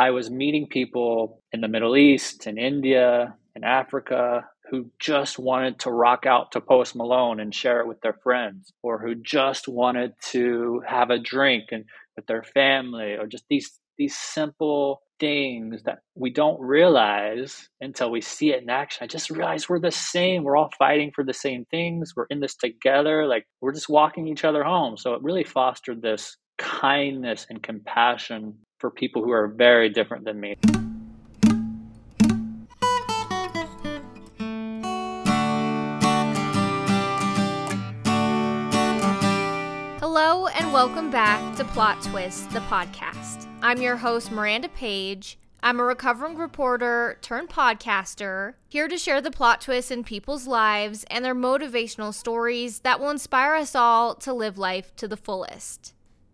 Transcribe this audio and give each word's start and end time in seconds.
I 0.00 0.12
was 0.12 0.30
meeting 0.30 0.66
people 0.66 1.42
in 1.52 1.60
the 1.60 1.68
Middle 1.68 1.94
East, 1.94 2.46
in 2.46 2.56
India, 2.56 3.34
in 3.54 3.64
Africa, 3.64 4.46
who 4.70 4.90
just 4.98 5.38
wanted 5.38 5.80
to 5.80 5.90
rock 5.90 6.24
out 6.24 6.52
to 6.52 6.62
Post 6.62 6.96
Malone 6.96 7.38
and 7.38 7.54
share 7.54 7.80
it 7.80 7.86
with 7.86 8.00
their 8.00 8.16
friends, 8.22 8.72
or 8.82 8.98
who 8.98 9.14
just 9.14 9.68
wanted 9.68 10.14
to 10.30 10.80
have 10.86 11.10
a 11.10 11.18
drink 11.18 11.64
and 11.70 11.84
with 12.16 12.24
their 12.24 12.42
family, 12.42 13.12
or 13.18 13.26
just 13.26 13.44
these 13.50 13.78
these 13.98 14.16
simple 14.16 15.02
things 15.18 15.82
that 15.82 15.98
we 16.14 16.30
don't 16.30 16.58
realize 16.62 17.68
until 17.82 18.10
we 18.10 18.22
see 18.22 18.54
it 18.54 18.62
in 18.62 18.70
action. 18.70 19.04
I 19.04 19.06
just 19.06 19.28
realized 19.28 19.68
we're 19.68 19.80
the 19.80 19.90
same. 19.90 20.44
We're 20.44 20.56
all 20.56 20.70
fighting 20.78 21.12
for 21.14 21.24
the 21.24 21.34
same 21.34 21.66
things. 21.66 22.14
We're 22.16 22.24
in 22.30 22.40
this 22.40 22.56
together. 22.56 23.26
Like 23.26 23.44
we're 23.60 23.74
just 23.74 23.90
walking 23.90 24.28
each 24.28 24.46
other 24.46 24.64
home. 24.64 24.96
So 24.96 25.12
it 25.12 25.22
really 25.22 25.44
fostered 25.44 26.00
this 26.00 26.38
kindness 26.56 27.46
and 27.50 27.62
compassion 27.62 28.54
for 28.80 28.90
people 28.90 29.22
who 29.22 29.30
are 29.30 29.46
very 29.46 29.90
different 29.90 30.24
than 30.24 30.40
me. 30.40 30.56
Hello, 40.00 40.46
and 40.46 40.72
welcome 40.72 41.10
back 41.10 41.56
to 41.56 41.64
Plot 41.64 42.02
Twist, 42.02 42.50
the 42.50 42.60
podcast. 42.60 43.46
I'm 43.62 43.82
your 43.82 43.96
host, 43.96 44.32
Miranda 44.32 44.70
Page. 44.70 45.38
I'm 45.62 45.78
a 45.78 45.84
recovering 45.84 46.38
reporter 46.38 47.18
turned 47.20 47.50
podcaster, 47.50 48.54
here 48.66 48.88
to 48.88 48.96
share 48.96 49.20
the 49.20 49.30
plot 49.30 49.60
twists 49.60 49.90
in 49.90 50.04
people's 50.04 50.46
lives 50.46 51.04
and 51.10 51.22
their 51.22 51.34
motivational 51.34 52.14
stories 52.14 52.78
that 52.78 52.98
will 52.98 53.10
inspire 53.10 53.54
us 53.54 53.74
all 53.74 54.14
to 54.16 54.32
live 54.32 54.56
life 54.56 54.96
to 54.96 55.06
the 55.06 55.18
fullest. 55.18 55.92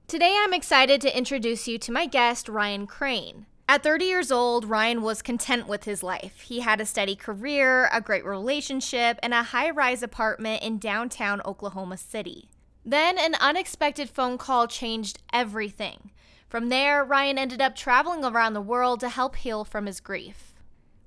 Today, 0.08 0.38
I'm 0.38 0.54
excited 0.54 1.00
to 1.00 1.18
introduce 1.18 1.66
you 1.66 1.78
to 1.78 1.90
my 1.90 2.06
guest, 2.06 2.48
Ryan 2.48 2.86
Crain. 2.86 3.46
At 3.68 3.82
30 3.82 4.04
years 4.04 4.30
old, 4.30 4.64
Ryan 4.64 5.02
was 5.02 5.20
content 5.20 5.66
with 5.66 5.82
his 5.82 6.00
life. 6.00 6.42
He 6.42 6.60
had 6.60 6.80
a 6.80 6.86
steady 6.86 7.16
career, 7.16 7.90
a 7.92 8.00
great 8.00 8.24
relationship, 8.24 9.18
and 9.20 9.34
a 9.34 9.42
high 9.42 9.68
rise 9.70 10.04
apartment 10.04 10.62
in 10.62 10.78
downtown 10.78 11.42
Oklahoma 11.44 11.96
City. 11.96 12.48
Then, 12.84 13.18
an 13.18 13.34
unexpected 13.40 14.08
phone 14.08 14.38
call 14.38 14.68
changed 14.68 15.18
everything. 15.32 16.12
From 16.48 16.68
there, 16.68 17.02
Ryan 17.02 17.36
ended 17.36 17.60
up 17.60 17.74
traveling 17.74 18.24
around 18.24 18.52
the 18.52 18.60
world 18.60 19.00
to 19.00 19.08
help 19.08 19.34
heal 19.34 19.64
from 19.64 19.86
his 19.86 19.98
grief. 19.98 20.54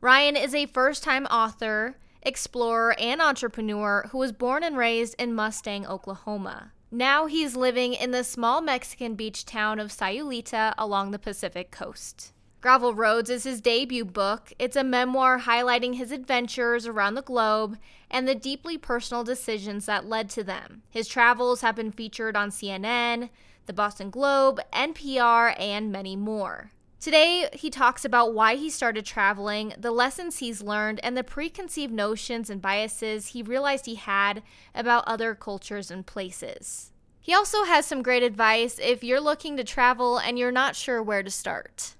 Ryan 0.01 0.35
is 0.35 0.53
a 0.53 0.65
first 0.65 1.05
time 1.05 1.25
author, 1.27 1.95
explorer, 2.21 2.99
and 2.99 3.21
entrepreneur 3.21 4.09
who 4.11 4.17
was 4.17 4.33
born 4.33 4.61
and 4.61 4.75
raised 4.75 5.15
in 5.17 5.33
Mustang, 5.33 5.87
Oklahoma. 5.87 6.73
Now 6.91 7.27
he's 7.27 7.55
living 7.55 7.93
in 7.93 8.11
the 8.11 8.23
small 8.23 8.61
Mexican 8.61 9.13
beach 9.13 9.45
town 9.45 9.79
of 9.79 9.91
Sayulita 9.91 10.73
along 10.75 11.11
the 11.11 11.19
Pacific 11.19 11.69
coast. 11.69 12.33
Gravel 12.61 12.95
Roads 12.95 13.29
is 13.29 13.43
his 13.43 13.61
debut 13.61 14.03
book. 14.03 14.51
It's 14.57 14.75
a 14.75 14.83
memoir 14.83 15.41
highlighting 15.41 15.95
his 15.95 16.11
adventures 16.11 16.87
around 16.87 17.13
the 17.13 17.21
globe 17.21 17.77
and 18.09 18.27
the 18.27 18.35
deeply 18.35 18.77
personal 18.77 19.23
decisions 19.23 19.85
that 19.85 20.07
led 20.07 20.29
to 20.31 20.43
them. 20.43 20.81
His 20.89 21.07
travels 21.07 21.61
have 21.61 21.75
been 21.75 21.91
featured 21.91 22.35
on 22.35 22.49
CNN, 22.49 23.29
the 23.67 23.73
Boston 23.73 24.09
Globe, 24.09 24.59
NPR, 24.73 25.55
and 25.59 25.91
many 25.91 26.15
more. 26.15 26.71
Today, 26.99 27.47
he 27.53 27.69
talks 27.69 28.03
about 28.03 28.33
why 28.33 28.55
he 28.55 28.69
started 28.69 29.05
traveling, 29.05 29.73
the 29.77 29.89
lessons 29.89 30.39
he's 30.39 30.61
learned, 30.61 30.99
and 31.01 31.15
the 31.15 31.23
preconceived 31.23 31.93
notions 31.93 32.49
and 32.49 32.61
biases 32.61 33.27
he 33.27 33.41
realized 33.41 33.85
he 33.85 33.95
had 33.95 34.43
about 34.75 35.05
other 35.07 35.33
cultures 35.33 35.89
and 35.89 36.05
places. 36.05 36.91
He 37.21 37.33
also 37.33 37.63
has 37.63 37.85
some 37.85 38.03
great 38.03 38.21
advice 38.21 38.79
if 38.83 39.01
you're 39.01 39.21
looking 39.21 39.55
to 39.55 39.63
travel 39.63 40.17
and 40.17 40.37
you're 40.37 40.51
not 40.51 40.75
sure 40.75 41.01
where 41.01 41.23
to 41.23 41.31
start. 41.31 41.95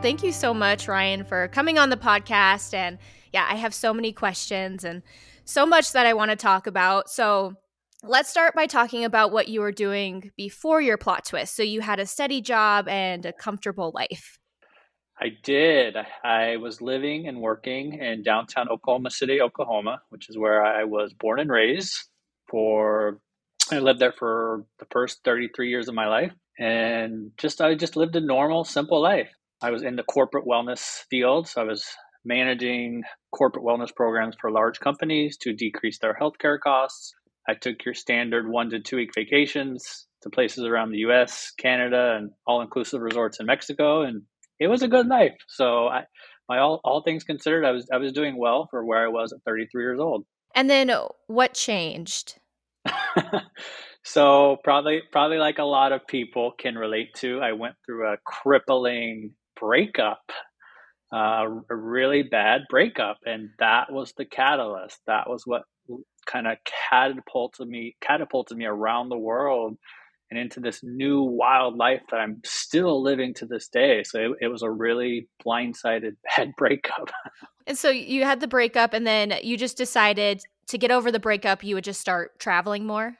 Thank 0.00 0.22
you 0.22 0.30
so 0.30 0.54
much, 0.54 0.86
Ryan, 0.86 1.24
for 1.24 1.48
coming 1.48 1.76
on 1.76 1.90
the 1.90 1.96
podcast. 1.96 2.72
And 2.72 2.98
yeah, 3.32 3.48
I 3.50 3.56
have 3.56 3.74
so 3.74 3.92
many 3.92 4.12
questions 4.12 4.84
and 4.84 5.02
so 5.44 5.66
much 5.66 5.90
that 5.90 6.06
I 6.06 6.14
want 6.14 6.30
to 6.30 6.36
talk 6.36 6.68
about. 6.68 7.10
So, 7.10 7.56
Let's 8.04 8.28
start 8.28 8.56
by 8.56 8.66
talking 8.66 9.04
about 9.04 9.30
what 9.30 9.46
you 9.46 9.60
were 9.60 9.70
doing 9.70 10.32
before 10.36 10.80
your 10.80 10.98
plot 10.98 11.24
twist. 11.24 11.54
So 11.54 11.62
you 11.62 11.80
had 11.80 12.00
a 12.00 12.06
steady 12.06 12.40
job 12.40 12.88
and 12.88 13.24
a 13.24 13.32
comfortable 13.32 13.92
life. 13.94 14.40
I 15.20 15.28
did. 15.44 15.96
I 16.24 16.56
was 16.56 16.82
living 16.82 17.28
and 17.28 17.40
working 17.40 18.00
in 18.00 18.24
downtown 18.24 18.68
Oklahoma 18.68 19.10
City, 19.10 19.40
Oklahoma, 19.40 20.02
which 20.08 20.28
is 20.28 20.36
where 20.36 20.64
I 20.64 20.82
was 20.82 21.12
born 21.12 21.38
and 21.38 21.48
raised. 21.48 21.96
For 22.50 23.20
I 23.70 23.78
lived 23.78 24.00
there 24.00 24.12
for 24.18 24.66
the 24.80 24.86
first 24.90 25.20
33 25.24 25.70
years 25.70 25.86
of 25.86 25.94
my 25.94 26.08
life 26.08 26.32
and 26.58 27.30
just 27.36 27.60
I 27.60 27.76
just 27.76 27.94
lived 27.94 28.16
a 28.16 28.20
normal 28.20 28.64
simple 28.64 29.00
life. 29.00 29.30
I 29.62 29.70
was 29.70 29.84
in 29.84 29.94
the 29.94 30.02
corporate 30.02 30.44
wellness 30.44 31.04
field, 31.08 31.46
so 31.46 31.60
I 31.60 31.64
was 31.64 31.86
managing 32.24 33.04
corporate 33.32 33.64
wellness 33.64 33.94
programs 33.94 34.34
for 34.40 34.50
large 34.50 34.80
companies 34.80 35.36
to 35.42 35.52
decrease 35.52 36.00
their 36.00 36.18
healthcare 36.20 36.58
costs 36.58 37.14
I 37.48 37.54
took 37.54 37.84
your 37.84 37.94
standard 37.94 38.48
one 38.48 38.70
to 38.70 38.80
two 38.80 38.96
week 38.96 39.10
vacations 39.14 40.06
to 40.22 40.30
places 40.30 40.64
around 40.64 40.90
the 40.90 40.98
US, 40.98 41.52
Canada, 41.58 42.16
and 42.16 42.30
all 42.46 42.62
inclusive 42.62 43.00
resorts 43.00 43.40
in 43.40 43.46
Mexico. 43.46 44.02
And 44.02 44.22
it 44.60 44.68
was 44.68 44.82
a 44.82 44.88
good 44.88 45.08
life. 45.08 45.34
So 45.48 45.88
I, 45.88 46.04
my 46.48 46.58
all, 46.58 46.80
all 46.84 47.02
things 47.02 47.24
considered, 47.24 47.64
I 47.64 47.72
was, 47.72 47.88
I 47.92 47.96
was 47.96 48.12
doing 48.12 48.38
well 48.38 48.68
for 48.70 48.84
where 48.84 49.04
I 49.04 49.08
was 49.08 49.32
at 49.32 49.40
33 49.44 49.82
years 49.82 50.00
old. 50.00 50.24
And 50.54 50.70
then 50.70 50.92
what 51.26 51.54
changed? 51.54 52.38
so 54.04 54.58
probably, 54.62 55.02
probably 55.10 55.38
like 55.38 55.58
a 55.58 55.64
lot 55.64 55.92
of 55.92 56.06
people 56.06 56.52
can 56.58 56.76
relate 56.76 57.14
to, 57.16 57.40
I 57.40 57.52
went 57.52 57.74
through 57.86 58.12
a 58.12 58.16
crippling 58.24 59.32
breakup 59.58 60.20
uh, 61.12 61.44
a 61.70 61.76
really 61.76 62.22
bad 62.22 62.62
breakup, 62.70 63.18
and 63.26 63.50
that 63.58 63.92
was 63.92 64.14
the 64.16 64.24
catalyst. 64.24 64.98
That 65.06 65.28
was 65.28 65.42
what 65.44 65.62
kind 66.26 66.46
of 66.46 66.58
catapulted 66.90 67.68
me 67.68 67.96
catapulted 68.00 68.56
me 68.56 68.64
around 68.64 69.08
the 69.08 69.18
world 69.18 69.76
and 70.32 70.40
into 70.40 70.60
this 70.60 70.80
new 70.82 71.20
wild 71.22 71.76
life 71.76 72.00
that 72.10 72.16
I'm 72.16 72.40
still 72.42 73.02
living 73.02 73.34
to 73.34 73.44
this 73.44 73.68
day. 73.68 74.02
So 74.02 74.18
it, 74.18 74.30
it 74.40 74.48
was 74.48 74.62
a 74.62 74.70
really 74.70 75.28
blindsided 75.44 76.16
bad 76.36 76.52
breakup. 76.56 77.10
and 77.66 77.76
so 77.76 77.90
you 77.90 78.24
had 78.24 78.40
the 78.40 78.48
breakup, 78.48 78.94
and 78.94 79.06
then 79.06 79.34
you 79.42 79.58
just 79.58 79.76
decided 79.76 80.42
to 80.68 80.78
get 80.78 80.90
over 80.90 81.12
the 81.12 81.20
breakup, 81.20 81.62
you 81.62 81.74
would 81.74 81.84
just 81.84 82.00
start 82.00 82.38
traveling 82.38 82.86
more. 82.86 83.18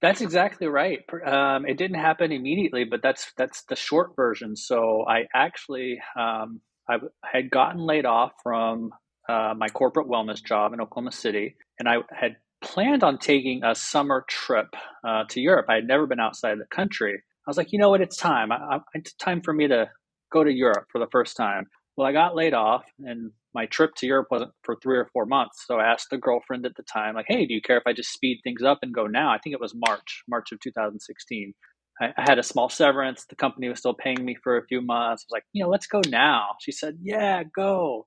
That's 0.00 0.20
exactly 0.20 0.68
right. 0.68 1.00
Um, 1.26 1.66
it 1.66 1.76
didn't 1.76 1.98
happen 1.98 2.30
immediately, 2.30 2.84
but 2.84 3.02
that's 3.02 3.32
that's 3.36 3.64
the 3.64 3.74
short 3.74 4.14
version. 4.14 4.54
So 4.54 5.04
I 5.08 5.24
actually 5.34 5.98
um, 6.16 6.60
I 6.88 6.98
had 7.24 7.50
gotten 7.50 7.80
laid 7.80 8.06
off 8.06 8.30
from 8.44 8.92
uh, 9.28 9.54
my 9.56 9.68
corporate 9.68 10.08
wellness 10.08 10.42
job 10.42 10.72
in 10.72 10.80
Oklahoma 10.80 11.12
City, 11.12 11.56
and 11.78 11.88
I 11.88 11.98
had 12.10 12.36
planned 12.60 13.04
on 13.04 13.18
taking 13.18 13.62
a 13.64 13.74
summer 13.74 14.24
trip 14.28 14.68
uh, 15.06 15.24
to 15.28 15.40
Europe. 15.40 15.66
I 15.68 15.76
had 15.76 15.86
never 15.86 16.06
been 16.06 16.20
outside 16.20 16.58
the 16.58 16.66
country. 16.74 17.14
I 17.14 17.50
was 17.50 17.56
like, 17.56 17.72
you 17.72 17.78
know 17.78 17.90
what, 17.90 18.00
it's 18.00 18.16
time. 18.16 18.52
I, 18.52 18.56
I, 18.56 18.78
it's 18.94 19.14
time 19.14 19.42
for 19.42 19.52
me 19.52 19.68
to 19.68 19.88
go 20.32 20.44
to 20.44 20.52
Europe 20.52 20.86
for 20.90 20.98
the 20.98 21.06
first 21.10 21.36
time. 21.36 21.66
Well, 21.96 22.06
I 22.06 22.12
got 22.12 22.36
laid 22.36 22.54
off, 22.54 22.84
and 23.00 23.32
my 23.54 23.66
trip 23.66 23.94
to 23.96 24.06
Europe 24.06 24.28
wasn't 24.30 24.52
for 24.62 24.76
three 24.76 24.98
or 24.98 25.08
four 25.12 25.26
months. 25.26 25.64
So 25.66 25.78
I 25.78 25.90
asked 25.90 26.08
the 26.10 26.18
girlfriend 26.18 26.64
at 26.66 26.76
the 26.76 26.84
time, 26.84 27.14
like, 27.14 27.26
hey, 27.28 27.46
do 27.46 27.54
you 27.54 27.60
care 27.60 27.76
if 27.78 27.82
I 27.86 27.92
just 27.92 28.12
speed 28.12 28.40
things 28.44 28.62
up 28.62 28.78
and 28.82 28.94
go 28.94 29.06
now? 29.06 29.30
I 29.30 29.38
think 29.38 29.54
it 29.54 29.60
was 29.60 29.74
March, 29.74 30.22
March 30.28 30.52
of 30.52 30.60
2016. 30.60 31.54
I, 32.00 32.06
I 32.16 32.22
had 32.22 32.38
a 32.38 32.42
small 32.42 32.68
severance. 32.68 33.24
The 33.28 33.36
company 33.36 33.68
was 33.68 33.78
still 33.78 33.94
paying 33.94 34.24
me 34.24 34.36
for 34.42 34.58
a 34.58 34.66
few 34.66 34.80
months. 34.80 35.24
I 35.24 35.26
was 35.26 35.32
like, 35.32 35.44
you 35.52 35.62
know, 35.62 35.70
let's 35.70 35.86
go 35.86 36.00
now. 36.08 36.50
She 36.60 36.72
said, 36.72 36.98
yeah, 37.02 37.42
go. 37.44 38.06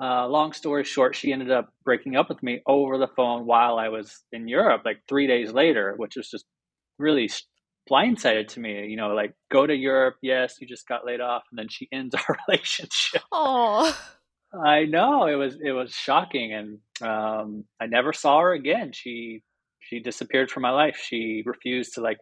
Uh, 0.00 0.28
long 0.28 0.52
story 0.52 0.84
short, 0.84 1.16
she 1.16 1.32
ended 1.32 1.50
up 1.50 1.72
breaking 1.84 2.16
up 2.16 2.28
with 2.28 2.42
me 2.42 2.60
over 2.66 2.98
the 2.98 3.08
phone 3.16 3.46
while 3.46 3.78
I 3.78 3.88
was 3.88 4.22
in 4.32 4.46
Europe, 4.46 4.82
like 4.84 5.00
three 5.08 5.26
days 5.26 5.52
later, 5.52 5.94
which 5.96 6.16
was 6.16 6.28
just 6.28 6.44
really 6.98 7.30
blindsided 7.90 8.48
to 8.48 8.60
me. 8.60 8.86
You 8.88 8.96
know, 8.96 9.08
like 9.14 9.34
go 9.50 9.66
to 9.66 9.74
Europe, 9.74 10.16
yes, 10.22 10.56
you 10.60 10.66
just 10.66 10.86
got 10.86 11.06
laid 11.06 11.20
off, 11.20 11.44
and 11.50 11.58
then 11.58 11.68
she 11.70 11.88
ends 11.92 12.14
our 12.28 12.36
relationship. 12.46 13.22
Oh, 13.32 13.96
I 14.52 14.84
know 14.84 15.26
it 15.26 15.36
was 15.36 15.56
it 15.62 15.72
was 15.72 15.92
shocking, 15.92 16.52
and 16.52 16.78
um, 17.08 17.64
I 17.80 17.86
never 17.86 18.12
saw 18.12 18.40
her 18.40 18.52
again. 18.52 18.92
She 18.92 19.42
she 19.80 20.00
disappeared 20.00 20.50
from 20.50 20.62
my 20.62 20.70
life. 20.70 20.96
She 20.96 21.42
refused 21.46 21.94
to 21.94 22.00
like 22.00 22.18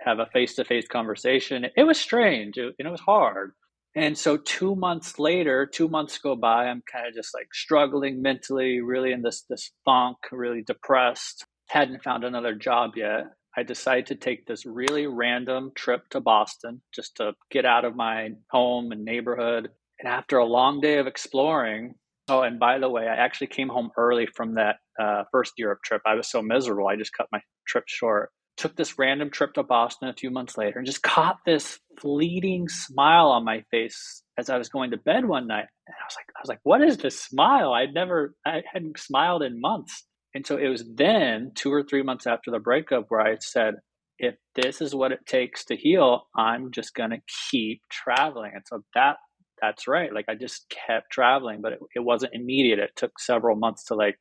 have 0.00 0.18
a 0.18 0.26
face 0.26 0.54
to 0.56 0.64
face 0.64 0.86
conversation. 0.86 1.64
It 1.76 1.84
was 1.84 1.98
strange. 1.98 2.58
It, 2.58 2.74
it 2.78 2.86
was 2.86 3.00
hard. 3.00 3.52
And 3.96 4.18
so 4.18 4.36
two 4.36 4.74
months 4.74 5.18
later, 5.18 5.66
two 5.66 5.88
months 5.88 6.18
go 6.18 6.34
by, 6.34 6.66
I'm 6.66 6.82
kind 6.90 7.06
of 7.06 7.14
just 7.14 7.32
like 7.32 7.54
struggling 7.54 8.22
mentally, 8.22 8.80
really 8.80 9.12
in 9.12 9.22
this 9.22 9.44
this 9.48 9.70
funk, 9.84 10.18
really 10.32 10.62
depressed. 10.62 11.46
Hadn't 11.68 12.02
found 12.02 12.24
another 12.24 12.54
job 12.54 12.92
yet. 12.96 13.26
I 13.56 13.62
decided 13.62 14.06
to 14.06 14.16
take 14.16 14.46
this 14.46 14.66
really 14.66 15.06
random 15.06 15.70
trip 15.76 16.08
to 16.10 16.20
Boston 16.20 16.82
just 16.92 17.16
to 17.16 17.34
get 17.52 17.64
out 17.64 17.84
of 17.84 17.94
my 17.94 18.30
home 18.50 18.90
and 18.90 19.04
neighborhood. 19.04 19.70
And 20.00 20.08
after 20.08 20.38
a 20.38 20.44
long 20.44 20.80
day 20.80 20.98
of 20.98 21.06
exploring, 21.06 21.94
Oh, 22.28 22.40
and 22.40 22.58
by 22.58 22.78
the 22.78 22.88
way, 22.88 23.06
I 23.06 23.16
actually 23.16 23.48
came 23.48 23.68
home 23.68 23.90
early 23.98 24.26
from 24.26 24.54
that 24.54 24.76
uh, 24.98 25.24
first 25.30 25.52
Europe 25.58 25.80
trip. 25.84 26.00
I 26.06 26.14
was 26.14 26.28
so 26.28 26.40
miserable. 26.40 26.88
I 26.88 26.96
just 26.96 27.12
cut 27.12 27.28
my 27.30 27.40
trip 27.66 27.84
short. 27.86 28.30
Took 28.56 28.76
this 28.76 28.98
random 28.98 29.30
trip 29.30 29.54
to 29.54 29.62
Boston 29.62 30.08
a 30.08 30.14
few 30.14 30.30
months 30.30 30.56
later 30.56 30.78
and 30.78 30.86
just 30.86 31.02
caught 31.02 31.38
this 31.44 31.80
fleeting 32.00 32.68
smile 32.68 33.26
on 33.28 33.44
my 33.44 33.64
face 33.70 34.22
as 34.38 34.48
I 34.48 34.58
was 34.58 34.68
going 34.68 34.92
to 34.92 34.96
bed 34.96 35.26
one 35.26 35.46
night. 35.46 35.66
And 35.86 35.94
I 36.00 36.04
was 36.06 36.16
like, 36.16 36.26
I 36.36 36.40
was 36.40 36.48
like, 36.48 36.60
what 36.62 36.82
is 36.82 36.98
this 36.98 37.20
smile? 37.20 37.72
I'd 37.72 37.94
never, 37.94 38.34
I 38.46 38.62
hadn't 38.72 38.98
smiled 38.98 39.42
in 39.42 39.60
months. 39.60 40.04
And 40.34 40.46
so 40.46 40.56
it 40.56 40.68
was 40.68 40.84
then, 40.96 41.52
two 41.54 41.72
or 41.72 41.82
three 41.82 42.02
months 42.02 42.26
after 42.26 42.50
the 42.50 42.58
breakup, 42.58 43.06
where 43.08 43.20
I 43.20 43.36
said, 43.40 43.74
if 44.18 44.34
this 44.54 44.80
is 44.80 44.94
what 44.94 45.12
it 45.12 45.26
takes 45.26 45.64
to 45.66 45.76
heal, 45.76 46.28
I'm 46.36 46.70
just 46.70 46.94
going 46.94 47.10
to 47.10 47.18
keep 47.50 47.82
traveling. 47.90 48.52
And 48.54 48.62
so 48.66 48.84
that 48.94 49.16
that's 49.60 49.88
right. 49.88 50.12
Like 50.12 50.26
I 50.28 50.34
just 50.34 50.68
kept 50.68 51.10
traveling, 51.10 51.60
but 51.62 51.74
it, 51.74 51.78
it 51.94 52.00
wasn't 52.00 52.34
immediate. 52.34 52.78
It 52.78 52.90
took 52.96 53.18
several 53.18 53.56
months 53.56 53.84
to 53.86 53.94
like 53.94 54.18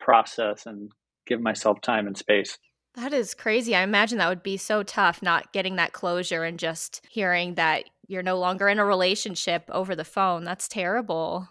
process 0.00 0.66
and 0.66 0.90
give 1.26 1.40
myself 1.40 1.80
time 1.80 2.06
and 2.06 2.16
space. 2.16 2.58
That 2.94 3.12
is 3.12 3.34
crazy. 3.34 3.74
I 3.76 3.82
imagine 3.82 4.18
that 4.18 4.28
would 4.28 4.42
be 4.42 4.56
so 4.56 4.82
tough 4.82 5.22
not 5.22 5.52
getting 5.52 5.76
that 5.76 5.92
closure 5.92 6.44
and 6.44 6.58
just 6.58 7.04
hearing 7.08 7.54
that 7.54 7.84
you're 8.08 8.22
no 8.22 8.38
longer 8.38 8.68
in 8.68 8.78
a 8.78 8.84
relationship 8.84 9.64
over 9.70 9.94
the 9.94 10.04
phone. 10.04 10.44
That's 10.44 10.66
terrible. 10.66 11.48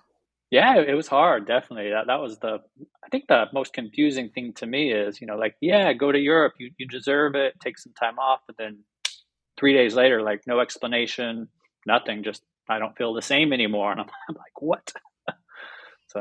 Yeah, 0.50 0.78
it 0.80 0.94
was 0.94 1.08
hard, 1.08 1.46
definitely. 1.46 1.90
That 1.92 2.08
that 2.08 2.22
was 2.22 2.40
the 2.40 2.60
I 3.04 3.10
think 3.10 3.28
the 3.28 3.46
most 3.54 3.74
confusing 3.74 4.30
thing 4.30 4.54
to 4.54 4.66
me 4.66 4.92
is, 4.92 5.22
you 5.22 5.28
know, 5.28 5.38
like, 5.38 5.56
yeah, 5.62 5.94
go 5.94 6.12
to 6.12 6.20
Europe, 6.20 6.54
you, 6.58 6.72
you 6.78 6.88
deserve 6.88 7.36
it, 7.36 7.54
take 7.62 7.78
some 7.78 7.94
time 7.94 8.18
off, 8.18 8.42
but 8.48 8.58
then 8.58 8.80
three 9.58 9.74
days 9.74 9.96
later, 9.96 10.22
like 10.22 10.42
no 10.48 10.60
explanation, 10.60 11.48
nothing, 11.86 12.24
just 12.24 12.44
I 12.70 12.80
don't 12.80 12.98
feel 12.98 13.14
the 13.14 13.22
same 13.22 13.54
anymore. 13.54 13.92
And 13.92 14.02
I'm, 14.02 14.08
I'm 14.30 14.36
like, 14.36 14.62
what? 14.62 14.92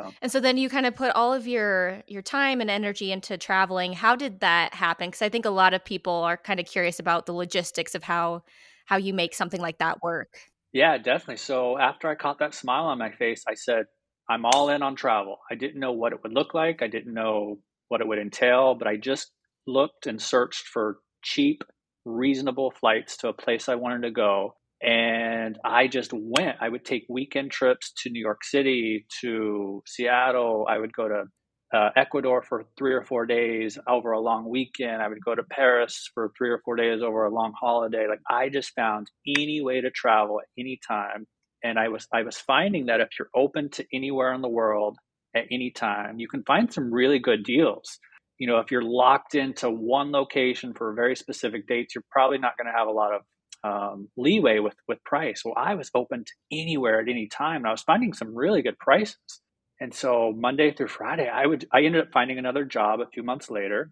So 0.05 0.15
and 0.23 0.33
so 0.33 0.41
then 0.41 0.57
you 0.57 0.69
kind 0.69 0.87
of 0.87 0.95
put 0.95 1.13
all 1.15 1.33
of 1.33 1.47
your 1.47 2.03
your 2.07 2.23
time 2.23 2.61
and 2.61 2.71
energy 2.71 3.13
into 3.13 3.37
traveling. 3.39 3.93
How 3.93 4.17
did 4.17 4.41
that 4.41 4.75
happen? 4.75 5.09
Because 5.09 5.23
I 5.23 5.29
think 5.29 5.45
a 5.45 5.51
lot 5.51 5.75
of 5.75 5.85
people 5.85 6.13
are 6.13 6.37
kind 6.37 6.61
of 6.61 6.67
curious 6.67 6.99
about 6.99 7.27
the 7.27 7.33
logistics 7.33 7.95
of 7.95 8.03
how 8.03 8.43
how 8.87 8.97
you 8.97 9.13
make 9.13 9.35
something 9.35 9.61
like 9.61 9.79
that 9.79 10.03
work. 10.03 10.39
Yeah, 10.73 10.99
definitely. 10.99 11.39
So 11.39 11.79
after 11.79 12.09
I 12.09 12.15
caught 12.15 12.39
that 12.41 12.55
smile 12.55 12.85
on 12.85 12.99
my 12.99 13.11
face, 13.11 13.45
I 13.49 13.55
said, 13.55 13.87
I'm 14.29 14.45
all 14.45 14.69
in 14.69 14.83
on 14.83 14.97
travel. 14.97 15.39
I 15.51 15.55
didn't 15.55 15.81
know 15.81 15.93
what 15.93 16.13
it 16.13 16.23
would 16.23 16.33
look 16.33 16.55
like. 16.55 16.83
I 16.83 16.89
didn't 16.89 17.15
know 17.15 17.59
what 17.89 18.01
it 18.01 18.07
would 18.07 18.19
entail, 18.19 18.75
but 18.75 18.89
I 18.89 18.97
just 18.97 19.31
looked 19.67 20.07
and 20.07 20.21
searched 20.21 20.67
for 20.67 20.99
cheap, 21.23 21.63
reasonable 22.05 22.71
flights 22.71 23.17
to 23.19 23.29
a 23.29 23.33
place 23.33 23.69
I 23.69 23.77
wanted 23.77 24.03
to 24.03 24.11
go 24.11 24.55
and 24.83 25.59
I 25.65 25.89
just 25.89 26.13
went. 26.13 26.59
I 26.61 26.69
would 26.69 26.85
take 26.85 27.07
weekend 27.09 27.51
trips 27.51 27.93
to 28.03 28.11
New 28.11 28.21
York 28.21 28.45
City, 28.45 29.07
to 29.21 29.83
Seattle. 29.87 30.67
I 30.69 30.79
would 30.79 30.93
go 30.93 31.09
to 31.09 31.25
uh, 31.75 31.91
Ecuador 31.97 32.43
for 32.43 32.65
three 32.79 32.93
or 32.93 33.03
four 33.03 33.27
days 33.27 33.79
over 33.89 34.13
a 34.13 34.21
long 34.21 34.49
weekend. 34.49 35.03
I 35.03 35.09
would 35.09 35.25
go 35.25 35.35
to 35.35 35.43
Paris 35.43 36.09
for 36.15 36.33
three 36.37 36.51
or 36.51 36.61
four 36.65 36.77
days 36.77 37.03
over 37.03 37.25
a 37.25 37.35
long 37.35 37.53
holiday. 37.59 38.07
Like 38.09 38.21
I 38.31 38.49
just 38.49 38.75
found 38.75 39.11
any 39.27 39.61
way 39.63 39.81
to 39.81 39.91
travel 39.91 40.41
at 40.41 40.49
any 40.59 40.79
time. 40.87 41.27
And 41.65 41.79
I 41.79 41.89
was 41.89 42.07
I 42.13 42.23
was 42.23 42.37
finding 42.37 42.87
that 42.87 43.01
if 43.01 43.09
you're 43.19 43.31
open 43.35 43.71
to 43.71 43.85
anywhere 43.93 44.33
in 44.35 44.43
the 44.43 44.49
world 44.49 44.97
at 45.35 45.47
any 45.51 45.71
time, 45.71 46.19
you 46.19 46.29
can 46.29 46.45
find 46.45 46.73
some 46.73 46.93
really 46.93 47.19
good 47.19 47.45
deals. 47.45 47.99
You 48.39 48.47
know, 48.47 48.59
if 48.59 48.71
you're 48.71 48.83
locked 48.83 49.35
into 49.35 49.71
one 49.71 50.13
location 50.13 50.75
for 50.75 50.95
very 50.95 51.17
specific 51.17 51.67
dates, 51.67 51.95
you're 51.95 52.05
probably 52.11 52.39
not 52.39 52.57
going 52.59 52.71
to 52.71 52.79
have 52.79 52.87
a 52.87 52.93
lot 52.93 53.15
of 53.15 53.23
um, 53.65 54.09
leeway 54.17 54.59
with 54.59 54.75
with 54.89 55.03
price. 55.05 55.43
Well, 55.45 55.55
I 55.57 55.75
was 55.75 55.91
open 55.95 56.25
to 56.25 56.33
anywhere 56.53 57.01
at 57.01 57.09
any 57.09 57.29
time, 57.29 57.57
and 57.59 57.67
I 57.69 57.73
was 57.73 57.83
finding 57.83 58.13
some 58.13 58.35
really 58.35 58.63
good 58.63 58.79
prices. 58.79 59.17
And 59.81 59.93
so 59.93 60.33
Monday 60.35 60.73
through 60.73 60.89
Friday, 60.89 61.29
I 61.29 61.47
would 61.47 61.67
I 61.73 61.83
ended 61.83 62.03
up 62.03 62.13
finding 62.13 62.39
another 62.39 62.65
job 62.65 63.01
a 63.01 63.09
few 63.13 63.23
months 63.23 63.51
later, 63.51 63.91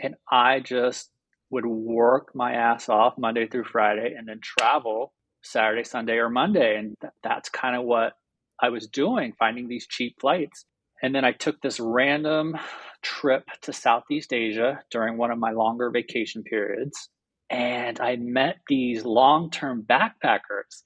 and 0.00 0.14
I 0.30 0.60
just 0.60 1.10
would 1.50 1.66
work 1.66 2.34
my 2.34 2.52
ass 2.52 2.88
off 2.88 3.14
Monday 3.18 3.46
through 3.46 3.64
Friday, 3.64 4.14
and 4.16 4.26
then 4.28 4.40
travel 4.42 5.12
Saturday, 5.42 5.84
Sunday, 5.84 6.16
or 6.16 6.30
Monday, 6.30 6.76
and 6.76 6.96
th- 7.00 7.12
that's 7.22 7.48
kind 7.48 7.76
of 7.76 7.84
what 7.84 8.14
I 8.60 8.70
was 8.70 8.86
doing, 8.86 9.34
finding 9.38 9.68
these 9.68 9.86
cheap 9.86 10.16
flights. 10.20 10.64
And 11.02 11.14
then 11.14 11.24
I 11.24 11.32
took 11.32 11.60
this 11.60 11.80
random 11.80 12.56
trip 13.02 13.44
to 13.62 13.72
Southeast 13.72 14.32
Asia 14.32 14.80
during 14.90 15.16
one 15.16 15.32
of 15.32 15.38
my 15.38 15.50
longer 15.50 15.90
vacation 15.90 16.44
periods 16.44 17.08
and 17.52 18.00
I 18.00 18.16
met 18.16 18.56
these 18.66 19.04
long-term 19.04 19.84
backpackers 19.88 20.82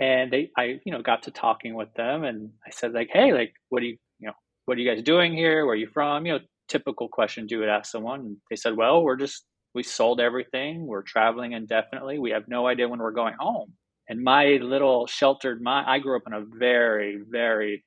and 0.00 0.32
they 0.32 0.50
I 0.56 0.80
you 0.84 0.92
know 0.92 1.00
got 1.00 1.22
to 1.22 1.30
talking 1.30 1.74
with 1.74 1.92
them 1.94 2.24
and 2.24 2.50
I 2.66 2.70
said 2.70 2.92
like 2.92 3.08
hey 3.12 3.32
like 3.32 3.54
what 3.68 3.80
do 3.80 3.86
you 3.86 3.96
you 4.18 4.26
know 4.26 4.34
what 4.66 4.76
are 4.76 4.80
you 4.80 4.90
guys 4.90 5.02
doing 5.02 5.32
here? 5.34 5.64
Where 5.64 5.74
are 5.74 5.76
you 5.76 5.88
from? 5.88 6.26
You 6.26 6.34
know 6.34 6.40
typical 6.68 7.08
questions 7.08 7.50
you 7.50 7.60
would 7.60 7.68
ask 7.68 7.90
someone 7.90 8.20
and 8.20 8.36
they 8.50 8.56
said 8.56 8.76
well 8.76 9.02
we're 9.02 9.16
just 9.16 9.44
we 9.74 9.82
sold 9.82 10.20
everything. 10.20 10.86
We're 10.86 11.02
traveling 11.02 11.52
indefinitely. 11.52 12.18
We 12.18 12.30
have 12.32 12.48
no 12.48 12.66
idea 12.66 12.88
when 12.88 12.98
we're 12.98 13.12
going 13.12 13.34
home. 13.38 13.72
And 14.08 14.24
my 14.24 14.58
little 14.60 15.06
sheltered 15.06 15.62
mind 15.62 15.86
I 15.88 16.00
grew 16.00 16.16
up 16.16 16.24
in 16.26 16.32
a 16.32 16.44
very 16.44 17.20
very 17.30 17.84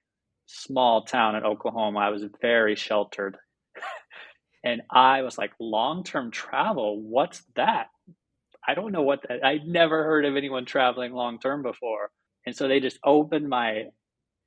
small 0.47 1.03
town 1.03 1.35
in 1.35 1.43
Oklahoma. 1.43 1.99
I 1.99 2.09
was 2.09 2.23
very 2.41 2.75
sheltered. 2.75 3.37
And 4.63 4.81
I 4.91 5.23
was 5.23 5.37
like 5.37 5.51
long-term 5.59 6.31
travel? 6.31 7.01
What's 7.01 7.43
that 7.55 7.87
I 8.67 8.73
don't 8.75 8.91
know 8.91 9.01
what 9.01 9.19
that, 9.27 9.43
I'd 9.43 9.65
never 9.65 10.03
heard 10.03 10.25
of 10.25 10.35
anyone 10.35 10.65
traveling 10.65 11.13
long 11.13 11.39
term 11.39 11.63
before. 11.63 12.09
And 12.45 12.55
so 12.55 12.67
they 12.67 12.79
just 12.79 12.99
opened 13.05 13.49
my 13.49 13.85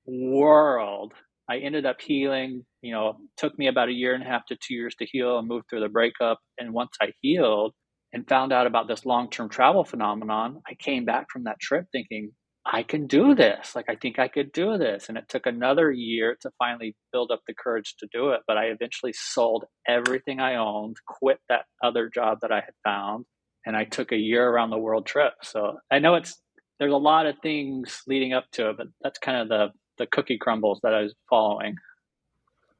world. 0.07 1.13
I 1.49 1.59
ended 1.59 1.87
up 1.87 2.01
healing, 2.01 2.65
you 2.81 2.93
know, 2.93 3.19
took 3.37 3.59
me 3.59 3.67
about 3.69 3.89
a 3.89 3.93
year 3.93 4.15
and 4.15 4.23
a 4.23 4.27
half 4.27 4.47
to 4.47 4.57
two 4.57 4.75
years 4.75 4.95
to 4.97 5.07
heal 5.07 5.39
and 5.39 5.49
move 5.49 5.63
through 5.69 5.81
the 5.81 5.89
breakup. 5.89 6.39
And 6.59 6.73
once 6.73 6.93
I 7.01 7.13
healed 7.21 7.75
and 8.13 8.27
found 8.29 8.53
out 8.53 8.67
about 8.67 8.89
this 8.89 9.05
long 9.05 9.31
term 9.31 9.49
travel 9.49 9.85
phenomenon, 9.85 10.63
I 10.67 10.75
came 10.75 11.05
back 11.05 11.27
from 11.31 11.45
that 11.45 11.61
trip 11.61 11.87
thinking, 11.93 12.33
I 12.67 12.83
can 12.83 13.07
do 13.07 13.35
this. 13.35 13.77
Like, 13.77 13.87
I 13.91 13.97
think 13.97 14.19
I 14.19 14.29
could 14.29 14.51
do 14.53 14.79
this. 14.79 15.09
And 15.09 15.19
it 15.19 15.29
took 15.29 15.45
another 15.45 15.93
year 15.93 16.37
to 16.41 16.51
finally 16.59 16.97
build 17.13 17.31
up 17.31 17.41
the 17.47 17.55
courage 17.55 17.95
to 17.99 18.09
do 18.11 18.31
it. 18.31 18.41
But 18.47 18.57
I 18.57 18.67
eventually 18.67 19.13
sold 19.13 19.65
everything 19.87 20.41
I 20.41 20.57
owned, 20.57 20.97
quit 21.07 21.39
that 21.51 21.67
other 21.83 22.09
job 22.09 22.39
that 22.41 22.53
I 22.53 22.61
had 22.61 22.75
found, 22.83 23.27
and 23.67 23.77
I 23.77 23.85
took 23.85 24.13
a 24.13 24.17
year 24.17 24.49
around 24.49 24.71
the 24.71 24.79
world 24.79 25.07
trip. 25.07 25.35
So 25.43 25.79
I 25.91 25.99
know 25.99 26.15
it's 26.15 26.41
there's 26.79 26.93
a 26.93 26.97
lot 26.97 27.27
of 27.27 27.37
things 27.43 28.03
leading 28.07 28.33
up 28.33 28.45
to 28.53 28.71
it, 28.71 28.77
but 28.77 28.89
that's 29.03 29.19
kind 29.19 29.39
of 29.39 29.49
the 29.49 29.69
the 29.99 30.07
cookie 30.07 30.39
crumbles 30.39 30.81
that 30.83 30.95
I 30.95 31.03
was 31.03 31.15
following. 31.31 31.77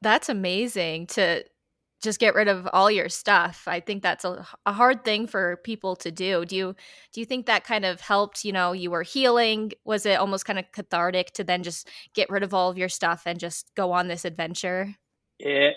That's 0.01 0.29
amazing 0.29 1.07
to 1.07 1.43
just 2.01 2.19
get 2.19 2.35
rid 2.35 2.47
of 2.47 2.67
all 2.71 2.91
your 2.91 3.09
stuff. 3.09 3.63
I 3.67 3.79
think 3.79 4.03
that's 4.03 4.25
a, 4.25 4.45
a 4.65 4.73
hard 4.73 5.03
thing 5.03 5.27
for 5.27 5.57
people 5.63 5.95
to 5.97 6.11
do. 6.11 6.45
Do 6.45 6.55
you 6.55 6.75
do 7.13 7.19
you 7.19 7.25
think 7.25 7.45
that 7.45 7.63
kind 7.63 7.85
of 7.85 8.01
helped, 8.01 8.45
you 8.45 8.51
know, 8.51 8.73
you 8.73 8.91
were 8.91 9.03
healing? 9.03 9.71
Was 9.85 10.05
it 10.05 10.19
almost 10.19 10.45
kind 10.45 10.59
of 10.59 10.71
cathartic 10.71 11.31
to 11.33 11.43
then 11.43 11.63
just 11.63 11.89
get 12.13 12.29
rid 12.29 12.43
of 12.43 12.53
all 12.53 12.69
of 12.69 12.77
your 12.77 12.89
stuff 12.89 13.23
and 13.25 13.39
just 13.39 13.71
go 13.75 13.91
on 13.91 14.07
this 14.07 14.25
adventure? 14.25 14.95
It 15.39 15.75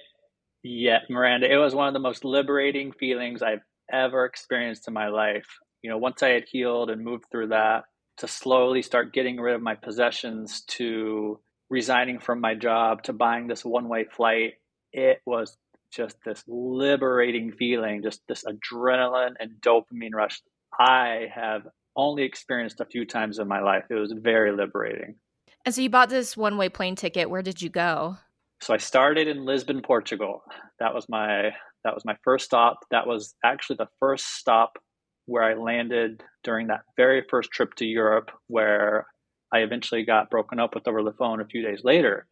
yeah, 0.63 0.99
Miranda, 1.09 1.51
it 1.51 1.57
was 1.57 1.75
one 1.75 1.89
of 1.89 1.95
the 1.95 2.01
most 2.01 2.25
liberating 2.25 2.93
feelings 2.93 3.43
I've 3.43 3.63
ever 3.93 4.25
experienced 4.25 4.89
in 4.89 4.95
my 4.95 5.09
life. 5.09 5.47
You 5.83 5.91
know, 5.91 5.99
once 5.99 6.23
I 6.23 6.31
had 6.31 6.45
healed 6.51 6.91
and 6.91 7.05
moved 7.05 7.27
through 7.31 7.49
that, 7.49 7.85
to 8.19 8.29
slowly 8.29 8.83
start 8.83 9.13
getting 9.13 9.41
rid 9.41 9.55
of 9.55 9.63
my 9.63 9.75
possessions, 9.75 10.63
to 10.63 11.39
resigning 11.71 12.19
from 12.19 12.41
my 12.41 12.55
job, 12.55 13.03
to 13.05 13.13
buying 13.13 13.47
this 13.47 13.65
one 13.65 13.89
way 13.89 14.05
flight, 14.05 14.55
it 14.93 15.21
was 15.25 15.57
just 15.93 16.17
this 16.25 16.43
liberating 16.49 17.53
feeling, 17.53 18.03
just 18.03 18.21
this 18.29 18.45
adrenaline 18.45 19.35
and 19.39 19.53
dopamine 19.61 20.15
rush 20.15 20.41
I 20.79 21.27
have 21.35 21.67
only 21.97 22.23
experienced 22.23 22.81
a 22.81 22.85
few 22.85 23.05
times 23.05 23.39
in 23.39 23.49
my 23.49 23.61
life. 23.61 23.85
It 23.91 23.95
was 23.95 24.13
very 24.13 24.53
liberating. 24.53 25.17
And 25.65 25.75
so 25.75 25.81
you 25.81 25.91
bought 25.91 26.09
this 26.09 26.37
one 26.37 26.57
way 26.57 26.69
plane 26.69 26.95
ticket. 26.95 27.31
Where 27.31 27.43
did 27.43 27.61
you 27.61 27.69
go? 27.69 28.17
So 28.61 28.75
I 28.75 28.79
started 28.79 29.29
in 29.29 29.45
Lisbon, 29.45 29.83
Portugal. 29.83 30.43
That 30.79 30.95
was 30.95 31.09
my 31.09 31.51
that 31.85 31.95
was 31.95 32.05
my 32.05 32.17
first 32.23 32.45
stop. 32.45 32.79
That 32.91 33.07
was 33.07 33.35
actually 33.45 33.77
the 33.77 33.89
first 34.01 34.37
stop 34.37 34.79
where 35.27 35.43
I 35.43 35.55
landed 35.55 36.23
during 36.43 36.69
that 36.69 36.81
very 36.97 37.23
first 37.29 37.51
trip 37.51 37.75
to 37.77 37.85
Europe, 37.85 38.31
where 38.47 39.07
I 39.53 39.59
eventually 39.59 40.05
got 40.05 40.31
broken 40.31 40.59
up 40.59 40.75
with 40.75 40.89
over 40.89 41.03
the 41.03 41.13
phone 41.13 41.41
a 41.41 41.47
few 41.47 41.63
days 41.63 41.83
later. 41.85 42.27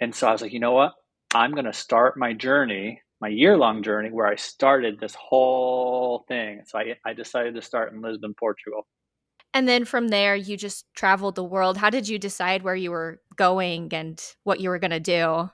And 0.00 0.14
so 0.14 0.28
I 0.28 0.32
was 0.32 0.42
like, 0.42 0.52
you 0.52 0.60
know 0.60 0.72
what? 0.72 0.92
I'm 1.34 1.52
going 1.52 1.64
to 1.64 1.72
start 1.72 2.18
my 2.18 2.32
journey, 2.34 3.00
my 3.20 3.28
year 3.28 3.56
long 3.56 3.82
journey, 3.82 4.10
where 4.10 4.26
I 4.26 4.36
started 4.36 5.00
this 5.00 5.14
whole 5.14 6.24
thing. 6.28 6.62
So 6.66 6.78
I, 6.78 6.96
I 7.06 7.14
decided 7.14 7.54
to 7.54 7.62
start 7.62 7.92
in 7.92 8.02
Lisbon, 8.02 8.34
Portugal. 8.38 8.86
And 9.54 9.68
then 9.68 9.84
from 9.84 10.08
there, 10.08 10.34
you 10.34 10.56
just 10.56 10.86
traveled 10.94 11.34
the 11.34 11.44
world. 11.44 11.76
How 11.76 11.90
did 11.90 12.08
you 12.08 12.18
decide 12.18 12.62
where 12.62 12.76
you 12.76 12.90
were 12.90 13.20
going 13.36 13.92
and 13.92 14.22
what 14.44 14.60
you 14.60 14.70
were 14.70 14.78
going 14.78 14.92
to 14.92 15.00
do? 15.00 15.50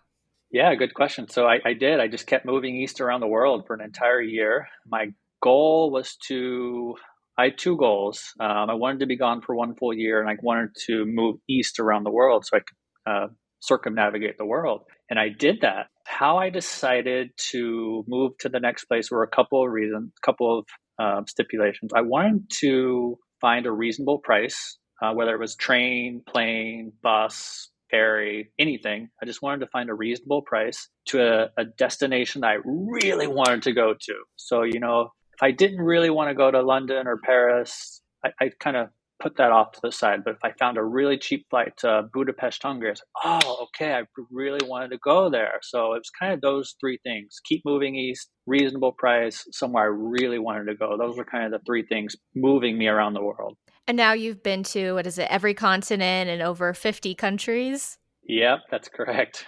Yeah, 0.50 0.74
good 0.74 0.94
question. 0.94 1.28
So 1.28 1.46
I, 1.46 1.58
I 1.64 1.72
did. 1.74 2.00
I 2.00 2.08
just 2.08 2.26
kept 2.26 2.46
moving 2.46 2.76
east 2.76 3.00
around 3.00 3.20
the 3.20 3.26
world 3.26 3.64
for 3.66 3.74
an 3.74 3.82
entire 3.82 4.20
year. 4.20 4.68
My 4.86 5.08
goal 5.42 5.90
was 5.90 6.16
to, 6.28 6.94
I 7.36 7.44
had 7.44 7.58
two 7.58 7.76
goals. 7.76 8.32
Um, 8.40 8.70
I 8.70 8.74
wanted 8.74 9.00
to 9.00 9.06
be 9.06 9.16
gone 9.16 9.42
for 9.42 9.54
one 9.54 9.74
full 9.76 9.92
year 9.92 10.20
and 10.20 10.30
I 10.30 10.36
wanted 10.42 10.70
to 10.86 11.04
move 11.06 11.36
east 11.48 11.78
around 11.78 12.04
the 12.04 12.10
world 12.10 12.46
so 12.46 12.56
I 12.56 12.60
could 12.60 13.12
uh, 13.12 13.26
circumnavigate 13.60 14.38
the 14.38 14.46
world. 14.46 14.82
And 15.10 15.18
I 15.18 15.28
did 15.28 15.60
that. 15.60 15.88
How 16.06 16.38
I 16.38 16.48
decided 16.48 17.30
to 17.50 18.04
move 18.08 18.32
to 18.40 18.48
the 18.48 18.60
next 18.60 18.86
place 18.86 19.10
were 19.10 19.22
a 19.22 19.28
couple 19.28 19.62
of 19.62 19.70
reasons, 19.70 20.12
a 20.16 20.26
couple 20.26 20.58
of 20.60 20.66
um, 20.98 21.26
stipulations. 21.26 21.92
I 21.94 22.00
wanted 22.00 22.50
to 22.60 23.18
find 23.40 23.66
a 23.66 23.70
reasonable 23.70 24.18
price, 24.18 24.78
uh, 25.02 25.12
whether 25.12 25.34
it 25.34 25.40
was 25.40 25.54
train, 25.56 26.22
plane, 26.26 26.92
bus, 27.02 27.68
ferry, 27.90 28.50
anything. 28.58 29.10
I 29.22 29.26
just 29.26 29.42
wanted 29.42 29.60
to 29.60 29.70
find 29.70 29.90
a 29.90 29.94
reasonable 29.94 30.42
price 30.42 30.88
to 31.06 31.22
a, 31.22 31.50
a 31.56 31.64
destination 31.64 32.44
I 32.44 32.58
really 32.64 33.26
wanted 33.26 33.62
to 33.62 33.72
go 33.72 33.94
to. 33.94 34.14
So, 34.36 34.62
you 34.62 34.80
know, 34.80 35.12
if 35.34 35.42
I 35.42 35.50
didn't 35.50 35.80
really 35.80 36.10
want 36.10 36.30
to 36.30 36.34
go 36.34 36.50
to 36.50 36.62
London 36.62 37.06
or 37.06 37.18
Paris, 37.18 38.00
I, 38.24 38.30
I 38.40 38.50
kind 38.60 38.76
of 38.76 38.88
put 39.20 39.36
that 39.36 39.52
off 39.52 39.72
to 39.72 39.80
the 39.82 39.92
side. 39.92 40.24
But 40.24 40.34
if 40.34 40.44
I 40.44 40.52
found 40.52 40.78
a 40.78 40.84
really 40.84 41.18
cheap 41.18 41.46
flight 41.50 41.76
to 41.78 42.08
Budapest, 42.12 42.62
Hungary, 42.62 42.90
like, 42.90 42.98
oh, 43.24 43.66
okay, 43.68 43.94
I 43.94 44.04
really 44.30 44.66
wanted 44.66 44.90
to 44.90 44.98
go 44.98 45.28
there. 45.30 45.58
So 45.62 45.94
it 45.94 45.98
was 45.98 46.10
kind 46.10 46.32
of 46.32 46.40
those 46.40 46.76
three 46.80 46.98
things 47.02 47.40
keep 47.44 47.62
moving 47.64 47.96
east, 47.96 48.30
reasonable 48.46 48.92
price, 48.92 49.44
somewhere 49.52 49.84
I 49.84 49.86
really 49.86 50.38
wanted 50.38 50.66
to 50.66 50.76
go. 50.76 50.96
Those 50.96 51.16
were 51.16 51.24
kind 51.24 51.44
of 51.44 51.52
the 51.52 51.64
three 51.64 51.84
things 51.86 52.16
moving 52.34 52.78
me 52.78 52.88
around 52.88 53.14
the 53.14 53.22
world. 53.22 53.56
And 53.88 53.96
now 53.96 54.12
you've 54.12 54.42
been 54.42 54.64
to, 54.64 54.92
what 54.92 55.06
is 55.06 55.18
it, 55.18 55.28
every 55.30 55.54
continent 55.54 56.28
and 56.28 56.42
over 56.42 56.74
50 56.74 57.14
countries? 57.14 57.96
Yep, 58.24 58.64
that's 58.70 58.88
correct. 58.88 59.46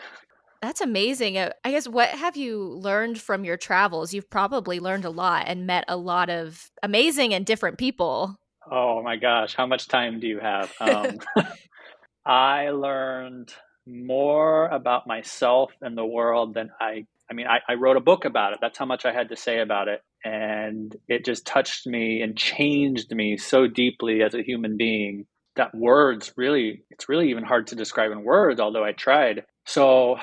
That's 0.63 0.81
amazing. 0.81 1.37
Uh, 1.37 1.51
I 1.63 1.71
guess 1.71 1.87
what 1.87 2.09
have 2.09 2.39
you 2.39 2.59
learned 2.59 3.21
from 3.21 3.45
your 3.45 3.59
travels? 3.59 4.15
You've 4.15 4.31
probably 4.31 4.81
learned 4.81 5.05
a 5.05 5.11
lot 5.11 5.45
and 5.47 5.67
met 5.67 5.85
a 5.89 5.97
lot 5.99 6.31
of 6.31 6.71
amazing 6.83 7.35
and 7.35 7.45
different 7.45 7.77
people. 7.77 8.37
Oh 8.71 9.03
my 9.03 9.17
gosh, 9.17 9.55
how 9.55 9.67
much 9.67 9.89
time 9.89 10.21
do 10.21 10.27
you 10.27 10.39
have? 10.41 10.73
Um, 10.81 11.19
I 12.25 12.71
learned 12.71 13.53
more 13.87 14.69
about 14.69 15.07
myself 15.07 15.71
and 15.83 15.97
the 15.97 16.05
world 16.05 16.55
than 16.55 16.71
I. 16.81 17.05
I 17.31 17.35
mean, 17.35 17.47
I, 17.47 17.61
I 17.69 17.75
wrote 17.75 17.97
a 17.97 18.01
book 18.01 18.25
about 18.25 18.55
it. 18.55 18.59
That's 18.63 18.79
how 18.79 18.87
much 18.87 19.05
I 19.05 19.13
had 19.13 19.29
to 19.29 19.37
say 19.37 19.61
about 19.61 19.89
it, 19.89 20.03
and 20.25 20.95
it 21.09 21.25
just 21.25 21.47
touched 21.47 21.87
me 21.87 22.23
and 22.23 22.37
changed 22.37 23.15
me 23.15 23.37
so 23.37 23.67
deeply 23.67 24.23
as 24.23 24.35
a 24.35 24.43
human 24.43 24.77
being 24.77 25.27
that 25.57 25.75
words 25.75 26.33
really. 26.37 26.85
It's 26.91 27.09
really 27.09 27.31
even 27.31 27.45
hard 27.45 27.69
to 27.69 27.77
describe 27.77 28.13
in 28.13 28.25
words. 28.25 28.61
Although 28.61 28.85
I 28.85 28.93
tried. 28.93 29.45
So, 29.67 30.17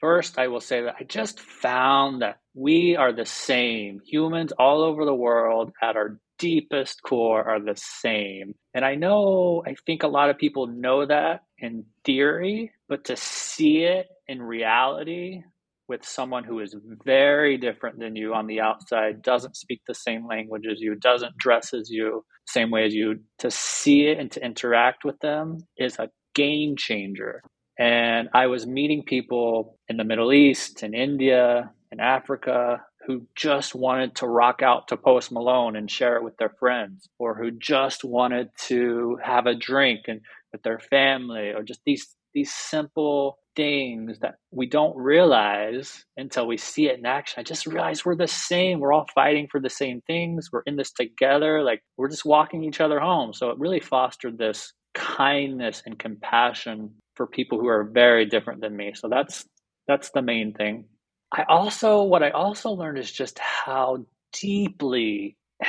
first, 0.00 0.38
I 0.38 0.48
will 0.48 0.60
say 0.60 0.82
that 0.82 0.96
I 1.00 1.04
just 1.04 1.40
found 1.40 2.22
that 2.22 2.38
we 2.54 2.96
are 2.96 3.12
the 3.12 3.26
same 3.26 4.00
humans 4.04 4.52
all 4.58 4.82
over 4.82 5.04
the 5.04 5.14
world 5.14 5.72
at 5.82 5.96
our 5.96 6.18
deepest 6.38 7.02
core 7.02 7.42
are 7.48 7.60
the 7.60 7.76
same. 7.76 8.54
And 8.72 8.84
I 8.84 8.94
know, 8.94 9.62
I 9.66 9.74
think 9.86 10.02
a 10.02 10.08
lot 10.08 10.30
of 10.30 10.38
people 10.38 10.68
know 10.68 11.04
that 11.04 11.42
in 11.58 11.84
theory, 12.04 12.72
but 12.88 13.04
to 13.06 13.16
see 13.16 13.82
it 13.82 14.06
in 14.28 14.40
reality 14.40 15.42
with 15.88 16.04
someone 16.04 16.44
who 16.44 16.60
is 16.60 16.76
very 17.04 17.56
different 17.56 17.98
than 17.98 18.14
you 18.14 18.34
on 18.34 18.46
the 18.46 18.60
outside, 18.60 19.22
doesn't 19.22 19.56
speak 19.56 19.80
the 19.86 19.94
same 19.94 20.26
language 20.26 20.64
as 20.70 20.80
you, 20.80 20.94
doesn't 20.94 21.36
dress 21.38 21.72
as 21.72 21.90
you, 21.90 22.24
same 22.46 22.70
way 22.70 22.84
as 22.86 22.94
you, 22.94 23.20
to 23.38 23.50
see 23.50 24.06
it 24.06 24.18
and 24.18 24.30
to 24.32 24.44
interact 24.44 25.04
with 25.04 25.18
them 25.20 25.58
is 25.78 25.98
a 25.98 26.10
game 26.34 26.76
changer. 26.76 27.42
And 27.78 28.28
I 28.34 28.48
was 28.48 28.66
meeting 28.66 29.04
people 29.04 29.78
in 29.88 29.96
the 29.96 30.04
Middle 30.04 30.32
East, 30.32 30.82
in 30.82 30.94
India, 30.94 31.70
in 31.90 32.00
Africa, 32.00 32.82
who 33.06 33.26
just 33.34 33.74
wanted 33.74 34.16
to 34.16 34.26
rock 34.26 34.60
out 34.62 34.88
to 34.88 34.96
Post 34.96 35.32
Malone 35.32 35.76
and 35.76 35.90
share 35.90 36.16
it 36.16 36.24
with 36.24 36.36
their 36.36 36.52
friends, 36.58 37.08
or 37.18 37.34
who 37.34 37.50
just 37.50 38.04
wanted 38.04 38.50
to 38.66 39.18
have 39.24 39.46
a 39.46 39.54
drink 39.54 40.00
and 40.08 40.20
with 40.52 40.62
their 40.62 40.78
family, 40.78 41.50
or 41.50 41.62
just 41.62 41.80
these 41.86 42.14
these 42.34 42.52
simple 42.52 43.38
things 43.58 44.20
that 44.20 44.36
we 44.52 44.66
don't 44.66 44.96
realize 44.96 46.04
until 46.16 46.46
we 46.46 46.56
see 46.56 46.86
it 46.86 47.00
in 47.00 47.04
action. 47.04 47.40
I 47.40 47.42
just 47.42 47.66
realized 47.66 48.04
we're 48.04 48.14
the 48.14 48.28
same. 48.28 48.78
We're 48.78 48.92
all 48.92 49.08
fighting 49.12 49.48
for 49.50 49.58
the 49.58 49.68
same 49.68 50.00
things. 50.06 50.50
We're 50.52 50.62
in 50.64 50.76
this 50.76 50.92
together. 50.92 51.64
Like 51.64 51.82
we're 51.96 52.08
just 52.08 52.24
walking 52.24 52.62
each 52.62 52.80
other 52.80 53.00
home. 53.00 53.32
So 53.32 53.50
it 53.50 53.58
really 53.58 53.80
fostered 53.80 54.38
this 54.38 54.72
kindness 54.94 55.82
and 55.84 55.98
compassion 55.98 56.94
for 57.16 57.26
people 57.26 57.58
who 57.58 57.66
are 57.66 57.82
very 57.82 58.26
different 58.26 58.60
than 58.60 58.76
me. 58.76 58.92
So 58.94 59.08
that's 59.08 59.44
that's 59.88 60.10
the 60.10 60.22
main 60.22 60.52
thing. 60.54 60.84
I 61.32 61.44
also, 61.48 62.04
what 62.04 62.22
I 62.22 62.30
also 62.30 62.70
learned 62.70 62.98
is 62.98 63.10
just 63.10 63.40
how 63.40 64.06
deeply, 64.32 65.36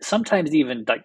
sometimes 0.00 0.54
even 0.54 0.84
like 0.86 1.02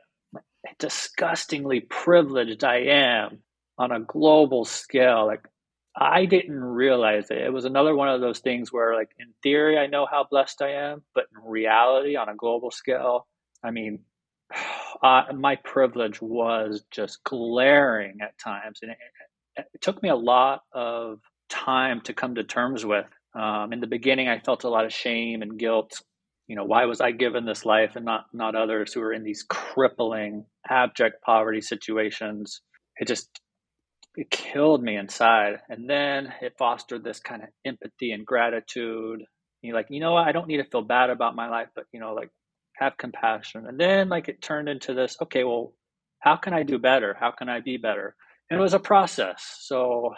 disgustingly 0.78 1.80
privileged 1.80 2.64
I 2.64 2.78
am 2.78 3.40
on 3.80 3.92
a 3.92 4.02
global 4.02 4.66
scale. 4.66 5.26
Like, 5.26 5.48
I 5.96 6.26
didn't 6.26 6.60
realize 6.60 7.30
it. 7.32 7.40
It 7.40 7.54
was 7.54 7.66
another 7.66 7.96
one 7.96 8.10
of 8.10 8.22
those 8.22 8.40
things 8.40 8.72
where, 8.72 8.96
like, 8.96 9.10
in 9.20 9.28
theory, 9.44 9.78
I 9.78 9.88
know 9.88 10.08
how 10.10 10.26
blessed 10.30 10.62
I 10.62 10.72
am, 10.72 11.04
but 11.14 11.26
in 11.34 11.50
reality, 11.50 12.16
on 12.16 12.30
a 12.30 12.36
global 12.36 12.72
scale, 12.72 13.28
I 13.64 13.72
mean, 13.72 14.00
uh, 15.04 15.24
my 15.36 15.56
privilege 15.58 16.22
was 16.22 16.84
just 16.92 17.24
glaring 17.24 18.20
at 18.22 18.38
times. 18.38 18.80
And 18.82 18.92
it, 18.92 18.98
it 19.74 19.82
took 19.82 20.02
me 20.02 20.10
a 20.10 20.16
lot 20.16 20.62
of 20.74 21.20
time 21.50 22.02
to 22.02 22.14
come 22.14 22.36
to 22.36 22.44
terms 22.44 22.86
with 22.86 23.06
um, 23.36 23.74
in 23.74 23.80
the 23.80 23.88
beginning, 23.88 24.28
I 24.28 24.40
felt 24.40 24.64
a 24.64 24.70
lot 24.70 24.86
of 24.86 24.94
shame 24.94 25.42
and 25.42 25.58
guilt. 25.58 26.02
You 26.48 26.56
know, 26.56 26.64
why 26.64 26.86
was 26.86 27.00
I 27.00 27.12
given 27.12 27.46
this 27.46 27.66
life 27.66 27.96
and 27.96 28.06
not 28.06 28.26
not 28.34 28.56
others 28.56 28.94
who 28.94 29.02
are 29.02 29.14
in 29.14 29.24
these 29.24 29.44
crippling, 29.48 30.46
abject 30.68 31.22
poverty 31.24 31.62
situations? 31.62 32.62
It 32.98 33.08
just 33.08 33.30
it 34.20 34.30
killed 34.30 34.84
me 34.84 34.98
inside. 34.98 35.62
And 35.70 35.90
then 35.90 36.34
it 36.42 36.58
fostered 36.58 37.06
this 37.06 37.22
kind 37.22 37.42
of 37.42 37.48
empathy 37.64 38.12
and 38.12 38.26
gratitude. 38.26 39.24
You're 39.62 39.74
like, 39.74 39.88
you 39.90 40.02
know 40.02 40.12
what? 40.12 40.28
I 40.28 40.34
don't 40.34 40.50
need 40.50 40.58
to 40.58 40.70
feel 40.70 40.82
bad 40.82 41.10
about 41.10 41.38
my 41.38 41.50
life, 41.50 41.70
but 41.74 41.86
you 41.94 42.02
know, 42.02 42.14
like 42.14 42.30
have 42.76 42.98
compassion. 42.98 43.66
And 43.66 43.80
then 43.80 44.10
like 44.10 44.28
it 44.28 44.42
turned 44.42 44.68
into 44.68 44.94
this, 44.94 45.16
okay, 45.22 45.46
well, 45.46 45.74
how 46.20 46.36
can 46.36 46.54
I 46.54 46.64
do 46.64 46.78
better? 46.78 47.16
How 47.18 47.32
can 47.32 47.48
I 47.48 47.62
be 47.62 47.78
better? 47.78 48.14
And 48.50 48.60
it 48.60 48.62
was 48.62 48.74
a 48.74 48.80
process. 48.80 49.56
So 49.62 50.14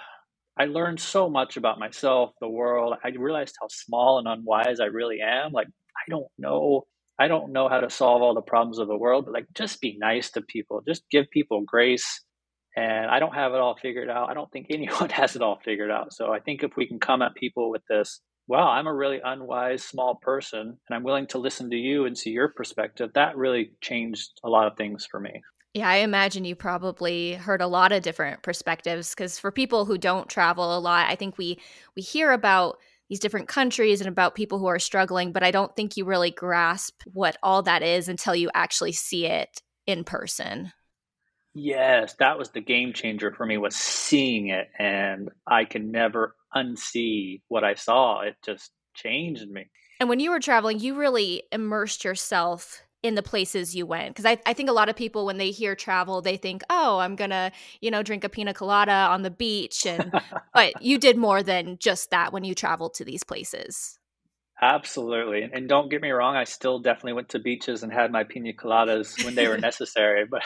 I 0.60 0.66
learned 0.66 1.00
so 1.00 1.30
much 1.30 1.58
about 1.58 1.78
myself, 1.78 2.32
the 2.42 2.50
world. 2.50 2.96
I 3.04 3.10
realized 3.10 3.56
how 3.62 3.68
small 3.70 4.18
and 4.18 4.28
unwise 4.28 4.80
I 4.80 4.86
really 4.86 5.20
am. 5.22 5.52
Like, 5.52 5.68
I 5.68 6.10
don't 6.10 6.32
know. 6.40 6.88
I 7.20 7.28
don't 7.28 7.52
know 7.52 7.70
how 7.70 7.82
to 7.82 7.92
solve 7.92 8.24
all 8.24 8.34
the 8.34 8.42
problems 8.42 8.80
of 8.80 8.88
the 8.88 8.98
world, 8.98 9.26
but 9.26 9.36
like, 9.36 9.46
just 9.54 9.80
be 9.80 9.96
nice 10.00 10.32
to 10.32 10.42
people. 10.42 10.82
Just 10.88 11.04
give 11.12 11.30
people 11.30 11.62
grace. 11.62 12.24
And 12.76 13.12
I 13.12 13.20
don't 13.20 13.36
have 13.36 13.54
it 13.54 13.60
all 13.60 13.76
figured 13.76 14.10
out. 14.10 14.30
I 14.30 14.34
don't 14.34 14.52
think 14.52 14.68
anyone 14.70 15.10
has 15.12 15.36
it 15.36 15.42
all 15.42 15.60
figured 15.64 15.92
out. 15.92 16.14
So 16.14 16.32
I 16.32 16.40
think 16.40 16.64
if 16.64 16.76
we 16.76 16.88
can 16.88 17.00
come 17.00 17.22
at 17.22 17.36
people 17.36 17.70
with 17.70 17.82
this, 17.90 18.22
well, 18.48 18.68
I'm 18.68 18.88
a 18.88 18.94
really 18.94 19.22
unwise, 19.24 19.84
small 19.84 20.16
person, 20.16 20.60
and 20.60 20.96
I'm 20.96 21.04
willing 21.04 21.28
to 21.28 21.38
listen 21.38 21.70
to 21.70 21.78
you 21.78 22.06
and 22.06 22.18
see 22.18 22.32
your 22.32 22.50
perspective, 22.50 23.12
that 23.14 23.38
really 23.38 23.74
changed 23.82 24.30
a 24.44 24.50
lot 24.50 24.68
of 24.68 24.78
things 24.78 25.08
for 25.10 25.20
me. 25.20 25.42
Yeah, 25.74 25.88
I 25.88 25.98
imagine 25.98 26.44
you 26.44 26.56
probably 26.56 27.36
heard 27.36 27.62
a 27.62 27.68
lot 27.68 27.94
of 27.94 28.04
different 28.04 28.44
perspectives 28.44 29.12
because 29.12 29.40
for 29.40 29.52
people 29.52 29.86
who 29.86 29.98
don't 29.98 30.28
travel 30.28 30.78
a 30.78 30.80
lot, 30.80 31.10
I 31.10 31.16
think 31.16 31.38
we 31.38 31.60
we 31.96 32.02
hear 32.02 32.32
about 32.32 32.78
these 33.10 33.20
different 33.20 33.48
countries 33.48 34.02
and 34.02 34.10
about 34.10 34.36
people 34.36 34.60
who 34.60 34.68
are 34.68 34.80
struggling, 34.80 35.32
but 35.32 35.44
I 35.44 35.52
don't 35.52 35.74
think 35.76 35.96
you 35.96 36.04
really 36.04 36.32
grasp 36.32 37.02
what 37.14 37.38
all 37.42 37.62
that 37.64 37.84
is 37.84 38.10
until 38.10 38.36
you 38.36 38.50
actually 38.54 38.92
see 38.92 39.26
it 39.26 39.62
in 39.88 40.04
person. 40.04 40.74
Yes, 41.54 42.16
that 42.20 42.38
was 42.38 42.50
the 42.50 42.62
game 42.62 42.94
changer 42.94 43.32
for 43.32 43.46
me 43.46 43.58
was 43.58 43.76
seeing 43.76 44.48
it 44.48 44.70
and 44.80 45.30
I 45.46 45.66
can 45.66 45.92
never 45.92 46.36
unsee 46.56 47.42
what 47.50 47.64
I 47.64 47.76
saw. 47.76 48.22
It 48.22 48.36
just 48.46 48.72
changed 48.94 49.50
me. 49.50 49.70
And 50.00 50.10
when 50.10 50.20
you 50.20 50.32
were 50.32 50.40
traveling, 50.40 50.80
you 50.80 50.96
really 50.96 51.44
immersed 51.52 52.04
yourself 52.04 52.84
in 53.04 53.16
the 53.16 53.24
places 53.24 53.76
you 53.76 53.86
went 53.86 54.10
because 54.10 54.26
I, 54.26 54.38
I 54.46 54.54
think 54.54 54.70
a 54.70 54.74
lot 54.74 54.90
of 54.90 54.96
people 54.96 55.26
when 55.26 55.38
they 55.38 55.52
hear 55.52 55.76
travel 55.76 56.22
they 56.22 56.38
think 56.38 56.62
oh 56.70 57.00
i'm 57.00 57.16
gonna 57.16 57.52
you 57.80 57.90
know 57.90 58.04
drink 58.04 58.24
a 58.24 58.30
pina 58.30 58.54
colada 58.54 58.92
on 58.92 59.24
the 59.24 59.32
beach 59.32 59.88
and 59.88 60.14
but 60.54 60.82
you 60.82 61.00
did 61.00 61.18
more 61.18 61.42
than 61.42 61.78
just 61.80 62.12
that 62.12 62.32
when 62.32 62.44
you 62.44 62.54
traveled 62.54 62.94
to 62.96 63.06
these 63.06 63.24
places 63.24 63.98
absolutely 64.62 65.42
and, 65.42 65.54
and 65.54 65.68
don't 65.68 65.90
get 65.90 66.02
me 66.02 66.12
wrong 66.12 66.36
i 66.36 66.44
still 66.44 66.78
definitely 66.78 67.14
went 67.14 67.30
to 67.30 67.40
beaches 67.40 67.82
and 67.82 67.92
had 67.92 68.12
my 68.12 68.24
pina 68.24 68.54
coladas 68.54 69.24
when 69.26 69.34
they 69.34 69.48
were 69.48 69.58
necessary 69.70 70.24
but 70.30 70.44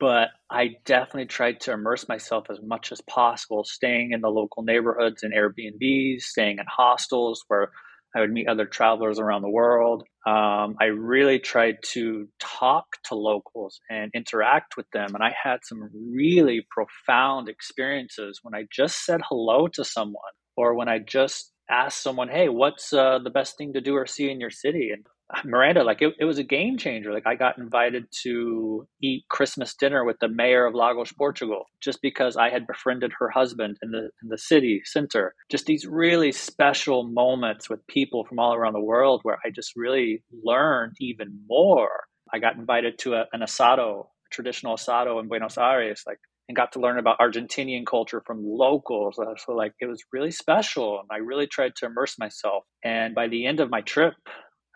but 0.00 0.28
i 0.50 0.70
definitely 0.84 1.26
tried 1.26 1.60
to 1.60 1.72
immerse 1.72 2.08
myself 2.08 2.46
as 2.50 2.58
much 2.62 2.92
as 2.92 3.00
possible 3.02 3.64
staying 3.64 4.12
in 4.12 4.20
the 4.20 4.28
local 4.28 4.62
neighborhoods 4.62 5.22
and 5.22 5.34
airbnbs 5.34 6.22
staying 6.22 6.58
in 6.58 6.66
hostels 6.68 7.44
where 7.48 7.70
I 8.16 8.20
would 8.20 8.32
meet 8.32 8.48
other 8.48 8.64
travelers 8.64 9.18
around 9.18 9.42
the 9.42 9.50
world. 9.50 10.04
Um, 10.26 10.76
I 10.80 10.84
really 10.84 11.40
tried 11.40 11.78
to 11.92 12.28
talk 12.38 12.86
to 13.06 13.16
locals 13.16 13.80
and 13.90 14.10
interact 14.14 14.76
with 14.76 14.86
them. 14.92 15.14
And 15.14 15.22
I 15.22 15.34
had 15.42 15.60
some 15.64 15.90
really 16.12 16.64
profound 16.70 17.48
experiences 17.48 18.38
when 18.42 18.54
I 18.54 18.66
just 18.70 19.04
said 19.04 19.20
hello 19.28 19.66
to 19.68 19.84
someone 19.84 20.22
or 20.56 20.74
when 20.74 20.88
I 20.88 21.00
just 21.00 21.52
asked 21.68 22.02
someone, 22.02 22.28
hey, 22.28 22.48
what's 22.48 22.92
uh, 22.92 23.18
the 23.22 23.30
best 23.30 23.58
thing 23.58 23.72
to 23.72 23.80
do 23.80 23.96
or 23.96 24.06
see 24.06 24.30
in 24.30 24.40
your 24.40 24.50
city? 24.50 24.90
And 24.92 25.04
Miranda, 25.44 25.84
like 25.84 26.02
it, 26.02 26.14
it 26.18 26.24
was 26.24 26.38
a 26.38 26.44
game 26.44 26.76
changer. 26.78 27.12
Like 27.12 27.26
I 27.26 27.34
got 27.34 27.58
invited 27.58 28.06
to 28.22 28.86
eat 29.02 29.24
Christmas 29.28 29.74
dinner 29.74 30.04
with 30.04 30.18
the 30.20 30.28
mayor 30.28 30.66
of 30.66 30.74
Lagos, 30.74 31.12
Portugal, 31.12 31.66
just 31.80 32.00
because 32.02 32.36
I 32.36 32.50
had 32.50 32.66
befriended 32.66 33.12
her 33.18 33.30
husband 33.30 33.78
in 33.82 33.90
the 33.90 34.10
in 34.22 34.28
the 34.28 34.38
city 34.38 34.82
center. 34.84 35.34
Just 35.50 35.66
these 35.66 35.86
really 35.86 36.32
special 36.32 37.04
moments 37.04 37.68
with 37.68 37.86
people 37.86 38.24
from 38.24 38.38
all 38.38 38.54
around 38.54 38.74
the 38.74 38.80
world 38.80 39.20
where 39.22 39.38
I 39.44 39.50
just 39.50 39.72
really 39.76 40.22
learned 40.44 40.96
even 41.00 41.40
more. 41.48 42.04
I 42.32 42.38
got 42.38 42.56
invited 42.56 42.98
to 43.00 43.14
a, 43.14 43.24
an 43.32 43.40
asado, 43.40 44.00
a 44.00 44.28
traditional 44.30 44.76
asado 44.76 45.20
in 45.20 45.28
Buenos 45.28 45.58
Aires, 45.58 46.02
like 46.06 46.18
and 46.48 46.56
got 46.56 46.72
to 46.72 46.80
learn 46.80 46.98
about 46.98 47.18
Argentinian 47.18 47.86
culture 47.86 48.22
from 48.26 48.42
locals. 48.44 49.18
Uh, 49.18 49.34
so 49.38 49.52
like 49.52 49.72
it 49.80 49.86
was 49.86 50.04
really 50.12 50.30
special 50.30 51.00
and 51.00 51.08
I 51.10 51.16
really 51.16 51.46
tried 51.46 51.74
to 51.76 51.86
immerse 51.86 52.18
myself. 52.18 52.64
And 52.84 53.14
by 53.14 53.28
the 53.28 53.46
end 53.46 53.60
of 53.60 53.70
my 53.70 53.80
trip, 53.80 54.14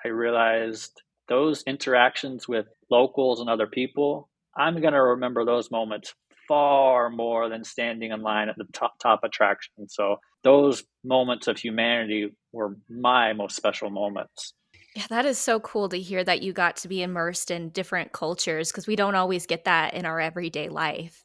I 0.04 0.08
realized 0.08 1.02
those 1.28 1.62
interactions 1.62 2.48
with 2.48 2.66
locals 2.90 3.40
and 3.40 3.50
other 3.50 3.66
people, 3.66 4.28
I'm 4.56 4.80
going 4.80 4.94
to 4.94 5.02
remember 5.02 5.44
those 5.44 5.70
moments 5.70 6.14
far 6.48 7.10
more 7.10 7.48
than 7.48 7.62
standing 7.62 8.10
in 8.10 8.22
line 8.22 8.48
at 8.48 8.56
the 8.56 8.64
top, 8.72 8.98
top 8.98 9.22
attraction. 9.22 9.88
So 9.88 10.16
those 10.42 10.82
moments 11.04 11.46
of 11.46 11.58
humanity 11.58 12.34
were 12.52 12.76
my 12.88 13.34
most 13.34 13.54
special 13.54 13.90
moments. 13.90 14.54
Yeah, 14.96 15.06
that 15.10 15.26
is 15.26 15.38
so 15.38 15.60
cool 15.60 15.88
to 15.90 15.98
hear 15.98 16.24
that 16.24 16.42
you 16.42 16.52
got 16.52 16.76
to 16.78 16.88
be 16.88 17.02
immersed 17.02 17.50
in 17.50 17.68
different 17.68 18.12
cultures 18.12 18.72
because 18.72 18.86
we 18.86 18.96
don't 18.96 19.14
always 19.14 19.46
get 19.46 19.64
that 19.64 19.94
in 19.94 20.06
our 20.06 20.18
everyday 20.18 20.68
life. 20.68 21.24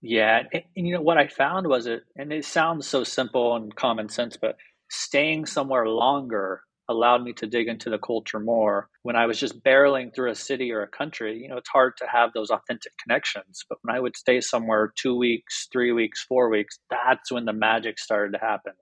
Yeah, 0.00 0.42
and, 0.52 0.64
and, 0.74 0.86
you 0.88 0.94
know 0.94 1.02
what 1.02 1.18
I 1.18 1.28
found 1.28 1.68
was 1.68 1.86
it, 1.86 2.02
and 2.16 2.32
it 2.32 2.44
sounds 2.44 2.88
so 2.88 3.04
simple 3.04 3.54
and 3.54 3.74
common 3.76 4.08
sense, 4.08 4.36
but 4.36 4.56
staying 4.88 5.46
somewhere 5.46 5.86
longer 5.86 6.62
allowed 6.92 7.22
me 7.22 7.32
to 7.34 7.46
dig 7.46 7.68
into 7.68 7.90
the 7.90 7.98
culture 7.98 8.38
more. 8.38 8.88
When 9.02 9.16
I 9.16 9.26
was 9.26 9.38
just 9.38 9.62
barreling 9.62 10.14
through 10.14 10.30
a 10.30 10.34
city 10.34 10.70
or 10.70 10.82
a 10.82 10.88
country, 10.88 11.38
you 11.38 11.48
know, 11.48 11.56
it's 11.56 11.68
hard 11.68 11.94
to 11.98 12.06
have 12.06 12.30
those 12.34 12.50
authentic 12.50 12.92
connections. 13.02 13.64
But 13.68 13.78
when 13.82 13.96
I 13.96 14.00
would 14.00 14.16
stay 14.16 14.40
somewhere 14.40 14.92
two 14.96 15.16
weeks, 15.16 15.68
three 15.72 15.92
weeks, 15.92 16.22
four 16.22 16.48
weeks, 16.48 16.78
that's 16.90 17.32
when 17.32 17.44
the 17.44 17.52
magic 17.52 17.98
started 17.98 18.32
to 18.32 18.38
happen. 18.38 18.72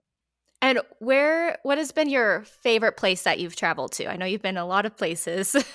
And 0.61 0.79
where, 0.99 1.57
what 1.63 1.79
has 1.79 1.91
been 1.91 2.09
your 2.09 2.43
favorite 2.61 2.95
place 2.95 3.23
that 3.23 3.39
you've 3.39 3.55
traveled 3.55 3.93
to? 3.93 4.05
I 4.05 4.15
know 4.15 4.27
you've 4.27 4.43
been 4.43 4.57
a 4.57 4.65
lot 4.65 4.85
of 4.85 4.95
places. 4.95 5.55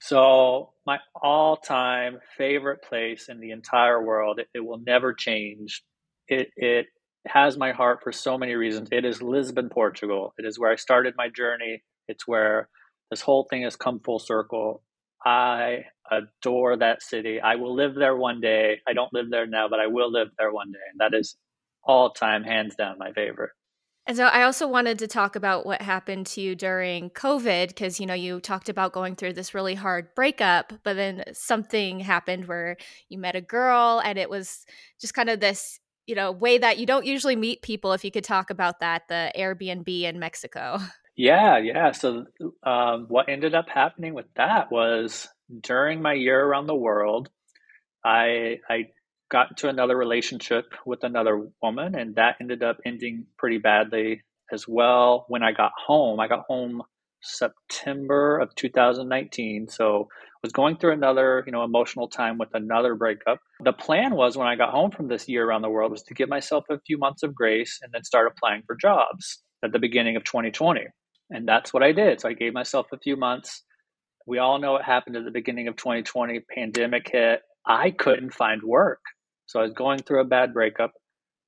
So, 0.00 0.70
my 0.86 0.98
all 1.14 1.56
time 1.56 2.20
favorite 2.36 2.82
place 2.82 3.28
in 3.28 3.40
the 3.40 3.50
entire 3.50 4.02
world, 4.02 4.38
it, 4.38 4.48
it 4.54 4.60
will 4.60 4.78
never 4.78 5.12
change. 5.12 5.82
It, 6.28 6.50
it 6.56 6.86
has 7.26 7.56
my 7.56 7.72
heart 7.72 8.00
for 8.02 8.12
so 8.12 8.38
many 8.38 8.54
reasons. 8.54 8.88
It 8.92 9.04
is 9.04 9.22
Lisbon, 9.22 9.68
Portugal. 9.68 10.34
It 10.38 10.46
is 10.46 10.58
where 10.58 10.70
I 10.70 10.76
started 10.76 11.14
my 11.16 11.28
journey. 11.28 11.82
It's 12.08 12.26
where 12.26 12.68
this 13.10 13.20
whole 13.20 13.46
thing 13.50 13.62
has 13.62 13.76
come 13.76 14.00
full 14.00 14.18
circle. 14.18 14.82
I 15.24 15.86
adore 16.10 16.76
that 16.76 17.02
city. 17.02 17.40
I 17.40 17.56
will 17.56 17.74
live 17.74 17.94
there 17.94 18.16
one 18.16 18.40
day. 18.40 18.80
I 18.86 18.92
don't 18.92 19.12
live 19.12 19.30
there 19.30 19.46
now, 19.46 19.68
but 19.68 19.80
I 19.80 19.88
will 19.88 20.10
live 20.10 20.28
there 20.38 20.52
one 20.52 20.72
day. 20.72 20.78
And 20.90 21.00
that 21.00 21.18
is 21.18 21.36
all 21.84 22.10
time, 22.10 22.44
hands 22.44 22.76
down, 22.76 22.98
my 22.98 23.12
favorite. 23.12 23.50
And 24.08 24.16
so 24.16 24.24
I 24.24 24.44
also 24.44 24.66
wanted 24.66 24.98
to 25.00 25.06
talk 25.06 25.36
about 25.36 25.66
what 25.66 25.82
happened 25.82 26.26
to 26.28 26.40
you 26.40 26.54
during 26.54 27.10
COVID 27.10 27.68
because 27.68 28.00
you 28.00 28.06
know 28.06 28.14
you 28.14 28.40
talked 28.40 28.70
about 28.70 28.94
going 28.94 29.16
through 29.16 29.34
this 29.34 29.52
really 29.52 29.74
hard 29.74 30.14
breakup, 30.14 30.72
but 30.82 30.96
then 30.96 31.24
something 31.34 32.00
happened 32.00 32.48
where 32.48 32.78
you 33.10 33.18
met 33.18 33.36
a 33.36 33.42
girl 33.42 34.00
and 34.02 34.18
it 34.18 34.30
was 34.30 34.64
just 34.98 35.12
kind 35.12 35.28
of 35.28 35.40
this, 35.40 35.78
you 36.08 36.14
know, 36.14 36.32
way 36.32 36.56
that 36.56 36.78
you 36.78 36.86
don't 36.86 37.04
usually 37.04 37.36
meet 37.36 37.60
people 37.60 37.92
if 37.92 38.02
you 38.02 38.10
could 38.10 38.24
talk 38.24 38.48
about 38.48 38.80
that, 38.80 39.02
the 39.08 39.30
Airbnb 39.36 40.02
in 40.02 40.18
Mexico. 40.18 40.80
Yeah, 41.20 41.58
yeah. 41.58 41.90
So 41.90 42.26
um, 42.62 43.06
what 43.08 43.28
ended 43.28 43.52
up 43.52 43.68
happening 43.68 44.14
with 44.14 44.26
that 44.36 44.70
was 44.70 45.26
during 45.62 46.00
my 46.00 46.12
year 46.12 46.40
around 46.40 46.68
the 46.68 46.76
world, 46.76 47.28
I 48.04 48.60
I 48.70 48.90
got 49.28 49.50
into 49.50 49.68
another 49.68 49.96
relationship 49.96 50.66
with 50.86 51.02
another 51.02 51.48
woman, 51.60 51.96
and 51.96 52.14
that 52.14 52.36
ended 52.40 52.62
up 52.62 52.76
ending 52.86 53.26
pretty 53.36 53.58
badly 53.58 54.22
as 54.52 54.68
well. 54.68 55.24
When 55.26 55.42
I 55.42 55.50
got 55.50 55.72
home, 55.76 56.20
I 56.20 56.28
got 56.28 56.44
home 56.46 56.84
September 57.20 58.38
of 58.38 58.54
2019, 58.54 59.66
so 59.66 60.06
was 60.42 60.52
going 60.52 60.76
through 60.76 60.92
another, 60.92 61.42
you 61.46 61.52
know, 61.52 61.64
emotional 61.64 62.08
time 62.08 62.38
with 62.38 62.50
another 62.54 62.94
breakup. 62.94 63.40
The 63.64 63.72
plan 63.72 64.14
was 64.14 64.36
when 64.36 64.46
I 64.46 64.56
got 64.56 64.70
home 64.70 64.90
from 64.90 65.08
this 65.08 65.28
year 65.28 65.46
around 65.46 65.62
the 65.62 65.70
world 65.70 65.90
was 65.90 66.02
to 66.04 66.14
give 66.14 66.28
myself 66.28 66.64
a 66.70 66.80
few 66.86 66.98
months 66.98 67.22
of 67.22 67.34
grace 67.34 67.78
and 67.82 67.92
then 67.92 68.04
start 68.04 68.30
applying 68.30 68.62
for 68.66 68.76
jobs 68.76 69.42
at 69.64 69.72
the 69.72 69.78
beginning 69.78 70.16
of 70.16 70.24
2020. 70.24 70.82
And 71.30 71.46
that's 71.46 71.74
what 71.74 71.82
I 71.82 71.92
did. 71.92 72.20
So 72.20 72.28
I 72.28 72.32
gave 72.32 72.52
myself 72.52 72.86
a 72.92 72.98
few 72.98 73.16
months. 73.16 73.62
We 74.26 74.38
all 74.38 74.58
know 74.58 74.72
what 74.72 74.84
happened 74.84 75.16
at 75.16 75.24
the 75.24 75.30
beginning 75.30 75.68
of 75.68 75.76
2020, 75.76 76.40
pandemic 76.54 77.08
hit. 77.10 77.40
I 77.66 77.90
couldn't 77.90 78.32
find 78.32 78.62
work. 78.62 79.00
So 79.46 79.60
I 79.60 79.62
was 79.62 79.72
going 79.72 80.00
through 80.00 80.20
a 80.20 80.24
bad 80.24 80.52
breakup, 80.52 80.92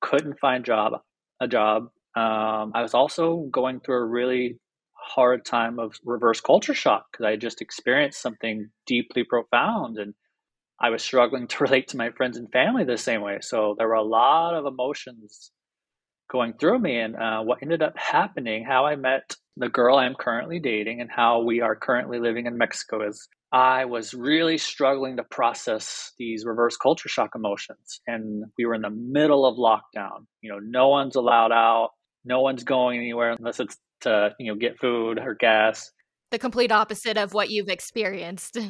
couldn't 0.01 0.39
find 0.39 0.65
job 0.65 0.93
a 1.41 1.47
job. 1.47 1.83
Um, 2.15 2.71
I 2.75 2.81
was 2.81 2.93
also 2.93 3.47
going 3.51 3.81
through 3.81 3.95
a 3.95 4.05
really 4.05 4.59
hard 5.01 5.45
time 5.45 5.79
of 5.79 5.95
reverse 6.05 6.41
culture 6.41 6.73
shock 6.73 7.05
because 7.11 7.25
I 7.25 7.35
just 7.35 7.61
experienced 7.61 8.21
something 8.21 8.69
deeply 8.85 9.23
profound 9.23 9.97
and 9.97 10.13
I 10.79 10.89
was 10.89 11.03
struggling 11.03 11.47
to 11.49 11.63
relate 11.63 11.89
to 11.89 11.97
my 11.97 12.11
friends 12.11 12.37
and 12.37 12.51
family 12.51 12.83
the 12.83 12.97
same 12.97 13.21
way. 13.21 13.39
So 13.41 13.75
there 13.77 13.87
were 13.87 13.93
a 13.93 14.03
lot 14.03 14.55
of 14.55 14.65
emotions 14.65 15.51
going 16.31 16.53
through 16.53 16.79
me. 16.79 16.99
And 16.99 17.15
uh, 17.15 17.41
what 17.41 17.59
ended 17.61 17.81
up 17.81 17.97
happening, 17.97 18.63
how 18.63 18.85
I 18.85 18.95
met 18.95 19.35
the 19.57 19.69
girl 19.69 19.97
I'm 19.97 20.15
currently 20.15 20.59
dating 20.59 21.01
and 21.01 21.09
how 21.11 21.41
we 21.41 21.61
are 21.61 21.75
currently 21.75 22.19
living 22.19 22.45
in 22.45 22.57
Mexico 22.57 23.07
is 23.07 23.27
I 23.51 23.83
was 23.83 24.13
really 24.13 24.57
struggling 24.57 25.17
to 25.17 25.23
process 25.23 26.13
these 26.17 26.45
reverse 26.45 26.77
culture 26.77 27.09
shock 27.09 27.31
emotions. 27.35 27.99
And 28.07 28.45
we 28.57 28.65
were 28.65 28.75
in 28.75 28.81
the 28.81 28.89
middle 28.89 29.45
of 29.45 29.57
lockdown. 29.57 30.25
You 30.41 30.53
know, 30.53 30.59
no 30.59 30.87
one's 30.87 31.17
allowed 31.17 31.51
out, 31.51 31.89
no 32.23 32.39
one's 32.39 32.63
going 32.63 32.99
anywhere 32.99 33.31
unless 33.37 33.59
it's 33.59 33.77
to, 34.01 34.33
you 34.39 34.51
know, 34.51 34.57
get 34.57 34.79
food 34.79 35.19
or 35.19 35.35
gas. 35.35 35.91
The 36.31 36.39
complete 36.39 36.71
opposite 36.71 37.17
of 37.17 37.33
what 37.33 37.49
you've 37.49 37.69
experienced. 37.69 38.57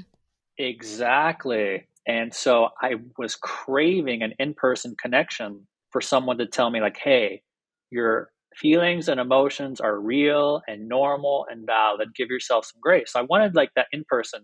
Exactly. 0.57 1.87
And 2.07 2.31
so 2.31 2.69
I 2.81 2.95
was 3.17 3.35
craving 3.35 4.21
an 4.21 4.33
in 4.37 4.53
person 4.53 4.95
connection 5.01 5.65
for 5.91 6.01
someone 6.01 6.37
to 6.37 6.45
tell 6.45 6.69
me, 6.69 6.81
like, 6.81 6.97
hey, 6.97 7.41
your 7.89 8.29
feelings 8.55 9.07
and 9.07 9.19
emotions 9.19 9.79
are 9.79 9.99
real 9.99 10.61
and 10.67 10.87
normal 10.87 11.45
and 11.49 11.65
valid. 11.65 12.09
Give 12.15 12.29
yourself 12.29 12.65
some 12.65 12.79
grace. 12.81 13.13
So 13.13 13.19
I 13.19 13.23
wanted 13.23 13.55
like 13.55 13.71
that 13.75 13.87
in 13.91 14.03
person 14.07 14.41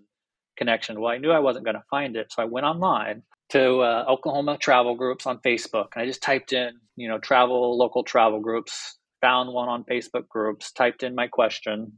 connection. 0.58 1.00
Well, 1.00 1.12
I 1.12 1.18
knew 1.18 1.32
I 1.32 1.40
wasn't 1.40 1.66
going 1.66 1.76
to 1.76 1.84
find 1.90 2.16
it, 2.16 2.32
so 2.32 2.42
I 2.42 2.46
went 2.46 2.66
online 2.66 3.24
to 3.50 3.80
uh, 3.80 4.06
Oklahoma 4.10 4.58
travel 4.58 4.96
groups 4.96 5.26
on 5.26 5.40
Facebook, 5.40 5.90
and 5.96 6.04
I 6.04 6.06
just 6.06 6.22
typed 6.22 6.52
in, 6.52 6.72
you 6.96 7.08
know, 7.08 7.20
travel 7.20 7.78
local 7.78 8.04
travel 8.04 8.42
groups. 8.42 8.98
Found 9.22 9.54
one 9.54 9.70
on 9.70 9.84
Facebook 9.84 10.28
groups. 10.28 10.72
Typed 10.72 11.04
in 11.04 11.16
my 11.16 11.28
question. 11.28 11.94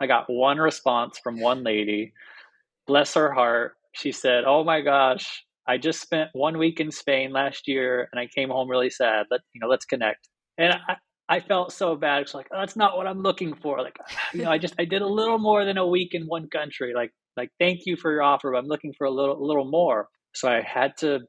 I 0.00 0.06
got 0.06 0.24
one 0.28 0.58
response 0.58 1.18
from 1.22 1.40
one 1.40 1.62
lady. 1.62 2.12
Bless 2.86 3.14
her 3.14 3.32
heart. 3.32 3.76
She 3.92 4.12
said, 4.12 4.44
"Oh 4.44 4.64
my 4.64 4.80
gosh, 4.80 5.44
I 5.68 5.78
just 5.78 6.00
spent 6.00 6.30
one 6.32 6.58
week 6.58 6.80
in 6.80 6.90
Spain 6.90 7.32
last 7.32 7.68
year, 7.68 8.08
and 8.12 8.20
I 8.20 8.26
came 8.26 8.50
home 8.50 8.68
really 8.68 8.90
sad. 8.90 9.26
Let 9.30 9.40
you 9.52 9.60
know, 9.60 9.68
let's 9.68 9.84
connect." 9.84 10.28
And 10.58 10.72
I, 10.72 10.96
I 11.28 11.40
felt 11.40 11.72
so 11.72 11.96
bad. 11.96 12.22
It's 12.22 12.34
like, 12.34 12.48
oh, 12.52 12.58
that's 12.58 12.76
not 12.76 12.96
what 12.96 13.06
I'm 13.06 13.22
looking 13.22 13.54
for. 13.54 13.80
Like, 13.80 13.96
you 14.32 14.42
know, 14.42 14.50
I 14.50 14.58
just 14.58 14.74
I 14.78 14.84
did 14.84 15.02
a 15.02 15.06
little 15.06 15.38
more 15.38 15.64
than 15.64 15.78
a 15.78 15.86
week 15.86 16.14
in 16.14 16.24
one 16.24 16.48
country. 16.48 16.92
Like, 16.94 17.12
like 17.36 17.50
thank 17.58 17.86
you 17.86 17.96
for 17.96 18.12
your 18.12 18.22
offer, 18.22 18.50
but 18.52 18.58
I'm 18.58 18.66
looking 18.66 18.92
for 18.96 19.06
a 19.06 19.10
little 19.10 19.36
a 19.36 19.44
little 19.44 19.64
more. 19.64 20.08
So 20.34 20.48
I 20.48 20.60
had 20.60 20.96
to 20.98 21.20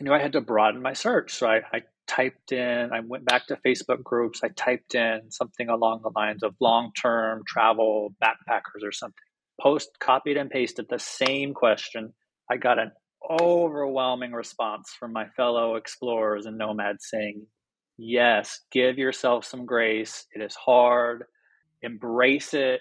I 0.00 0.04
knew 0.04 0.12
I 0.12 0.20
had 0.20 0.32
to 0.32 0.40
broaden 0.40 0.82
my 0.82 0.92
search. 0.92 1.34
So 1.34 1.46
I, 1.46 1.60
I 1.72 1.80
typed 2.08 2.52
in, 2.52 2.90
I 2.92 3.00
went 3.00 3.24
back 3.24 3.46
to 3.46 3.58
Facebook 3.64 4.02
groups, 4.02 4.40
I 4.42 4.48
typed 4.48 4.94
in 4.94 5.30
something 5.30 5.68
along 5.68 6.00
the 6.02 6.10
lines 6.16 6.42
of 6.42 6.54
long 6.60 6.92
term 7.00 7.42
travel 7.46 8.14
backpackers 8.22 8.82
or 8.82 8.92
something. 8.92 9.14
Post 9.60 9.90
copied 10.00 10.36
and 10.36 10.50
pasted 10.50 10.86
the 10.88 10.98
same 10.98 11.54
question. 11.54 12.12
I 12.50 12.56
got 12.56 12.78
an 12.78 12.92
overwhelming 13.40 14.32
response 14.32 14.94
from 14.98 15.12
my 15.12 15.26
fellow 15.36 15.76
explorers 15.76 16.46
and 16.46 16.58
nomads 16.58 17.08
saying, 17.08 17.46
Yes, 17.96 18.60
give 18.70 18.96
yourself 18.96 19.44
some 19.44 19.66
grace. 19.66 20.26
It 20.34 20.42
is 20.42 20.54
hard. 20.54 21.24
Embrace 21.82 22.54
it 22.54 22.80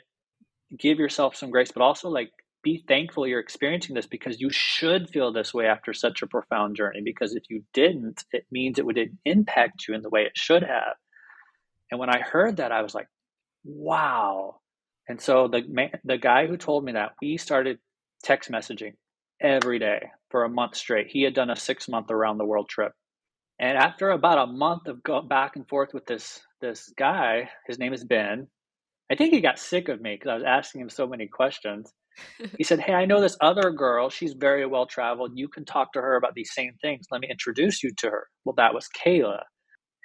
give 0.76 1.00
yourself 1.00 1.36
some 1.36 1.50
grace, 1.52 1.72
but 1.72 1.82
also 1.82 2.10
like 2.10 2.32
be 2.68 2.84
thankful 2.86 3.26
you're 3.26 3.40
experiencing 3.40 3.96
this 3.96 4.08
because 4.08 4.42
you 4.42 4.50
should 4.52 5.10
feel 5.10 5.32
this 5.32 5.54
way 5.54 5.68
after 5.68 5.94
such 5.94 6.22
a 6.22 6.28
profound 6.28 6.76
journey. 6.76 7.00
Because 7.04 7.34
if 7.34 7.44
you 7.50 7.64
didn't, 7.74 8.26
it 8.34 8.46
means 8.52 8.78
it 8.78 8.86
would 8.86 9.00
impact 9.24 9.86
you 9.88 9.96
in 9.96 10.02
the 10.02 10.10
way 10.10 10.24
it 10.24 10.34
should 10.36 10.64
have. 10.64 10.96
And 11.90 11.98
when 11.98 12.10
I 12.10 12.20
heard 12.20 12.58
that, 12.58 12.74
I 12.74 12.82
was 12.82 12.94
like, 12.94 13.08
wow. 13.64 14.60
And 15.08 15.22
so 15.22 15.48
the 15.48 15.64
man, 15.66 15.92
the 16.04 16.18
guy 16.18 16.48
who 16.48 16.58
told 16.58 16.84
me 16.84 16.92
that, 16.92 17.14
we 17.22 17.38
started 17.38 17.80
text 18.22 18.52
messaging 18.52 18.96
every 19.40 19.80
day 19.80 20.10
for 20.30 20.44
a 20.44 20.50
month 20.50 20.76
straight. 20.76 21.08
He 21.10 21.24
had 21.24 21.34
done 21.34 21.50
a 21.50 21.56
six 21.56 21.88
month 21.88 22.12
around 22.12 22.38
the 22.38 22.46
world 22.46 22.68
trip. 22.68 22.92
And 23.60 23.78
after 23.78 24.10
about 24.10 24.50
a 24.50 24.52
month 24.52 24.88
of 24.88 25.02
going 25.04 25.30
back 25.30 25.56
and 25.56 25.66
forth 25.70 25.94
with 25.94 26.06
this 26.06 26.42
this 26.60 26.92
guy, 26.98 27.50
his 27.66 27.80
name 27.80 27.94
is 27.94 28.04
Ben, 28.04 28.48
I 29.10 29.16
think 29.16 29.34
he 29.34 29.40
got 29.40 29.58
sick 29.58 29.88
of 29.88 30.02
me 30.02 30.16
because 30.16 30.30
I 30.30 30.36
was 30.36 30.44
asking 30.44 30.82
him 30.82 30.90
so 30.90 31.08
many 31.08 31.28
questions. 31.28 31.94
He 32.58 32.64
said, 32.64 32.80
Hey, 32.80 32.94
I 32.94 33.06
know 33.06 33.22
this 33.22 33.38
other 33.42 33.72
girl. 33.72 34.10
She's 34.10 34.34
very 34.34 34.66
well 34.66 34.86
traveled. 34.86 35.32
You 35.36 35.48
can 35.48 35.66
talk 35.66 35.94
to 35.94 36.02
her 36.02 36.16
about 36.16 36.34
these 36.36 36.52
same 36.54 36.74
things. 36.82 37.06
Let 37.12 37.22
me 37.22 37.28
introduce 37.30 37.84
you 37.84 37.92
to 37.98 38.08
her. 38.08 38.28
Well, 38.46 38.56
that 38.58 38.74
was 38.74 38.88
Kayla. 39.04 39.42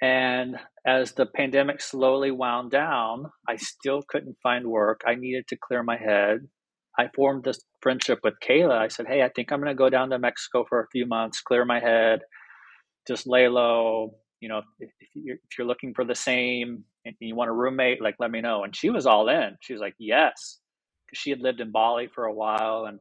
And 0.01 0.57
as 0.85 1.13
the 1.13 1.25
pandemic 1.25 1.81
slowly 1.81 2.31
wound 2.31 2.71
down, 2.71 3.25
I 3.47 3.55
still 3.55 4.03
couldn't 4.09 4.35
find 4.43 4.67
work. 4.67 5.01
I 5.07 5.15
needed 5.15 5.47
to 5.47 5.57
clear 5.57 5.81
my 5.81 5.97
head. 5.97 6.39
I 6.99 7.07
formed 7.15 7.43
this 7.45 7.59
friendship 7.81 8.19
with 8.23 8.33
Kayla. 8.47 8.77
I 8.77 8.89
said, 8.89 9.07
Hey, 9.07 9.23
I 9.23 9.29
think 9.29 9.51
I'm 9.51 9.59
going 9.59 9.69
to 9.69 9.75
go 9.75 9.89
down 9.89 10.09
to 10.09 10.19
Mexico 10.19 10.65
for 10.67 10.81
a 10.81 10.87
few 10.91 11.05
months, 11.05 11.41
clear 11.41 11.65
my 11.65 11.79
head, 11.79 12.19
just 13.07 13.27
lay 13.27 13.47
low. 13.47 14.15
You 14.41 14.49
know, 14.49 14.61
if, 14.79 14.89
you're, 15.15 15.35
if 15.37 15.57
you're 15.57 15.67
looking 15.67 15.93
for 15.93 16.03
the 16.03 16.15
same 16.15 16.83
and 17.05 17.15
you 17.19 17.35
want 17.35 17.49
a 17.49 17.53
roommate, 17.53 18.01
like 18.01 18.15
let 18.19 18.31
me 18.31 18.41
know. 18.41 18.63
And 18.63 18.75
she 18.75 18.89
was 18.89 19.05
all 19.05 19.29
in. 19.29 19.55
She 19.61 19.73
was 19.73 19.81
like, 19.81 19.95
Yes. 19.99 20.59
She 21.13 21.29
had 21.29 21.39
lived 21.39 21.61
in 21.61 21.71
Bali 21.71 22.07
for 22.13 22.25
a 22.25 22.33
while 22.33 22.85
and 22.85 22.99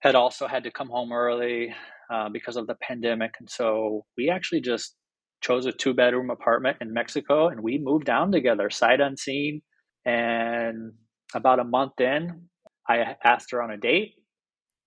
had 0.00 0.14
also 0.14 0.46
had 0.46 0.64
to 0.64 0.70
come 0.70 0.88
home 0.88 1.12
early 1.12 1.74
uh, 2.12 2.28
because 2.28 2.56
of 2.56 2.66
the 2.66 2.76
pandemic. 2.76 3.34
And 3.40 3.48
so 3.48 4.04
we 4.16 4.30
actually 4.30 4.60
just 4.60 4.96
chose 5.40 5.66
a 5.66 5.72
two 5.72 5.94
bedroom 5.94 6.30
apartment 6.30 6.78
in 6.80 6.92
Mexico 6.92 7.48
and 7.48 7.60
we 7.60 7.78
moved 7.78 8.06
down 8.06 8.32
together, 8.32 8.70
sight 8.70 9.00
unseen. 9.00 9.62
And 10.04 10.92
about 11.34 11.60
a 11.60 11.64
month 11.64 12.00
in, 12.00 12.48
I 12.88 13.16
asked 13.24 13.50
her 13.52 13.62
on 13.62 13.70
a 13.70 13.76
date. 13.76 14.14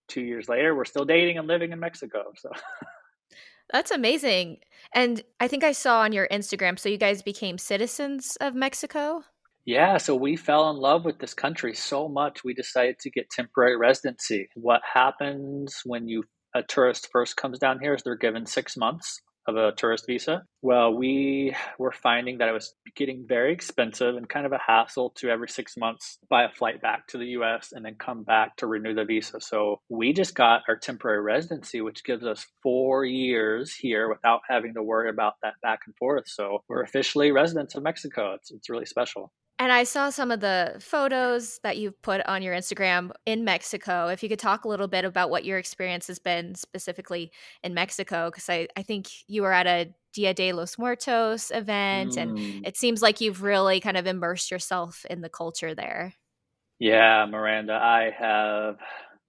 Two 0.08 0.22
years 0.22 0.48
later, 0.48 0.76
we're 0.76 0.86
still 0.86 1.06
dating 1.06 1.38
and 1.38 1.48
living 1.48 1.72
in 1.72 1.80
Mexico. 1.80 2.24
So 2.38 2.50
that's 3.74 3.92
amazing. 3.92 4.60
And 4.94 5.22
I 5.40 5.48
think 5.48 5.64
I 5.64 5.74
saw 5.74 6.02
on 6.02 6.14
your 6.14 6.28
Instagram, 6.30 6.80
so 6.80 6.90
you 6.90 6.98
guys 6.98 7.22
became 7.22 7.58
citizens 7.58 8.38
of 8.40 8.56
Mexico? 8.56 9.24
Yeah, 9.68 9.98
so 9.98 10.16
we 10.16 10.38
fell 10.38 10.70
in 10.70 10.78
love 10.78 11.04
with 11.04 11.20
this 11.20 11.34
country 11.34 11.74
so 11.74 12.08
much 12.08 12.42
we 12.42 12.54
decided 12.54 13.00
to 13.00 13.10
get 13.10 13.30
temporary 13.30 13.76
residency. 13.76 14.48
What 14.56 14.80
happens 14.94 15.82
when 15.84 16.08
you 16.08 16.24
a 16.56 16.64
tourist 16.64 17.10
first 17.12 17.36
comes 17.36 17.60
down 17.60 17.80
here 17.82 17.94
is 17.94 18.02
they're 18.02 18.16
given 18.16 18.46
6 18.46 18.78
months 18.78 19.22
of 19.46 19.58
a 19.58 19.74
tourist 19.74 20.06
visa. 20.08 20.44
Well, 20.62 20.94
we 20.94 21.54
were 21.78 21.92
finding 21.92 22.38
that 22.38 22.48
it 22.48 22.54
was 22.54 22.76
getting 22.96 23.26
very 23.28 23.52
expensive 23.52 24.16
and 24.16 24.30
kind 24.30 24.46
of 24.46 24.54
a 24.54 24.60
hassle 24.66 25.12
to 25.18 25.30
every 25.30 25.50
six 25.50 25.76
months 25.76 26.18
buy 26.30 26.44
a 26.44 26.50
flight 26.50 26.82
back 26.82 27.08
to 27.08 27.18
the 27.18 27.28
US 27.40 27.74
and 27.74 27.84
then 27.84 27.96
come 28.00 28.24
back 28.24 28.56
to 28.58 28.68
renew 28.68 28.94
the 28.94 29.04
visa. 29.04 29.42
So 29.42 29.82
we 29.90 30.14
just 30.14 30.34
got 30.34 30.62
our 30.70 30.78
temporary 30.78 31.22
residency, 31.22 31.82
which 31.82 32.06
gives 32.06 32.26
us 32.26 32.48
four 32.64 33.04
years 33.04 33.74
here 33.74 34.08
without 34.08 34.42
having 34.50 34.74
to 34.76 34.84
worry 34.84 35.10
about 35.10 35.34
that 35.44 35.56
back 35.62 35.80
and 35.86 35.96
forth. 35.98 36.24
So 36.28 36.60
we're 36.70 36.84
officially 36.84 37.34
residents 37.34 37.76
of 37.76 37.84
Mexico. 37.84 38.34
It's, 38.36 38.50
it's 38.52 38.70
really 38.70 38.86
special. 38.86 39.34
And 39.60 39.72
I 39.72 39.86
saw 39.86 40.12
some 40.12 40.30
of 40.30 40.40
the 40.40 40.76
photos 40.80 41.60
that 41.64 41.78
you've 41.78 42.00
put 42.04 42.24
on 42.28 42.44
your 42.44 42.54
Instagram 42.54 43.10
in 43.26 43.44
Mexico. 43.44 44.08
If 44.08 44.22
you 44.22 44.30
could 44.30 44.38
talk 44.38 44.66
a 44.66 44.68
little 44.68 44.88
bit 44.88 45.04
about 45.04 45.32
what 45.32 45.46
your 45.46 45.58
experience 45.58 46.06
has 46.08 46.20
been 46.20 46.54
specifically 46.54 47.32
in 47.64 47.74
Mexico, 47.74 48.30
because 48.30 48.50
I, 48.50 48.68
I 48.78 48.84
think 48.84 49.08
you 49.28 49.42
were 49.42 49.54
at 49.54 49.66
a 49.66 49.92
Dia 50.14 50.34
de 50.34 50.54
los 50.54 50.78
Muertos 50.78 51.52
event, 51.52 52.14
mm. 52.14 52.22
and 52.22 52.66
it 52.68 52.78
seems 52.78 53.02
like 53.02 53.20
you've 53.20 53.42
really 53.42 53.80
kind 53.80 53.98
of 53.98 54.06
immersed 54.06 54.52
yourself 54.52 55.06
in 55.10 55.22
the 55.22 55.30
culture 55.30 55.74
there. 55.74 56.14
Yeah, 56.80 57.26
Miranda, 57.26 57.74
I 57.74 58.12
have 58.18 58.78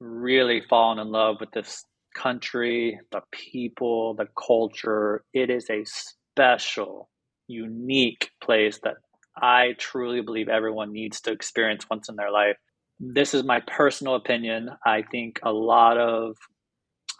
really 0.01 0.63
fallen 0.69 0.99
in 0.99 1.11
love 1.11 1.37
with 1.41 1.51
this 1.53 1.85
country, 2.15 3.01
the 3.13 3.23
people, 3.33 4.15
the 4.15 4.29
culture. 4.37 5.25
It 5.33 5.49
is 5.51 5.69
a 5.71 5.85
special, 5.85 7.09
unique 7.47 8.31
place 8.43 8.79
that 8.83 8.97
I 9.41 9.75
truly 9.79 10.21
believe 10.21 10.49
everyone 10.49 10.93
needs 10.93 11.21
to 11.23 11.33
experience 11.33 11.87
once 11.91 12.09
in 12.09 12.17
their 12.17 12.31
life. 12.31 12.57
This 13.01 13.35
is 13.35 13.45
my 13.45 13.61
personal 13.67 14.15
opinion. 14.15 14.71
I 14.85 15.03
think 15.03 15.41
a 15.43 15.53
lot 15.53 15.99
of, 15.99 16.37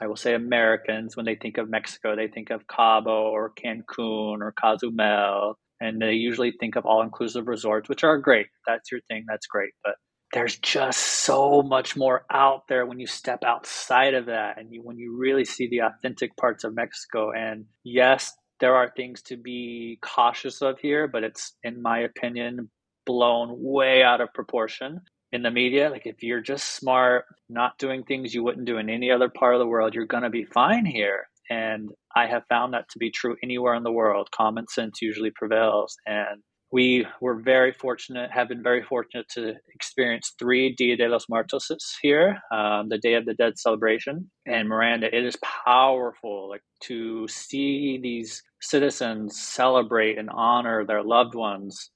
I 0.01 0.07
will 0.07 0.17
say, 0.17 0.35
Americans, 0.35 1.17
when 1.17 1.27
they 1.27 1.37
think 1.37 1.59
of 1.59 1.71
Mexico, 1.71 2.17
they 2.17 2.29
think 2.29 2.51
of 2.51 2.67
Cabo 2.67 3.31
or 3.31 3.53
Cancun 3.53 4.41
or 4.41 4.55
Cozumel, 4.61 5.55
and 5.81 6.01
they 6.01 6.13
usually 6.13 6.53
think 6.59 6.77
of 6.77 6.85
all 6.85 7.03
inclusive 7.03 7.47
resorts, 7.47 7.89
which 7.89 8.05
are 8.05 8.19
great. 8.19 8.47
that's 8.67 8.91
your 8.91 9.01
thing, 9.09 9.25
that's 9.29 9.47
great. 9.47 9.71
But 9.85 9.95
there's 10.33 10.59
just 10.59 11.01
so 11.01 11.63
much 11.63 11.97
more 11.97 12.27
out 12.31 12.63
there 12.69 12.85
when 12.85 13.01
you 13.01 13.07
step 13.07 13.45
outside 13.45 14.15
of 14.15 14.27
that 14.27 14.59
and 14.59 14.73
you, 14.73 14.83
when 14.83 14.99
you 14.99 15.17
really 15.17 15.45
see 15.45 15.69
the 15.69 15.81
authentic 15.81 16.37
parts 16.37 16.65
of 16.65 16.75
Mexico. 16.75 17.31
And 17.33 17.65
yes, 17.85 18.33
there 18.61 18.77
are 18.77 18.93
things 18.97 19.23
to 19.23 19.37
be 19.37 19.99
cautious 20.03 20.63
of 20.63 20.79
here, 20.79 21.09
but 21.09 21.25
it's, 21.25 21.57
in 21.63 21.81
my 21.83 22.01
opinion, 22.01 22.71
blown 23.07 23.55
way 23.59 24.03
out 24.03 24.21
of 24.21 24.33
proportion 24.35 25.01
in 25.33 25.43
the 25.43 25.51
media. 25.51 25.91
Like, 25.91 26.07
if 26.07 26.23
you're 26.23 26.41
just 26.41 26.75
smart, 26.77 27.25
not 27.49 27.79
doing 27.79 28.05
things 28.05 28.35
you 28.35 28.43
wouldn't 28.43 28.67
do 28.67 28.79
in 28.79 28.91
any 28.91 29.11
other 29.11 29.29
part 29.29 29.55
of 29.55 29.61
the 29.61 29.67
world, 29.67 29.95
you're 29.95 30.07
going 30.07 30.23
to 30.25 30.31
be 30.31 30.45
fine 30.45 30.85
here. 30.85 31.29
And 31.51 31.91
I 32.15 32.27
have 32.27 32.45
found 32.49 32.75
that 32.75 32.89
to 32.91 32.99
be 32.99 33.11
true 33.11 33.37
anywhere 33.43 33.75
in 33.75 33.83
the 33.83 33.93
world. 33.93 34.31
Common 34.31 34.67
sense 34.69 35.01
usually 35.01 35.31
prevails. 35.31 35.97
And 36.07 36.43
we 36.71 37.07
were 37.23 37.37
very 37.41 37.73
fortunate, 37.73 38.31
have 38.31 38.49
been 38.49 38.63
very 38.63 38.83
fortunate 38.83 39.27
to 39.31 39.55
experience 39.75 40.35
three 40.39 40.75
Dia 40.75 40.97
de 40.97 41.09
los 41.09 41.27
Muertos 41.29 41.71
here, 42.03 42.39
um, 42.53 42.91
the 42.91 42.99
Day 42.99 43.15
of 43.15 43.25
the 43.25 43.33
Dead 43.33 43.59
celebration. 43.59 44.31
And 44.47 44.69
Miranda, 44.69 45.15
it 45.15 45.25
is 45.25 45.39
powerful, 45.65 46.51
like 46.51 46.63
to 46.83 47.27
see 47.29 47.99
these 48.03 48.43
citizens 48.61 49.41
celebrate 49.41 50.19
and 50.19 50.31
honor 50.31 50.85
their 50.85 51.03
loved 51.03 51.35
ones 51.35 51.91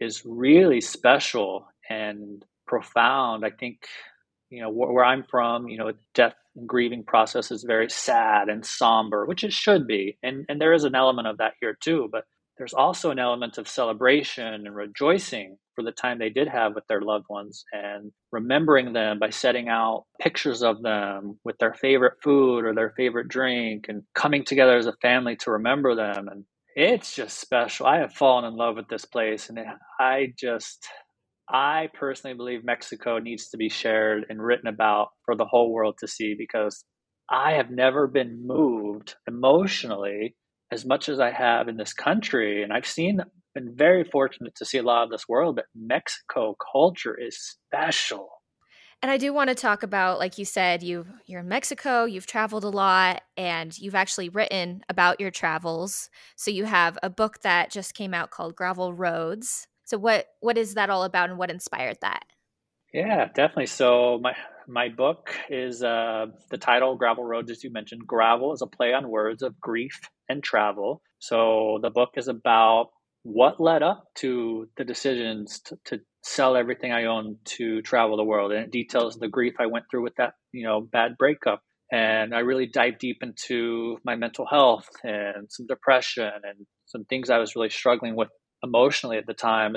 is 0.00 0.22
really 0.24 0.80
special 0.80 1.66
and 1.88 2.44
profound. 2.66 3.44
I 3.44 3.50
think, 3.50 3.86
you 4.50 4.60
know, 4.62 4.70
where, 4.70 4.92
where 4.92 5.04
I'm 5.04 5.24
from, 5.30 5.68
you 5.68 5.78
know, 5.78 5.92
death 6.14 6.34
and 6.56 6.68
grieving 6.68 7.04
process 7.04 7.50
is 7.50 7.64
very 7.64 7.88
sad 7.90 8.48
and 8.48 8.64
somber, 8.64 9.26
which 9.26 9.44
it 9.44 9.52
should 9.52 9.86
be, 9.86 10.18
and 10.22 10.44
and 10.48 10.60
there 10.60 10.72
is 10.72 10.84
an 10.84 10.94
element 10.94 11.28
of 11.28 11.38
that 11.38 11.54
here 11.60 11.76
too, 11.80 12.08
but 12.10 12.24
there's 12.58 12.74
also 12.74 13.10
an 13.10 13.18
element 13.18 13.56
of 13.56 13.68
celebration 13.68 14.46
and 14.46 14.74
rejoicing 14.74 15.56
for 15.74 15.84
the 15.84 15.92
time 15.92 16.18
they 16.18 16.28
did 16.28 16.48
have 16.48 16.74
with 16.74 16.84
their 16.88 17.00
loved 17.00 17.26
ones 17.30 17.64
and 17.72 18.10
remembering 18.32 18.92
them 18.92 19.18
by 19.20 19.30
setting 19.30 19.68
out 19.68 20.04
pictures 20.20 20.62
of 20.62 20.82
them 20.82 21.38
with 21.44 21.56
their 21.58 21.74
favorite 21.74 22.14
food 22.22 22.64
or 22.64 22.74
their 22.74 22.92
favorite 22.96 23.28
drink 23.28 23.86
and 23.88 24.02
coming 24.14 24.44
together 24.44 24.76
as 24.76 24.86
a 24.86 24.94
family 25.00 25.36
to 25.36 25.52
remember 25.52 25.94
them. 25.94 26.28
And 26.28 26.44
it's 26.74 27.14
just 27.14 27.40
special. 27.40 27.86
I 27.86 27.98
have 27.98 28.12
fallen 28.12 28.44
in 28.44 28.56
love 28.56 28.76
with 28.76 28.88
this 28.88 29.04
place 29.04 29.48
and 29.48 29.58
i 30.00 30.32
just 30.38 30.86
i 31.48 31.88
personally 31.98 32.36
believe 32.36 32.64
mexico 32.64 33.18
needs 33.18 33.48
to 33.48 33.56
be 33.56 33.68
shared 33.68 34.26
and 34.28 34.42
written 34.42 34.68
about 34.68 35.08
for 35.24 35.34
the 35.34 35.44
whole 35.44 35.72
world 35.72 35.96
to 35.98 36.06
see 36.06 36.34
because 36.36 36.84
i 37.30 37.52
have 37.52 37.70
never 37.70 38.06
been 38.06 38.46
moved 38.46 39.16
emotionally 39.26 40.36
as 40.70 40.84
much 40.84 41.08
as 41.08 41.20
I 41.20 41.30
have 41.30 41.68
in 41.68 41.76
this 41.76 41.92
country, 41.92 42.62
and 42.62 42.72
I've 42.72 42.86
seen, 42.86 43.20
been 43.54 43.74
very 43.74 44.04
fortunate 44.04 44.54
to 44.56 44.64
see 44.64 44.78
a 44.78 44.82
lot 44.82 45.04
of 45.04 45.10
this 45.10 45.28
world, 45.28 45.56
but 45.56 45.66
Mexico 45.74 46.56
culture 46.72 47.18
is 47.18 47.38
special. 47.38 48.28
And 49.00 49.12
I 49.12 49.16
do 49.16 49.32
want 49.32 49.48
to 49.48 49.54
talk 49.54 49.84
about, 49.84 50.18
like 50.18 50.38
you 50.38 50.44
said, 50.44 50.82
you 50.82 51.06
you're 51.26 51.40
in 51.40 51.48
Mexico, 51.48 52.04
you've 52.04 52.26
traveled 52.26 52.64
a 52.64 52.68
lot, 52.68 53.22
and 53.36 53.76
you've 53.78 53.94
actually 53.94 54.28
written 54.28 54.82
about 54.88 55.20
your 55.20 55.30
travels. 55.30 56.10
So 56.36 56.50
you 56.50 56.64
have 56.64 56.98
a 57.02 57.08
book 57.08 57.40
that 57.42 57.70
just 57.70 57.94
came 57.94 58.12
out 58.12 58.30
called 58.30 58.56
Gravel 58.56 58.92
Roads. 58.92 59.68
So 59.84 59.98
what 59.98 60.26
what 60.40 60.58
is 60.58 60.74
that 60.74 60.90
all 60.90 61.04
about, 61.04 61.30
and 61.30 61.38
what 61.38 61.50
inspired 61.50 61.98
that? 62.00 62.24
Yeah, 62.92 63.26
definitely. 63.26 63.66
So 63.66 64.18
my 64.20 64.34
my 64.66 64.88
book 64.88 65.30
is 65.48 65.82
uh, 65.82 66.26
the 66.50 66.58
title 66.58 66.96
Gravel 66.96 67.24
Roads, 67.24 67.52
as 67.52 67.62
you 67.62 67.70
mentioned. 67.70 68.04
Gravel 68.04 68.52
is 68.52 68.62
a 68.62 68.66
play 68.66 68.92
on 68.94 69.08
words 69.08 69.42
of 69.42 69.60
grief 69.60 70.00
and 70.28 70.42
travel. 70.42 71.02
So 71.18 71.78
the 71.82 71.90
book 71.90 72.10
is 72.16 72.28
about 72.28 72.90
what 73.22 73.60
led 73.60 73.82
up 73.82 74.04
to 74.16 74.68
the 74.76 74.84
decisions 74.84 75.60
to, 75.66 75.76
to 75.86 76.00
sell 76.22 76.56
everything 76.56 76.92
I 76.92 77.04
own 77.04 77.36
to 77.56 77.82
travel 77.82 78.16
the 78.16 78.24
world, 78.24 78.52
and 78.52 78.64
it 78.64 78.70
details 78.70 79.16
the 79.16 79.28
grief 79.28 79.54
I 79.58 79.66
went 79.66 79.86
through 79.90 80.02
with 80.02 80.14
that 80.16 80.34
you 80.52 80.64
know 80.64 80.80
bad 80.80 81.16
breakup. 81.18 81.62
And 81.90 82.34
I 82.34 82.40
really 82.40 82.66
dive 82.66 82.98
deep 82.98 83.18
into 83.22 83.96
my 84.04 84.14
mental 84.14 84.46
health 84.46 84.88
and 85.04 85.50
some 85.50 85.66
depression 85.66 86.30
and 86.42 86.66
some 86.84 87.04
things 87.06 87.30
I 87.30 87.38
was 87.38 87.56
really 87.56 87.70
struggling 87.70 88.14
with 88.14 88.28
emotionally 88.62 89.16
at 89.16 89.26
the 89.26 89.32
time. 89.32 89.74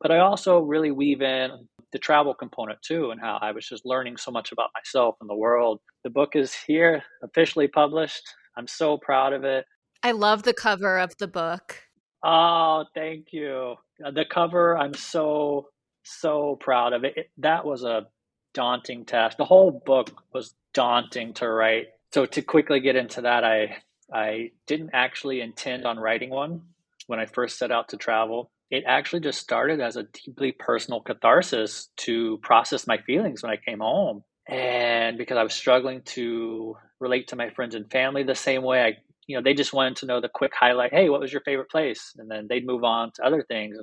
But 0.00 0.10
I 0.10 0.18
also 0.18 0.58
really 0.58 0.90
weave 0.90 1.22
in 1.22 1.50
the 1.92 1.98
travel 1.98 2.34
component 2.34 2.80
too 2.82 3.10
and 3.12 3.20
how 3.20 3.38
I 3.40 3.52
was 3.52 3.66
just 3.66 3.86
learning 3.86 4.16
so 4.18 4.30
much 4.30 4.52
about 4.52 4.70
myself 4.74 5.14
and 5.20 5.30
the 5.30 5.36
world. 5.36 5.80
The 6.02 6.10
book 6.10 6.30
is 6.34 6.54
here, 6.66 7.02
officially 7.22 7.68
published. 7.68 8.22
I'm 8.58 8.66
so 8.66 8.98
proud 8.98 9.32
of 9.32 9.44
it. 9.44 9.64
I 10.04 10.12
love 10.12 10.44
the 10.44 10.54
cover 10.54 10.98
of 10.98 11.16
the 11.18 11.28
book. 11.28 11.78
Oh, 12.24 12.86
thank 12.94 13.28
you. 13.32 13.76
Uh, 14.04 14.12
the 14.12 14.26
cover, 14.26 14.78
I'm 14.78 14.94
so, 14.94 15.68
so 16.04 16.58
proud 16.60 16.94
of 16.94 17.04
it. 17.04 17.14
it. 17.16 17.30
That 17.38 17.66
was 17.66 17.84
a 17.84 18.08
daunting 18.54 19.06
task. 19.06 19.38
The 19.38 19.46
whole 19.46 19.82
book 19.86 20.22
was 20.34 20.54
daunting 20.74 21.34
to 21.36 21.48
write. 21.48 21.88
So 22.12 22.26
to 22.26 22.42
quickly 22.42 22.80
get 22.80 22.96
into 22.96 23.22
that, 23.22 23.44
I 23.44 23.78
I 24.12 24.52
didn't 24.66 24.92
actually 24.94 25.40
intend 25.42 25.86
on 25.86 25.98
writing 25.98 26.30
one 26.30 26.62
when 27.08 27.20
I 27.20 27.26
first 27.26 27.58
set 27.58 27.72
out 27.72 27.90
to 27.90 27.98
travel. 27.98 28.50
it 28.70 28.84
actually 28.86 29.20
just 29.20 29.40
started 29.40 29.80
as 29.80 29.96
a 29.96 30.04
deeply 30.04 30.52
personal 30.52 31.00
catharsis 31.00 31.90
to 31.98 32.38
process 32.42 32.86
my 32.86 32.98
feelings 32.98 33.42
when 33.42 33.52
I 33.52 33.56
came 33.56 33.80
home. 33.80 34.24
And 34.48 35.18
because 35.18 35.38
I 35.38 35.44
was 35.44 35.54
struggling 35.54 36.02
to 36.16 36.76
relate 37.00 37.28
to 37.28 37.36
my 37.36 37.50
friends 37.50 37.74
and 37.76 37.90
family 37.90 38.24
the 38.24 38.34
same 38.36 38.62
way 38.62 38.82
I 38.82 38.92
you 39.26 39.36
know, 39.36 39.42
they 39.42 39.54
just 39.54 39.72
wanted 39.72 39.96
to 39.96 40.06
know 40.06 40.20
the 40.20 40.28
quick 40.28 40.52
highlight. 40.58 40.92
Hey, 40.92 41.08
what 41.10 41.20
was 41.20 41.32
your 41.32 41.42
favorite 41.42 41.70
place? 41.70 42.12
And 42.18 42.30
then 42.30 42.46
they'd 42.48 42.66
move 42.66 42.84
on 42.84 43.12
to 43.16 43.24
other 43.26 43.42
things. 43.42 43.78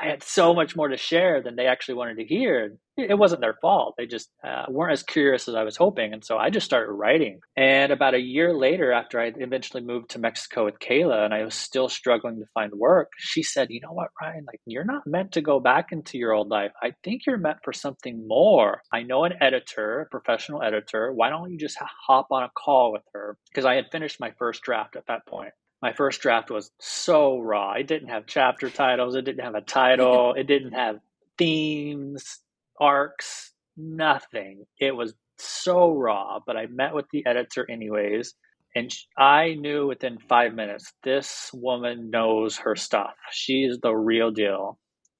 I 0.00 0.08
had 0.08 0.22
so 0.22 0.54
much 0.54 0.76
more 0.76 0.88
to 0.88 0.96
share 0.96 1.42
than 1.42 1.56
they 1.56 1.66
actually 1.66 1.96
wanted 1.96 2.18
to 2.18 2.24
hear. 2.24 2.76
It 2.96 3.18
wasn't 3.18 3.40
their 3.40 3.56
fault. 3.60 3.94
They 3.96 4.06
just 4.06 4.28
uh, 4.44 4.66
weren't 4.68 4.92
as 4.92 5.02
curious 5.02 5.48
as 5.48 5.54
I 5.54 5.62
was 5.62 5.76
hoping. 5.76 6.12
And 6.12 6.24
so 6.24 6.36
I 6.36 6.50
just 6.50 6.66
started 6.66 6.92
writing. 6.92 7.40
And 7.56 7.92
about 7.92 8.14
a 8.14 8.20
year 8.20 8.52
later, 8.52 8.92
after 8.92 9.20
I 9.20 9.32
eventually 9.36 9.82
moved 9.82 10.10
to 10.10 10.18
Mexico 10.18 10.64
with 10.64 10.78
Kayla 10.80 11.24
and 11.24 11.32
I 11.32 11.44
was 11.44 11.54
still 11.54 11.88
struggling 11.88 12.38
to 12.40 12.46
find 12.54 12.72
work, 12.74 13.10
she 13.18 13.42
said, 13.42 13.68
You 13.70 13.80
know 13.80 13.92
what, 13.92 14.08
Ryan? 14.20 14.44
Like, 14.46 14.60
you're 14.66 14.84
not 14.84 15.06
meant 15.06 15.32
to 15.32 15.40
go 15.40 15.60
back 15.60 15.92
into 15.92 16.18
your 16.18 16.32
old 16.32 16.48
life. 16.48 16.72
I 16.82 16.92
think 17.04 17.22
you're 17.26 17.38
meant 17.38 17.58
for 17.62 17.72
something 17.72 18.26
more. 18.26 18.82
I 18.92 19.02
know 19.02 19.24
an 19.24 19.34
editor, 19.40 20.00
a 20.00 20.06
professional 20.06 20.62
editor. 20.62 21.12
Why 21.12 21.30
don't 21.30 21.52
you 21.52 21.58
just 21.58 21.78
hop 22.06 22.26
on 22.30 22.42
a 22.42 22.50
call 22.56 22.92
with 22.92 23.02
her? 23.14 23.36
Because 23.48 23.64
I 23.64 23.74
had 23.74 23.86
finished 23.92 24.20
my 24.20 24.32
first 24.38 24.62
draft 24.62 24.96
at 24.96 25.06
that 25.06 25.26
point 25.26 25.52
my 25.82 25.92
first 25.92 26.20
draft 26.20 26.50
was 26.50 26.70
so 26.80 27.38
raw. 27.38 27.72
It 27.72 27.86
didn't 27.86 28.08
have 28.08 28.26
chapter 28.26 28.70
titles, 28.70 29.14
it 29.14 29.24
didn't 29.24 29.44
have 29.44 29.54
a 29.54 29.60
title, 29.60 30.34
it 30.36 30.46
didn't 30.46 30.72
have 30.72 30.96
themes, 31.36 32.40
arcs, 32.80 33.52
nothing. 33.76 34.64
It 34.80 34.94
was 34.94 35.14
so 35.38 35.92
raw, 35.92 36.40
but 36.44 36.56
I 36.56 36.66
met 36.66 36.94
with 36.94 37.06
the 37.12 37.24
editor 37.26 37.66
anyways. 37.70 38.34
And 38.74 38.94
I 39.16 39.54
knew 39.54 39.86
within 39.86 40.18
five 40.28 40.54
minutes, 40.54 40.92
this 41.02 41.50
woman 41.54 42.10
knows 42.10 42.58
her 42.58 42.76
stuff. 42.76 43.14
She's 43.30 43.78
the 43.82 43.94
real 43.94 44.30
deal. 44.30 44.78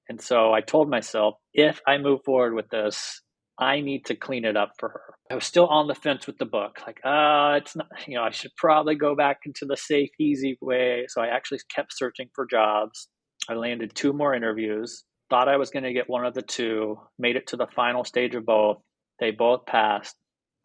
And 0.09 0.21
so 0.21 0.53
I 0.53 0.61
told 0.61 0.89
myself, 0.89 1.35
if 1.55 1.81
I 1.87 1.99
move 1.99 2.21
forward 2.25 2.55
with 2.55 2.69
this, 2.69 3.23
I 3.61 3.81
need 3.81 4.07
to 4.07 4.15
clean 4.15 4.45
it 4.45 4.57
up 4.57 4.73
for 4.79 4.89
her. 4.91 5.15
I 5.31 5.35
was 5.35 5.45
still 5.45 5.67
on 5.67 5.89
the 5.89 5.95
fence 5.95 6.27
with 6.27 6.39
the 6.39 6.47
book, 6.47 6.79
like, 6.87 7.01
uh, 7.05 7.59
it's 7.61 7.75
not, 7.77 7.89
you 8.07 8.15
know, 8.15 8.23
I 8.23 8.31
should 8.31 8.53
probably 8.57 8.95
go 8.95 9.15
back 9.15 9.41
into 9.45 9.67
the 9.67 9.77
safe, 9.77 10.11
easy 10.19 10.57
way. 10.61 11.07
So 11.09 11.21
I 11.21 11.27
actually 11.27 11.61
kept 11.75 11.93
searching 11.97 12.29
for 12.35 12.47
jobs. 12.47 13.09
I 13.49 13.55
landed 13.55 13.95
two 13.95 14.13
more 14.13 14.35
interviews, 14.35 15.05
thought 15.29 15.49
I 15.49 15.57
was 15.57 15.71
going 15.71 15.83
to 15.83 15.93
get 15.93 16.09
one 16.09 16.25
of 16.25 16.35
the 16.35 16.43
two, 16.43 16.99
made 17.19 17.37
it 17.37 17.49
to 17.49 17.57
the 17.57 17.67
final 17.75 18.05
stage 18.05 18.35
of 18.35 18.47
both. 18.47 18.79
They 19.21 19.33
both 19.33 19.67
passed. 19.67 20.15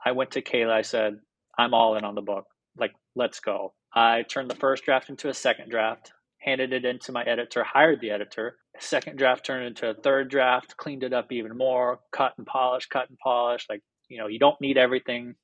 I 0.05 0.11
went 0.11 0.31
to 0.31 0.41
Kayla. 0.41 0.71
I 0.71 0.81
said, 0.83 1.15
I'm 1.57 1.73
all 1.73 1.95
in 1.97 2.03
on 2.03 2.15
the 2.15 2.21
book. 2.21 2.45
Like, 2.77 2.91
let's 3.15 3.39
go. 3.39 3.73
I 3.95 4.23
turned 4.23 4.49
the 4.49 4.55
first 4.55 4.85
draft 4.85 5.09
into 5.09 5.29
a 5.29 5.33
second 5.33 5.69
draft, 5.69 6.11
handed 6.43 6.73
it 6.73 6.85
into 6.85 7.11
my 7.11 7.23
editor, 7.23 7.63
hired 7.63 8.01
the 8.01 8.11
editor, 8.11 8.57
second 8.79 9.17
draft 9.17 9.45
turned 9.45 9.65
into 9.65 9.89
a 9.89 9.93
third 9.93 10.29
draft, 10.29 10.77
cleaned 10.77 11.03
it 11.03 11.13
up 11.13 11.31
even 11.31 11.57
more, 11.57 11.99
cut 12.11 12.33
and 12.37 12.47
polish, 12.47 12.87
cut 12.87 13.09
and 13.09 13.17
polish. 13.19 13.65
Like, 13.69 13.81
you 14.09 14.17
know, 14.17 14.27
you 14.27 14.39
don't 14.39 14.59
need 14.61 14.77
everything. 14.77 15.35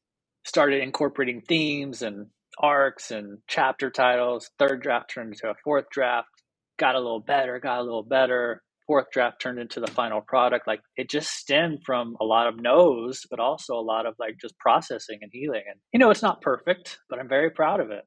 Started 0.45 0.81
incorporating 0.81 1.41
themes 1.41 2.01
and 2.01 2.27
arcs 2.61 3.11
and 3.11 3.39
chapter 3.47 3.89
titles. 3.89 4.49
Third 4.57 4.81
draft 4.81 5.11
turned 5.13 5.33
into 5.33 5.49
a 5.49 5.55
fourth 5.63 5.85
draft, 5.91 6.29
got 6.77 6.95
a 6.95 6.99
little 6.99 7.19
better, 7.19 7.59
got 7.59 7.79
a 7.79 7.83
little 7.83 8.03
better. 8.03 8.61
Fourth 8.87 9.07
draft 9.13 9.39
turned 9.39 9.59
into 9.59 9.79
the 9.79 9.91
final 9.91 10.21
product. 10.21 10.65
Like 10.65 10.81
it 10.95 11.09
just 11.09 11.29
stemmed 11.29 11.79
from 11.85 12.15
a 12.19 12.25
lot 12.25 12.47
of 12.47 12.59
no's, 12.59 13.21
but 13.29 13.39
also 13.39 13.75
a 13.75 13.81
lot 13.81 14.07
of 14.07 14.15
like 14.19 14.37
just 14.41 14.57
processing 14.57 15.19
and 15.21 15.29
healing. 15.31 15.61
And, 15.69 15.79
you 15.93 15.99
know, 15.99 16.09
it's 16.09 16.23
not 16.23 16.41
perfect, 16.41 16.97
but 17.09 17.19
I'm 17.19 17.29
very 17.29 17.51
proud 17.51 17.81
of 17.81 17.91
it. 17.91 18.03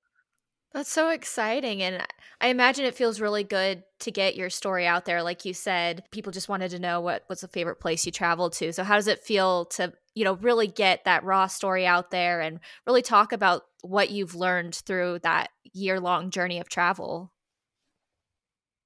That's 0.72 0.90
so 0.90 1.10
exciting. 1.10 1.82
And 1.82 2.06
I 2.40 2.48
imagine 2.48 2.86
it 2.86 2.94
feels 2.94 3.20
really 3.20 3.44
good 3.44 3.84
to 4.00 4.10
get 4.10 4.36
your 4.36 4.48
story 4.48 4.86
out 4.86 5.04
there. 5.04 5.22
Like 5.22 5.44
you 5.44 5.52
said, 5.52 6.04
people 6.10 6.32
just 6.32 6.48
wanted 6.48 6.70
to 6.70 6.78
know 6.78 7.00
what 7.00 7.24
was 7.28 7.42
the 7.42 7.48
favorite 7.48 7.76
place 7.76 8.06
you 8.06 8.12
traveled 8.12 8.54
to. 8.54 8.72
So, 8.72 8.82
how 8.82 8.96
does 8.96 9.06
it 9.06 9.20
feel 9.22 9.66
to, 9.66 9.92
you 10.14 10.24
know, 10.24 10.34
really 10.34 10.66
get 10.66 11.04
that 11.04 11.24
raw 11.24 11.46
story 11.46 11.86
out 11.86 12.10
there 12.10 12.40
and 12.40 12.58
really 12.86 13.02
talk 13.02 13.32
about 13.32 13.64
what 13.82 14.10
you've 14.10 14.34
learned 14.34 14.74
through 14.74 15.18
that 15.20 15.50
year 15.74 16.00
long 16.00 16.30
journey 16.30 16.58
of 16.58 16.68
travel? 16.70 17.32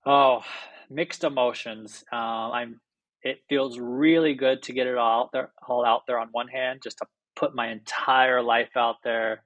Oh, 0.05 0.44
mixed 0.90 1.25
emotions. 1.25 2.05
Um, 2.12 2.53
I'm. 2.53 2.81
It 3.22 3.42
feels 3.49 3.79
really 3.79 4.35
good 4.35 4.62
to 4.64 4.72
get 4.72 4.87
it 4.87 4.96
all 4.96 5.22
out 5.25 5.33
there, 5.33 5.53
all 5.66 5.85
out 5.85 6.03
there 6.07 6.18
on 6.18 6.29
one 6.31 6.46
hand, 6.49 6.81
just 6.83 6.99
to 6.99 7.07
put 7.35 7.57
my 7.57 7.68
entire 7.72 8.40
life 8.40 8.77
out 8.77 8.96
there, 9.03 9.42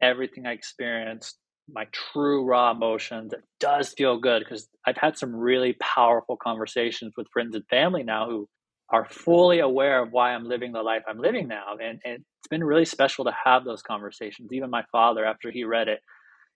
everything 0.00 0.46
I 0.46 0.52
experienced, 0.52 1.38
my 1.72 1.86
true 1.92 2.44
raw 2.44 2.70
emotions. 2.70 3.32
It 3.32 3.42
does 3.60 3.92
feel 3.92 4.18
good 4.18 4.40
because 4.40 4.68
I've 4.86 4.96
had 4.96 5.16
some 5.16 5.34
really 5.34 5.76
powerful 5.80 6.36
conversations 6.36 7.14
with 7.16 7.28
friends 7.32 7.54
and 7.54 7.66
family 7.68 8.02
now 8.02 8.28
who 8.28 8.48
are 8.90 9.06
fully 9.06 9.60
aware 9.60 10.02
of 10.02 10.12
why 10.12 10.32
I'm 10.32 10.44
living 10.44 10.72
the 10.72 10.82
life 10.82 11.02
I'm 11.08 11.18
living 11.18 11.48
now. 11.48 11.76
And, 11.82 12.00
and 12.04 12.14
it's 12.16 12.48
been 12.50 12.62
really 12.62 12.84
special 12.84 13.24
to 13.24 13.34
have 13.44 13.64
those 13.64 13.82
conversations. 13.82 14.50
Even 14.52 14.70
my 14.70 14.84
father, 14.92 15.24
after 15.24 15.50
he 15.50 15.64
read 15.64 15.88
it, 15.88 16.00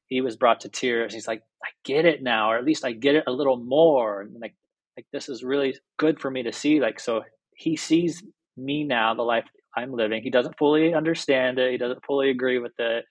he 0.09 0.21
was 0.21 0.37
brought 0.37 0.61
to 0.61 0.69
tears. 0.69 1.15
He's 1.15 1.27
like, 1.27 1.43
I 1.65 1.69
get 1.85 2.05
it 2.05 2.23
now, 2.23 2.51
or 2.51 2.59
at 2.59 2.65
least 2.65 2.85
I 2.85 2.93
get 2.93 3.15
it 3.15 3.25
a 3.27 3.33
little 3.33 3.57
more. 3.57 4.23
And 4.23 4.37
like, 4.41 4.55
like 4.97 5.07
this 5.13 5.29
is 5.29 5.43
really 5.43 5.77
good 5.99 6.21
for 6.21 6.31
me 6.31 6.43
to 6.43 6.53
see. 6.53 6.81
Like, 6.81 7.01
so 7.01 7.23
he 7.55 7.77
sees 7.77 8.23
me 8.57 8.85
now, 8.85 9.15
the 9.15 9.23
life 9.23 9.45
I'm 9.77 9.93
living. 9.93 10.23
He 10.23 10.31
doesn't 10.31 10.59
fully 10.59 10.95
understand 10.95 11.59
it. 11.59 11.73
He 11.73 11.79
doesn't 11.79 12.05
fully 12.05 12.31
agree 12.31 12.59
with 12.59 12.73
it 12.79 13.05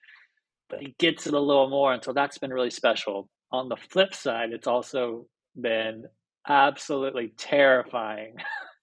but 0.68 0.80
he 0.80 0.94
gets 0.98 1.26
it 1.26 1.34
a 1.34 1.40
little 1.40 1.68
more. 1.68 1.92
And 1.92 2.02
so 2.02 2.12
that's 2.12 2.38
been 2.38 2.52
really 2.52 2.70
special. 2.70 3.28
On 3.50 3.68
the 3.68 3.76
flip 3.76 4.14
side, 4.14 4.52
it's 4.52 4.66
also 4.66 5.26
been 5.60 6.04
absolutely 6.46 7.32
terrifying 7.36 8.36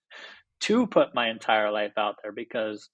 to 0.62 0.88
put 0.88 1.16
my 1.16 1.30
entire 1.30 1.72
life 1.72 1.94
out 1.98 2.16
there 2.24 2.32
because 2.32 2.90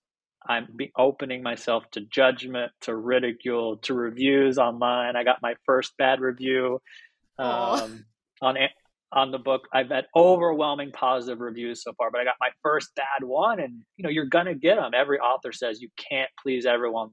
I'm 0.47 0.67
opening 0.97 1.43
myself 1.43 1.83
to 1.91 2.01
judgment, 2.01 2.71
to 2.81 2.95
ridicule, 2.95 3.77
to 3.77 3.93
reviews 3.93 4.57
online. 4.57 5.15
I 5.15 5.23
got 5.23 5.41
my 5.41 5.55
first 5.65 5.95
bad 5.97 6.19
review 6.19 6.81
um, 7.37 8.05
on 8.41 8.57
on 9.13 9.31
the 9.31 9.37
book. 9.37 9.67
I've 9.73 9.89
had 9.89 10.05
overwhelming 10.15 10.91
positive 10.91 11.41
reviews 11.41 11.83
so 11.83 11.93
far, 11.97 12.09
but 12.11 12.21
I 12.21 12.23
got 12.23 12.35
my 12.39 12.49
first 12.63 12.95
bad 12.95 13.27
one, 13.27 13.59
and 13.59 13.83
you 13.97 14.03
know 14.03 14.09
you're 14.09 14.25
gonna 14.25 14.55
get 14.55 14.75
them. 14.75 14.93
Every 14.95 15.19
author 15.19 15.51
says 15.51 15.81
you 15.81 15.89
can't 15.97 16.29
please 16.41 16.65
everyone 16.65 17.11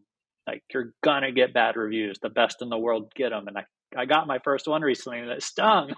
like 0.48 0.62
you're 0.72 0.94
gonna 1.04 1.30
get 1.30 1.52
bad 1.52 1.76
reviews. 1.76 2.18
The 2.20 2.30
best 2.30 2.62
in 2.62 2.70
the 2.70 2.78
world 2.78 3.12
get 3.14 3.30
them, 3.30 3.48
and 3.48 3.58
I 3.58 3.64
I 3.96 4.06
got 4.06 4.26
my 4.26 4.38
first 4.40 4.66
one 4.66 4.82
recently, 4.82 5.20
and 5.20 5.30
it 5.30 5.42
stung. 5.42 5.94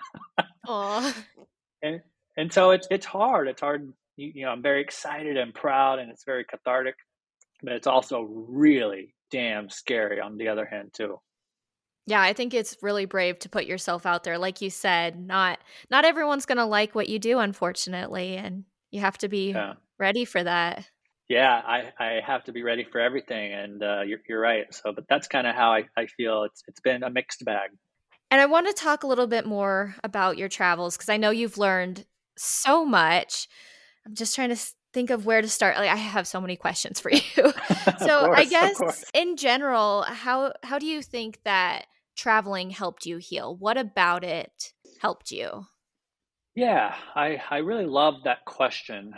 and 1.83 2.01
and 2.37 2.53
so 2.53 2.73
it's 2.73 2.89
it's 2.91 3.07
hard. 3.07 3.49
It's 3.49 3.61
hard. 3.61 3.93
You, 4.17 4.33
you 4.35 4.45
know, 4.45 4.51
I'm 4.51 4.63
very 4.63 4.81
excited 4.81 5.37
and 5.37 5.55
proud, 5.55 6.01
and 6.01 6.11
it's 6.11 6.25
very 6.25 6.45
cathartic, 6.45 6.97
but 7.63 7.75
it's 7.75 7.87
also 7.87 8.23
really 8.23 9.15
damn 9.31 9.71
scary 9.71 10.21
on 10.21 10.37
the 10.37 10.49
other 10.49 10.67
hand 10.67 10.91
too. 10.93 11.21
Yeah, 12.07 12.21
I 12.21 12.33
think 12.33 12.55
it's 12.55 12.77
really 12.83 13.05
brave 13.05 13.39
to 13.41 13.49
put 13.49 13.67
yourself 13.67 14.05
out 14.05 14.25
there. 14.25 14.37
Like 14.37 14.61
you 14.61 14.71
said, 14.71 15.19
not 15.19 15.61
not 15.91 16.05
everyone's 16.05 16.47
going 16.47 16.59
to 16.59 16.65
like 16.65 16.95
what 16.95 17.09
you 17.09 17.21
do 17.21 17.39
unfortunately, 17.39 18.37
and 18.37 18.65
you 18.91 19.01
have 19.01 19.19
to 19.19 19.29
be 19.29 19.53
yeah. 19.53 19.75
ready 19.99 20.25
for 20.25 20.43
that 20.43 20.91
yeah, 21.31 21.63
I, 21.65 21.93
I 22.01 22.21
have 22.27 22.43
to 22.45 22.53
be 22.53 22.65
ready 22.65 22.85
for 22.91 23.01
everything, 23.01 23.53
and 23.53 23.81
uh, 23.85 24.01
you're, 24.03 24.19
you're 24.29 24.41
right. 24.41 24.67
So, 24.75 24.93
but 24.93 25.05
that's 25.09 25.29
kind 25.29 25.47
of 25.47 25.55
how 25.55 25.73
I, 25.73 25.85
I 25.97 26.07
feel. 26.07 26.43
It's 26.43 26.65
it's 26.67 26.81
been 26.81 27.05
a 27.05 27.09
mixed 27.09 27.45
bag. 27.45 27.71
And 28.33 28.41
I 28.41 28.47
want 28.47 28.67
to 28.67 28.73
talk 28.73 29.05
a 29.05 29.07
little 29.07 29.29
bit 29.29 29.47
more 29.47 29.95
about 30.03 30.39
your 30.39 30.49
travels 30.49 30.97
because 30.97 31.09
I 31.09 31.19
know 31.19 31.31
you've 31.31 31.57
learned 31.57 32.05
so 32.37 32.85
much. 32.85 33.47
I'm 34.05 34.17
just 34.17 34.35
trying 34.35 34.49
to 34.49 34.61
think 34.93 35.11
of 35.11 35.25
where 35.25 35.41
to 35.41 35.49
start. 35.49 35.77
Like 35.77 35.89
I 35.89 35.97
have 35.97 36.27
so 36.27 36.41
many 36.41 36.57
questions 36.57 36.99
for 36.99 37.13
you. 37.13 37.23
so 37.37 37.53
course, 38.27 38.39
I 38.39 38.47
guess 38.51 39.05
in 39.15 39.37
general, 39.37 40.03
how 40.09 40.53
how 40.65 40.81
do 40.81 40.87
you 40.87 41.01
think 41.01 41.39
that 41.45 41.87
traveling 42.17 42.71
helped 42.71 43.07
you 43.07 43.19
heal? 43.19 43.57
What 43.57 43.79
about 43.79 44.25
it 44.25 44.73
helped 45.01 45.31
you? 45.31 45.67
Yeah, 46.57 46.93
I 47.15 47.41
I 47.51 47.59
really 47.59 47.87
love 47.87 48.25
that 48.25 48.45
question 48.47 49.15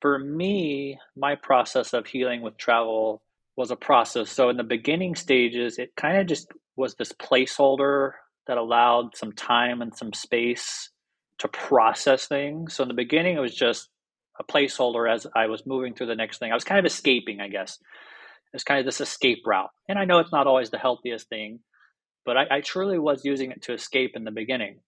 for 0.00 0.18
me, 0.18 0.98
my 1.16 1.34
process 1.34 1.92
of 1.92 2.06
healing 2.06 2.42
with 2.42 2.56
travel 2.56 3.22
was 3.56 3.70
a 3.70 3.76
process. 3.76 4.30
So 4.30 4.48
in 4.48 4.56
the 4.56 4.64
beginning 4.64 5.14
stages, 5.14 5.78
it 5.78 5.94
kind 5.96 6.18
of 6.18 6.26
just 6.26 6.48
was 6.76 6.94
this 6.94 7.12
placeholder 7.12 8.12
that 8.46 8.58
allowed 8.58 9.16
some 9.16 9.32
time 9.32 9.82
and 9.82 9.94
some 9.94 10.12
space 10.12 10.90
to 11.38 11.48
process 11.48 12.26
things. 12.26 12.74
So 12.74 12.82
in 12.82 12.88
the 12.88 12.94
beginning, 12.94 13.36
it 13.36 13.40
was 13.40 13.54
just 13.54 13.88
a 14.38 14.44
placeholder 14.44 15.12
as 15.12 15.26
I 15.34 15.46
was 15.46 15.66
moving 15.66 15.94
through 15.94 16.06
the 16.06 16.14
next 16.14 16.38
thing. 16.38 16.50
I 16.50 16.54
was 16.54 16.64
kind 16.64 16.78
of 16.78 16.86
escaping, 16.86 17.40
I 17.40 17.48
guess. 17.48 17.78
It's 18.52 18.64
kind 18.64 18.80
of 18.80 18.86
this 18.86 19.00
escape 19.00 19.42
route. 19.46 19.70
And 19.88 19.98
I 19.98 20.06
know 20.06 20.18
it's 20.18 20.32
not 20.32 20.46
always 20.46 20.70
the 20.70 20.78
healthiest 20.78 21.28
thing, 21.28 21.60
but 22.24 22.36
I, 22.36 22.46
I 22.50 22.60
truly 22.62 22.98
was 22.98 23.24
using 23.24 23.50
it 23.50 23.62
to 23.62 23.74
escape 23.74 24.12
in 24.14 24.24
the 24.24 24.30
beginning 24.30 24.80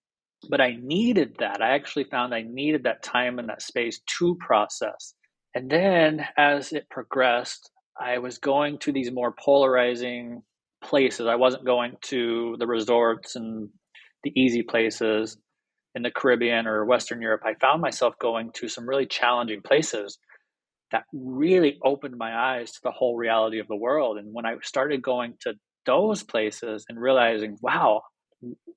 but 0.49 0.61
I 0.61 0.77
needed 0.81 1.37
that. 1.39 1.61
I 1.61 1.75
actually 1.75 2.05
found 2.05 2.33
I 2.33 2.43
needed 2.43 2.83
that 2.83 3.03
time 3.03 3.39
and 3.39 3.49
that 3.49 3.61
space 3.61 4.01
to 4.19 4.35
process. 4.35 5.13
And 5.55 5.69
then 5.69 6.25
as 6.37 6.73
it 6.73 6.89
progressed, 6.89 7.69
I 7.99 8.17
was 8.19 8.37
going 8.39 8.79
to 8.79 8.91
these 8.91 9.11
more 9.11 9.33
polarizing 9.39 10.43
places. 10.83 11.27
I 11.27 11.35
wasn't 11.35 11.65
going 11.65 11.97
to 12.03 12.55
the 12.59 12.67
resorts 12.67 13.35
and 13.35 13.69
the 14.23 14.33
easy 14.39 14.63
places. 14.63 15.37
in 15.95 16.01
the 16.03 16.11
Caribbean 16.11 16.67
or 16.67 16.85
Western 16.85 17.21
Europe, 17.21 17.41
I 17.45 17.53
found 17.55 17.81
myself 17.81 18.15
going 18.19 18.51
to 18.55 18.67
some 18.67 18.87
really 18.87 19.05
challenging 19.05 19.61
places 19.61 20.17
that 20.91 21.03
really 21.13 21.79
opened 21.83 22.17
my 22.17 22.35
eyes 22.35 22.71
to 22.71 22.79
the 22.83 22.91
whole 22.91 23.15
reality 23.15 23.59
of 23.59 23.67
the 23.67 23.75
world. 23.75 24.17
And 24.17 24.33
when 24.33 24.45
I 24.45 24.55
started 24.63 25.01
going 25.01 25.35
to 25.41 25.53
those 25.85 26.23
places 26.23 26.85
and 26.89 26.99
realizing, 26.99 27.57
wow, 27.61 28.01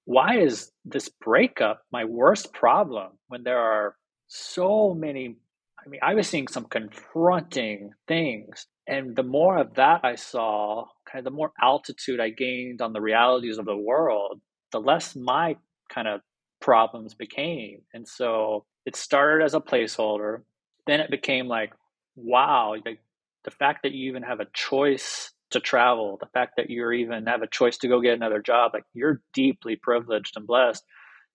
why 0.04 0.38
is 0.38 0.70
this 0.84 1.08
breakup 1.08 1.82
my 1.92 2.04
worst 2.04 2.52
problem 2.52 3.12
when 3.28 3.42
there 3.42 3.58
are 3.58 3.96
so 4.28 4.94
many? 4.94 5.36
I 5.84 5.88
mean, 5.88 6.00
I 6.02 6.14
was 6.14 6.28
seeing 6.28 6.48
some 6.48 6.64
confronting 6.64 7.90
things. 8.06 8.66
And 8.86 9.16
the 9.16 9.22
more 9.22 9.58
of 9.58 9.74
that 9.74 10.00
I 10.04 10.14
saw, 10.14 10.86
kind 11.10 11.26
of 11.26 11.32
the 11.32 11.36
more 11.36 11.52
altitude 11.60 12.20
I 12.20 12.30
gained 12.30 12.80
on 12.80 12.92
the 12.92 13.00
realities 13.00 13.58
of 13.58 13.66
the 13.66 13.76
world, 13.76 14.40
the 14.72 14.80
less 14.80 15.16
my 15.16 15.56
kind 15.92 16.08
of 16.08 16.20
problems 16.60 17.14
became. 17.14 17.82
And 17.92 18.06
so 18.06 18.64
it 18.84 18.96
started 18.96 19.44
as 19.44 19.54
a 19.54 19.60
placeholder. 19.60 20.42
Then 20.86 21.00
it 21.00 21.10
became 21.10 21.48
like, 21.48 21.72
wow, 22.14 22.74
like 22.84 23.00
the 23.44 23.50
fact 23.50 23.82
that 23.82 23.92
you 23.92 24.08
even 24.08 24.22
have 24.22 24.40
a 24.40 24.46
choice 24.52 25.32
to 25.50 25.60
travel, 25.60 26.16
the 26.20 26.26
fact 26.26 26.54
that 26.56 26.70
you 26.70 26.90
even 26.90 27.26
have 27.26 27.42
a 27.42 27.46
choice 27.46 27.78
to 27.78 27.88
go 27.88 28.00
get 28.00 28.14
another 28.14 28.40
job, 28.40 28.72
like 28.74 28.84
you're 28.92 29.22
deeply 29.32 29.76
privileged 29.76 30.36
and 30.36 30.46
blessed. 30.46 30.82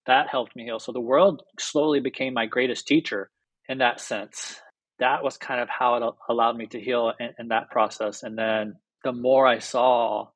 That 0.08 0.28
helped 0.30 0.56
me 0.56 0.65
heal. 0.65 0.80
So 0.80 0.91
the 0.91 1.00
world 1.00 1.43
slowly 1.60 2.00
became 2.00 2.34
my 2.34 2.45
greatest 2.47 2.88
teacher 2.88 3.30
in 3.69 3.78
that 3.78 4.02
sense. 4.02 4.60
That 5.00 5.24
was 5.24 5.38
kind 5.38 5.62
of 5.62 5.69
how 5.69 5.95
it 5.95 6.13
allowed 6.30 6.58
me 6.58 6.67
to 6.67 6.80
heal 6.80 7.13
in, 7.19 7.30
in 7.39 7.47
that 7.50 7.69
process. 7.69 8.24
And 8.24 8.38
then 8.38 8.76
the 9.04 9.13
more 9.13 9.47
I 9.47 9.60
saw, 9.60 10.28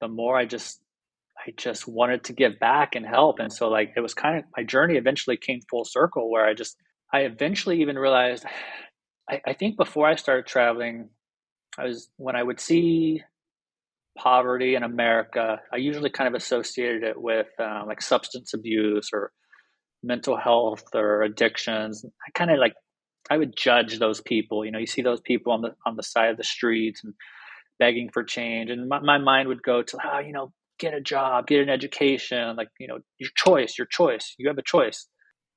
the 0.00 0.08
more 0.08 0.36
I 0.36 0.44
just 0.44 0.80
I 1.46 1.52
just 1.56 1.88
wanted 1.88 2.24
to 2.24 2.32
give 2.32 2.58
back 2.58 2.94
and 2.94 3.04
help. 3.04 3.38
And 3.38 3.52
so 3.52 3.68
like 3.68 3.92
it 3.96 4.00
was 4.00 4.14
kind 4.14 4.38
of 4.38 4.44
my 4.56 4.62
journey 4.62 4.96
eventually 4.96 5.36
came 5.36 5.60
full 5.68 5.84
circle 5.84 6.30
where 6.30 6.46
I 6.46 6.54
just 6.54 6.76
I 7.12 7.20
eventually 7.20 7.80
even 7.80 7.98
realized 7.98 8.44
I, 9.28 9.40
I 9.46 9.52
think 9.54 9.78
before 9.78 10.06
I 10.06 10.16
started 10.16 10.46
traveling, 10.46 11.08
I 11.78 11.84
was 11.84 12.08
when 12.16 12.36
I 12.36 12.42
would 12.42 12.60
see 12.60 13.22
poverty 14.16 14.74
in 14.74 14.82
America, 14.82 15.60
I 15.72 15.76
usually 15.76 16.10
kind 16.10 16.28
of 16.28 16.34
associated 16.34 17.02
it 17.02 17.20
with 17.20 17.48
uh, 17.58 17.82
like 17.86 18.00
substance 18.00 18.54
abuse 18.54 19.10
or 19.12 19.32
mental 20.02 20.36
health 20.36 20.84
or 20.94 21.22
addictions. 21.22 22.04
I 22.04 22.30
kind 22.38 22.50
of 22.50 22.58
like 22.58 22.74
I 23.30 23.38
would 23.38 23.56
judge 23.56 23.98
those 23.98 24.20
people. 24.20 24.64
You 24.64 24.70
know, 24.70 24.78
you 24.78 24.86
see 24.86 25.02
those 25.02 25.20
people 25.20 25.52
on 25.52 25.62
the 25.62 25.74
on 25.86 25.96
the 25.96 26.02
side 26.02 26.30
of 26.30 26.36
the 26.36 26.44
streets 26.44 27.02
and 27.04 27.14
begging 27.78 28.10
for 28.12 28.22
change, 28.22 28.70
and 28.70 28.88
my, 28.88 29.00
my 29.00 29.18
mind 29.18 29.48
would 29.48 29.62
go 29.62 29.82
to, 29.82 29.98
oh, 30.04 30.18
you 30.20 30.32
know, 30.32 30.52
get 30.78 30.94
a 30.94 31.00
job, 31.00 31.46
get 31.46 31.60
an 31.60 31.68
education, 31.68 32.56
like 32.56 32.68
you 32.78 32.86
know, 32.86 32.98
your 33.18 33.30
choice, 33.36 33.76
your 33.78 33.86
choice. 33.90 34.34
You 34.38 34.48
have 34.48 34.58
a 34.58 34.62
choice. 34.62 35.08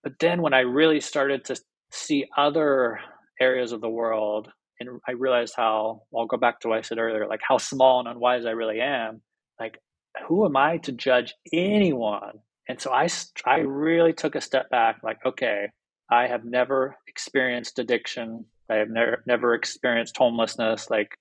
But 0.03 0.13
then 0.19 0.41
when 0.41 0.53
I 0.53 0.61
really 0.61 1.01
started 1.01 1.45
to 1.45 1.59
see 1.91 2.25
other 2.35 2.99
areas 3.39 3.71
of 3.71 3.81
the 3.81 3.89
world 3.89 4.49
and 4.79 4.99
I 5.07 5.11
realized 5.11 5.53
how 5.55 6.03
I'll 6.15 6.25
go 6.25 6.37
back 6.37 6.59
to 6.61 6.69
what 6.69 6.77
I 6.77 6.81
said 6.81 6.97
earlier, 6.97 7.27
like 7.27 7.41
how 7.47 7.57
small 7.57 7.99
and 7.99 8.07
unwise 8.07 8.45
I 8.45 8.51
really 8.51 8.79
am. 8.79 9.21
Like, 9.59 9.79
who 10.27 10.45
am 10.45 10.55
I 10.55 10.77
to 10.77 10.91
judge 10.91 11.33
anyone? 11.51 12.39
And 12.69 12.79
so 12.79 12.91
I, 12.91 13.07
I 13.45 13.59
really 13.59 14.13
took 14.13 14.35
a 14.35 14.41
step 14.41 14.69
back. 14.69 14.97
Like, 15.03 15.19
okay, 15.25 15.67
I 16.11 16.27
have 16.27 16.45
never 16.45 16.95
experienced 17.07 17.79
addiction. 17.79 18.45
I 18.69 18.75
have 18.75 18.89
never 18.89 19.23
never 19.25 19.53
experienced 19.53 20.17
homelessness. 20.17 20.89
Like, 20.89 21.17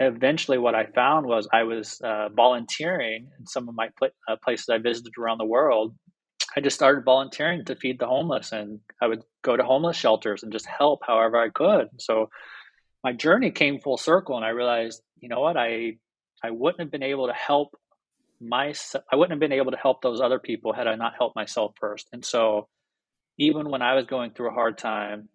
eventually, 0.00 0.58
what 0.58 0.74
I 0.74 0.86
found 0.86 1.26
was 1.26 1.48
I 1.52 1.62
was 1.62 2.00
uh, 2.02 2.28
volunteering 2.30 3.28
in 3.38 3.46
some 3.46 3.68
of 3.68 3.74
my 3.74 3.88
pl- 3.98 4.10
uh, 4.28 4.36
places 4.44 4.68
I 4.68 4.78
visited 4.78 5.14
around 5.18 5.38
the 5.38 5.46
world. 5.46 5.94
I 6.54 6.60
just 6.60 6.76
started 6.76 7.04
volunteering 7.04 7.64
to 7.64 7.76
feed 7.76 7.98
the 7.98 8.06
homeless, 8.06 8.52
and 8.52 8.80
I 9.00 9.06
would 9.06 9.22
go 9.42 9.56
to 9.56 9.64
homeless 9.64 9.96
shelters 9.96 10.42
and 10.42 10.52
just 10.52 10.66
help 10.66 11.00
however 11.06 11.38
I 11.38 11.48
could. 11.48 11.88
So 11.98 12.28
my 13.04 13.12
journey 13.12 13.50
came 13.50 13.80
full 13.80 13.96
circle 13.96 14.36
and 14.36 14.44
I 14.44 14.50
realized, 14.50 15.02
you 15.18 15.28
know 15.28 15.40
what, 15.40 15.56
I 15.56 15.98
I 16.42 16.50
wouldn't 16.50 16.80
have 16.80 16.90
been 16.90 17.02
able 17.02 17.28
to 17.28 17.34
help 17.34 17.76
myself 18.40 19.04
I 19.12 19.16
wouldn't 19.16 19.32
have 19.32 19.40
been 19.40 19.58
able 19.58 19.72
to 19.72 19.76
help 19.76 20.02
those 20.02 20.20
other 20.20 20.38
people 20.38 20.72
had 20.72 20.86
I 20.86 20.96
not 20.96 21.14
helped 21.16 21.36
myself 21.36 21.74
first. 21.78 22.08
And 22.12 22.24
so 22.24 22.68
even 23.38 23.70
when 23.70 23.82
I 23.82 23.94
was 23.94 24.06
going 24.06 24.32
through 24.32 24.50
a 24.50 24.54
hard 24.54 24.78
time, 24.78 25.28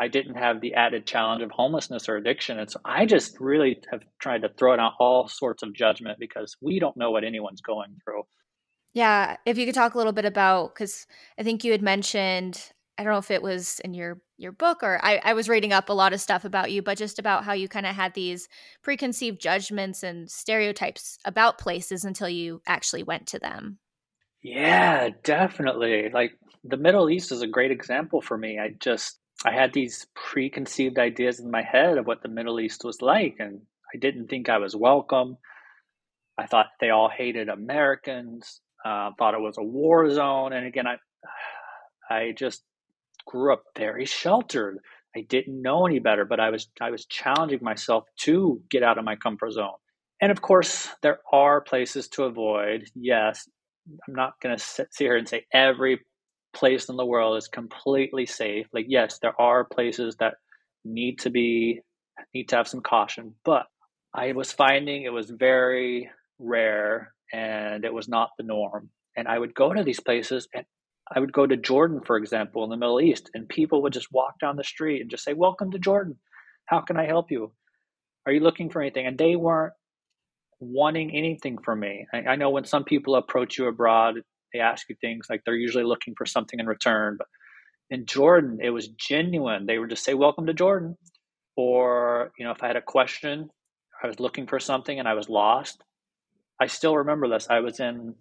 I 0.00 0.08
didn't 0.08 0.36
have 0.36 0.60
the 0.60 0.74
added 0.74 1.06
challenge 1.06 1.42
of 1.42 1.50
homelessness 1.50 2.08
or 2.08 2.16
addiction. 2.16 2.58
And 2.58 2.70
so 2.70 2.78
I 2.84 3.04
just 3.06 3.40
really 3.40 3.80
have 3.90 4.02
tried 4.20 4.42
to 4.42 4.48
throw 4.48 4.78
out 4.78 4.92
all 5.00 5.26
sorts 5.26 5.62
of 5.62 5.74
judgment 5.74 6.18
because 6.20 6.56
we 6.60 6.78
don't 6.78 6.96
know 6.96 7.10
what 7.10 7.24
anyone's 7.24 7.60
going 7.60 7.96
through. 8.04 8.22
Yeah. 8.94 9.36
If 9.44 9.58
you 9.58 9.66
could 9.66 9.74
talk 9.74 9.94
a 9.94 9.98
little 9.98 10.12
bit 10.12 10.24
about, 10.24 10.74
because 10.74 11.06
I 11.38 11.42
think 11.42 11.64
you 11.64 11.72
had 11.72 11.82
mentioned 11.82 12.72
I 12.98 13.04
don't 13.04 13.12
know 13.12 13.18
if 13.18 13.30
it 13.30 13.42
was 13.42 13.80
in 13.84 13.94
your 13.94 14.20
your 14.36 14.50
book 14.50 14.82
or 14.82 14.98
I, 15.04 15.20
I 15.22 15.32
was 15.34 15.48
reading 15.48 15.72
up 15.72 15.88
a 15.88 15.92
lot 15.92 16.12
of 16.12 16.20
stuff 16.20 16.44
about 16.44 16.72
you, 16.72 16.82
but 16.82 16.98
just 16.98 17.18
about 17.18 17.44
how 17.44 17.52
you 17.52 17.68
kind 17.68 17.86
of 17.86 17.94
had 17.94 18.14
these 18.14 18.48
preconceived 18.82 19.40
judgments 19.40 20.02
and 20.02 20.28
stereotypes 20.28 21.18
about 21.24 21.58
places 21.58 22.04
until 22.04 22.28
you 22.28 22.60
actually 22.66 23.04
went 23.04 23.28
to 23.28 23.38
them. 23.38 23.78
Yeah, 24.42 25.10
definitely. 25.22 26.10
Like 26.12 26.32
the 26.64 26.76
Middle 26.76 27.08
East 27.08 27.32
is 27.32 27.42
a 27.42 27.46
great 27.46 27.70
example 27.70 28.20
for 28.20 28.36
me. 28.36 28.58
I 28.58 28.74
just 28.80 29.18
I 29.44 29.52
had 29.52 29.72
these 29.72 30.06
preconceived 30.14 30.98
ideas 30.98 31.38
in 31.38 31.50
my 31.50 31.62
head 31.62 31.98
of 31.98 32.06
what 32.06 32.22
the 32.22 32.28
Middle 32.28 32.58
East 32.58 32.84
was 32.84 33.00
like, 33.00 33.36
and 33.38 33.60
I 33.94 33.98
didn't 33.98 34.28
think 34.28 34.48
I 34.48 34.58
was 34.58 34.74
welcome. 34.74 35.36
I 36.36 36.46
thought 36.46 36.66
they 36.80 36.90
all 36.90 37.08
hated 37.08 37.48
Americans. 37.48 38.60
Uh, 38.84 39.10
thought 39.18 39.34
it 39.34 39.40
was 39.40 39.58
a 39.58 39.62
war 39.62 40.08
zone, 40.10 40.52
and 40.52 40.66
again, 40.66 40.86
I 40.86 40.96
I 42.10 42.32
just 42.36 42.62
grew 43.28 43.52
up 43.52 43.62
very 43.76 44.06
sheltered. 44.06 44.78
I 45.14 45.20
didn't 45.20 45.60
know 45.60 45.86
any 45.86 45.98
better, 45.98 46.24
but 46.24 46.40
I 46.40 46.50
was 46.50 46.68
I 46.80 46.90
was 46.90 47.04
challenging 47.06 47.60
myself 47.62 48.04
to 48.20 48.60
get 48.70 48.82
out 48.82 48.98
of 48.98 49.04
my 49.04 49.16
comfort 49.16 49.52
zone. 49.52 49.78
And 50.20 50.32
of 50.32 50.40
course, 50.40 50.88
there 51.02 51.20
are 51.32 51.60
places 51.60 52.08
to 52.08 52.24
avoid. 52.24 52.84
Yes, 52.94 53.48
I'm 53.86 54.14
not 54.14 54.40
going 54.40 54.56
to 54.56 54.62
sit 54.62 54.88
here 54.98 55.16
and 55.16 55.28
say 55.28 55.46
every 55.52 56.00
place 56.52 56.88
in 56.88 56.96
the 56.96 57.06
world 57.06 57.36
is 57.36 57.48
completely 57.48 58.26
safe. 58.26 58.66
Like 58.72 58.86
yes, 58.88 59.18
there 59.20 59.38
are 59.40 59.64
places 59.64 60.16
that 60.18 60.34
need 60.84 61.20
to 61.20 61.30
be 61.30 61.80
need 62.34 62.48
to 62.48 62.56
have 62.56 62.68
some 62.68 62.80
caution, 62.80 63.34
but 63.44 63.66
I 64.14 64.32
was 64.32 64.50
finding 64.50 65.02
it 65.02 65.12
was 65.12 65.30
very 65.30 66.10
rare 66.38 67.12
and 67.32 67.84
it 67.84 67.92
was 67.92 68.08
not 68.08 68.30
the 68.38 68.44
norm. 68.44 68.90
And 69.16 69.28
I 69.28 69.38
would 69.38 69.54
go 69.54 69.72
to 69.72 69.84
these 69.84 70.00
places 70.00 70.48
and 70.54 70.64
I 71.14 71.20
would 71.20 71.32
go 71.32 71.46
to 71.46 71.56
Jordan, 71.56 72.00
for 72.04 72.16
example, 72.16 72.64
in 72.64 72.70
the 72.70 72.76
Middle 72.76 73.00
East, 73.00 73.30
and 73.34 73.48
people 73.48 73.82
would 73.82 73.92
just 73.92 74.12
walk 74.12 74.38
down 74.40 74.56
the 74.56 74.64
street 74.64 75.00
and 75.00 75.10
just 75.10 75.24
say, 75.24 75.34
Welcome 75.34 75.70
to 75.72 75.78
Jordan. 75.78 76.18
How 76.66 76.80
can 76.80 76.98
I 76.98 77.06
help 77.06 77.30
you? 77.30 77.52
Are 78.26 78.32
you 78.32 78.40
looking 78.40 78.70
for 78.70 78.82
anything? 78.82 79.06
And 79.06 79.16
they 79.18 79.36
weren't 79.36 79.72
wanting 80.60 81.14
anything 81.16 81.58
from 81.58 81.80
me. 81.80 82.06
I, 82.12 82.18
I 82.18 82.36
know 82.36 82.50
when 82.50 82.64
some 82.64 82.84
people 82.84 83.16
approach 83.16 83.58
you 83.58 83.66
abroad, 83.68 84.16
they 84.52 84.60
ask 84.60 84.88
you 84.88 84.96
things 85.00 85.26
like 85.30 85.42
they're 85.44 85.54
usually 85.54 85.84
looking 85.84 86.14
for 86.16 86.26
something 86.26 86.60
in 86.60 86.66
return. 86.66 87.16
But 87.18 87.28
in 87.90 88.06
Jordan, 88.06 88.58
it 88.62 88.70
was 88.70 88.88
genuine. 88.88 89.66
They 89.66 89.78
would 89.78 89.90
just 89.90 90.04
say, 90.04 90.14
Welcome 90.14 90.46
to 90.46 90.54
Jordan. 90.54 90.96
Or, 91.56 92.32
you 92.38 92.44
know, 92.44 92.52
if 92.52 92.62
I 92.62 92.68
had 92.68 92.76
a 92.76 92.82
question, 92.82 93.50
I 94.02 94.06
was 94.06 94.20
looking 94.20 94.46
for 94.46 94.60
something 94.60 94.98
and 94.98 95.08
I 95.08 95.14
was 95.14 95.28
lost. 95.28 95.82
I 96.60 96.66
still 96.66 96.96
remember 96.98 97.28
this. 97.28 97.48
I 97.50 97.60
was 97.60 97.80
in 97.80 98.14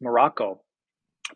Morocco 0.00 0.62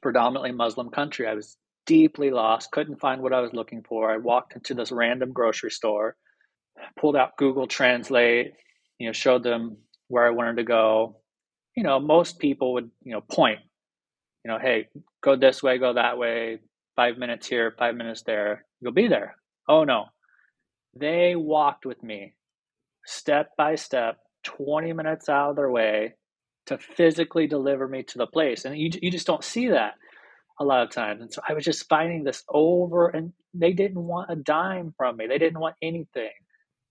predominantly 0.01 0.53
Muslim 0.53 0.91
country. 0.91 1.27
I 1.27 1.35
was 1.35 1.57
deeply 1.87 2.31
lost, 2.31 2.71
couldn't 2.71 3.01
find 3.01 3.23
what 3.23 3.33
I 3.33 3.41
was 3.41 3.53
looking 3.53 3.83
for. 3.83 4.11
I 4.11 4.17
walked 4.17 4.55
into 4.55 4.75
this 4.75 4.93
random 4.93 5.33
grocery 5.33 5.71
store, 5.71 6.17
pulled 6.99 7.17
out 7.17 7.37
Google 7.37 7.67
Translate, 7.67 8.53
you 8.99 9.09
know, 9.09 9.13
showed 9.13 9.43
them 9.43 9.77
where 10.09 10.27
I 10.27 10.31
wanted 10.31 10.57
to 10.57 10.65
go. 10.65 11.17
You 11.77 11.83
know, 11.83 11.99
most 11.99 12.39
people 12.39 12.75
would, 12.75 12.91
you 13.03 13.13
know, 13.13 13.21
point, 13.21 13.59
you 14.45 14.51
know, 14.51 14.59
hey, 14.59 14.89
go 15.23 15.37
this 15.37 15.63
way, 15.63 15.79
go 15.79 15.95
that 15.95 16.19
way, 16.19 16.61
five 16.97 17.19
minutes 17.19 17.47
here, 17.47 17.75
five 17.79 17.95
minutes 17.95 18.23
there, 18.23 18.65
you'll 18.81 18.93
be 18.93 19.09
there. 19.09 19.37
Oh 19.69 19.85
no. 19.85 20.07
They 20.95 21.35
walked 21.37 21.87
with 21.87 22.03
me 22.03 22.35
step 23.07 23.51
by 23.57 23.77
step, 23.77 24.19
20 24.45 24.93
minutes 24.93 25.29
out 25.29 25.51
of 25.51 25.57
their 25.57 25.71
way 25.71 26.15
to 26.67 26.79
physically 26.79 27.47
deliver 27.47 27.89
me 27.89 28.03
to 28.05 28.19
the 28.19 28.27
place. 28.27 28.65
And 28.65 28.77
you, 28.77 28.91
you 29.01 29.11
just 29.11 29.27
don't 29.27 29.45
see 29.45 29.69
that 29.69 29.95
a 30.61 30.65
lot 30.65 30.83
of 30.83 30.91
times. 30.91 31.23
And 31.23 31.33
so 31.33 31.43
I 31.49 31.55
was 31.55 31.65
just 31.65 31.89
finding 31.89 32.25
this 32.25 32.45
over, 32.49 33.09
and 33.09 33.33
they 33.55 33.73
didn't 33.73 34.03
want 34.03 34.31
a 34.31 34.37
dime 34.37 34.95
from 34.97 35.17
me, 35.17 35.27
they 35.27 35.39
didn't 35.39 35.61
want 35.61 35.77
anything. 35.83 36.31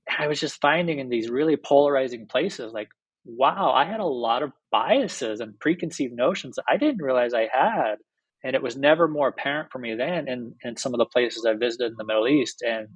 And 0.08 0.18
I 0.20 0.28
was 0.28 0.40
just 0.40 0.62
finding 0.62 1.00
in 1.00 1.10
these 1.10 1.30
really 1.30 1.56
polarizing 1.56 2.28
places, 2.28 2.74
like, 2.74 2.90
wow, 3.26 3.72
I 3.72 3.86
had 3.86 4.00
a 4.00 4.06
lot 4.06 4.44
of 4.44 4.52
biases 4.72 5.40
and 5.40 5.60
preconceived 5.60 6.14
notions 6.14 6.58
I 6.68 6.78
didn't 6.78 7.04
realize 7.04 7.34
I 7.34 7.48
had. 7.52 7.96
And 8.44 8.56
it 8.56 8.64
was 8.64 8.76
never 8.76 9.08
more 9.08 9.28
apparent 9.28 9.72
for 9.72 9.78
me 9.78 9.94
then 9.96 10.28
in, 10.28 10.56
in 10.64 10.76
some 10.76 10.96
of 10.96 10.98
the 10.98 11.06
places 11.06 11.46
I 11.46 11.54
visited 11.54 11.92
in 11.92 11.98
the 11.98 12.04
Middle 12.04 12.28
East. 12.28 12.64
And 12.64 12.88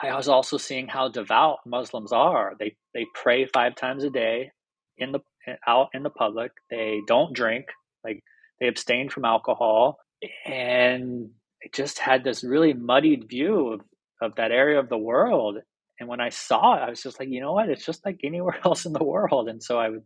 I 0.00 0.16
was 0.16 0.28
also 0.28 0.56
seeing 0.56 0.88
how 0.88 1.08
devout 1.08 1.58
Muslims 1.66 2.12
are. 2.12 2.54
They 2.58 2.76
they 2.94 3.06
pray 3.14 3.46
five 3.46 3.74
times 3.74 4.04
a 4.04 4.10
day 4.10 4.50
in 4.96 5.12
the 5.12 5.20
out 5.66 5.88
in 5.94 6.02
the 6.02 6.10
public. 6.10 6.52
They 6.70 7.00
don't 7.06 7.32
drink, 7.32 7.66
like 8.04 8.22
they 8.60 8.68
abstain 8.68 9.08
from 9.08 9.24
alcohol. 9.24 9.98
and 10.46 11.30
it 11.60 11.72
just 11.72 11.98
had 11.98 12.24
this 12.24 12.44
really 12.44 12.72
muddied 12.72 13.28
view 13.28 13.68
of, 13.68 13.80
of 14.22 14.36
that 14.36 14.52
area 14.52 14.78
of 14.78 14.88
the 14.88 14.98
world. 14.98 15.58
And 15.98 16.08
when 16.08 16.20
I 16.20 16.28
saw 16.28 16.76
it, 16.76 16.82
I 16.82 16.90
was 16.90 17.02
just 17.02 17.18
like, 17.18 17.28
you 17.28 17.40
know 17.40 17.52
what? 17.52 17.68
It's 17.68 17.84
just 17.84 18.04
like 18.04 18.20
anywhere 18.22 18.58
else 18.64 18.84
in 18.84 18.92
the 18.92 19.04
world. 19.04 19.48
And 19.48 19.62
so 19.62 19.78
I 19.78 19.88
would, 19.88 20.04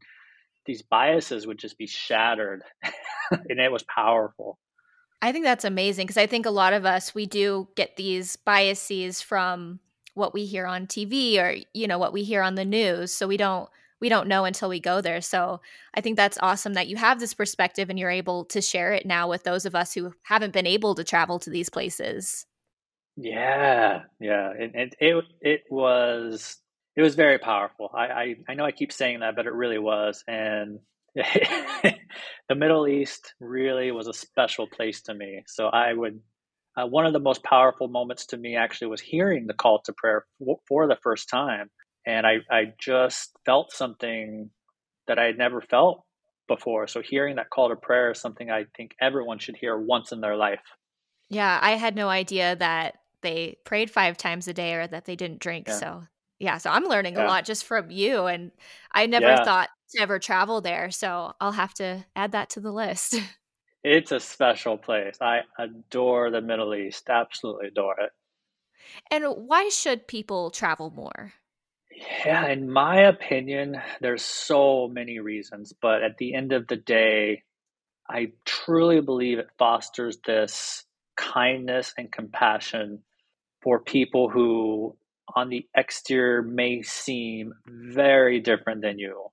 these 0.67 0.83
biases 0.83 1.47
would 1.47 1.59
just 1.59 1.77
be 1.77 1.87
shattered, 1.87 2.63
and 3.31 3.59
it 3.59 3.73
was 3.73 3.83
powerful. 3.83 4.59
I 5.21 5.33
think 5.33 5.45
that's 5.45 5.65
amazing 5.65 6.07
because 6.07 6.19
I 6.19 6.27
think 6.27 6.47
a 6.47 6.51
lot 6.51 6.73
of 6.73 6.85
us 6.85 7.15
we 7.15 7.27
do 7.27 7.69
get 7.77 7.97
these 7.97 8.37
biases 8.37 9.23
from 9.23 9.81
what 10.15 10.35
we 10.35 10.47
hear 10.47 10.67
on 10.67 10.87
TV 10.87 11.39
or 11.39 11.57
you 11.73 11.87
know 11.87 11.99
what 11.99 12.13
we 12.13 12.23
hear 12.25 12.43
on 12.43 12.55
the 12.55 12.65
news, 12.65 13.13
so 13.13 13.27
we 13.27 13.37
don't 13.37 13.69
we 14.03 14.09
don't 14.09 14.27
know 14.27 14.45
until 14.45 14.69
we 14.69 14.81
go 14.81 15.01
there. 15.01 15.21
So 15.21 15.61
I 15.95 16.01
think 16.01 16.17
that's 16.17 16.37
awesome 16.43 16.75
that 16.75 16.89
you 16.89 16.97
have 16.97 17.21
this 17.21 17.35
perspective 17.35 17.89
and 17.89 17.97
you're 17.97 18.11
able 18.11 18.45
to 18.47 18.61
share 18.61 18.93
it 18.93 19.07
now 19.07 19.29
with 19.29 19.45
those 19.45 19.65
of 19.65 19.77
us 19.77 19.95
who 19.95 20.13
haven't 20.25 20.53
been 20.53 20.67
able 20.67 20.97
to 20.97 21.05
travel 21.05 21.39
to 21.39 21.51
these 21.51 21.71
places. 21.71 22.45
Yeah, 23.17 24.03
yeah, 24.19 24.51
it 24.59 24.73
it 24.75 24.95
it, 24.99 25.25
it 25.41 25.61
was 25.71 26.59
it 26.97 27.03
was 27.03 27.15
very 27.15 27.39
powerful. 27.39 27.91
I, 27.95 28.07
I 28.07 28.35
I 28.49 28.55
know 28.55 28.65
I 28.65 28.73
keep 28.73 28.91
saying 28.91 29.21
that, 29.21 29.37
but 29.37 29.47
it 29.47 29.53
really 29.53 29.79
was, 29.79 30.25
and 30.27 30.81
the 31.15 32.55
Middle 32.57 32.89
East 32.89 33.35
really 33.39 33.93
was 33.93 34.09
a 34.09 34.15
special 34.15 34.67
place 34.67 35.03
to 35.03 35.15
me. 35.15 35.45
So 35.47 35.69
I 35.69 35.93
would 35.93 36.19
uh, 36.77 36.87
one 36.87 37.07
of 37.07 37.13
the 37.13 37.21
most 37.21 37.45
powerful 37.45 37.87
moments 37.87 38.27
to 38.27 38.37
me 38.37 38.57
actually 38.57 38.89
was 38.89 39.01
hearing 39.01 39.47
the 39.47 39.55
call 39.55 39.81
to 39.83 39.93
prayer 39.93 40.25
for, 40.39 40.59
for 40.67 40.87
the 40.89 40.99
first 41.05 41.29
time 41.29 41.71
and 42.07 42.27
I, 42.27 42.39
I 42.51 42.73
just 42.79 43.37
felt 43.45 43.73
something 43.73 44.51
that 45.07 45.19
I 45.19 45.25
had 45.25 45.39
never 45.39 45.61
felt 45.61 46.05
before. 46.49 46.87
So 46.87 47.03
hearing 47.03 47.37
that 47.37 47.51
call 47.51 47.69
to 47.69 47.77
prayer 47.77 48.13
is 48.13 48.21
something 48.21 48.51
I 48.51 48.65
think 48.77 48.95
everyone 49.01 49.39
should 49.39 49.57
hear 49.57 49.77
once 49.77 50.13
in 50.13 50.21
their 50.21 50.37
life. 50.37 50.61
Yeah, 51.29 51.59
I 51.63 51.73
had 51.73 51.97
no 51.97 52.09
idea 52.09 52.57
that 52.57 52.99
they 53.23 53.57
prayed 53.65 53.91
five 53.91 54.17
times 54.17 54.49
a 54.49 54.53
day 54.53 54.75
or 54.75 54.87
that 54.87 55.05
they 55.05 55.17
didn't 55.17 55.41
drink. 55.41 55.69
Yeah. 55.69 55.79
So 55.79 56.03
yeah, 56.39 56.59
so 56.59 56.71
I'm 56.71 56.85
learning 56.85 57.15
yeah. 57.15 57.25
a 57.25 57.29
lot 57.29 57.45
just 57.45 57.65
from 57.65 57.91
you, 57.93 58.27
and 58.27 58.51
I 58.91 59.07
never 59.07 59.27
yeah. 59.27 59.45
thought 59.45 59.69
to 59.91 60.03
ever 60.03 60.19
travel 60.19 60.61
there. 60.61 60.91
So 60.91 61.33
I'll 61.41 61.53
have 61.53 61.73
to 61.75 62.05
add 62.17 62.33
that 62.33 62.51
to 62.51 62.61
the 62.61 62.73
list. 62.73 63.21
It's 63.85 64.13
a 64.13 64.21
special 64.21 64.79
place. 64.79 65.17
I 65.21 65.41
adore 65.59 66.31
the 66.31 66.41
Middle 66.41 66.73
East. 66.73 67.09
Absolutely 67.11 67.67
adore 67.67 67.99
it. 67.99 68.11
And 69.11 69.25
why 69.25 69.71
should 69.71 70.07
people 70.07 70.53
travel 70.53 70.91
more? 70.91 71.33
Yeah, 72.25 72.47
in 72.49 72.71
my 72.71 73.03
opinion, 73.03 73.77
there's 74.01 74.23
so 74.25 74.89
many 74.89 75.19
reasons, 75.19 75.73
but 75.81 76.03
at 76.03 76.19
the 76.19 76.35
end 76.35 76.53
of 76.53 76.69
the 76.69 76.77
day, 76.77 77.43
I 78.09 78.33
truly 78.45 79.01
believe 79.01 79.39
it 79.39 79.51
fosters 79.59 80.19
this 80.25 80.85
kindness 81.17 81.95
and 81.99 82.13
compassion 82.13 83.03
for 83.63 83.81
people 83.81 84.29
who 84.29 84.97
on 85.35 85.49
the 85.49 85.67
exterior 85.77 86.43
may 86.43 86.83
seem 86.83 87.55
very 87.67 88.41
different 88.41 88.83
than 88.83 88.99
you. 88.99 89.29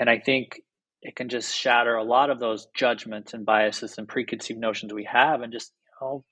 And 0.00 0.10
I 0.10 0.18
think 0.18 0.60
it 1.02 1.16
can 1.16 1.28
just 1.28 1.54
shatter 1.54 1.96
a 1.96 2.04
lot 2.04 2.30
of 2.30 2.40
those 2.40 2.68
judgments 2.76 3.34
and 3.34 3.46
biases 3.46 3.98
and 3.98 4.08
preconceived 4.08 4.60
notions 4.60 4.92
we 4.92 5.04
have 5.04 5.42
and 5.42 5.52
just, 5.52 5.72
you 6.00 6.06
know, 6.06 6.24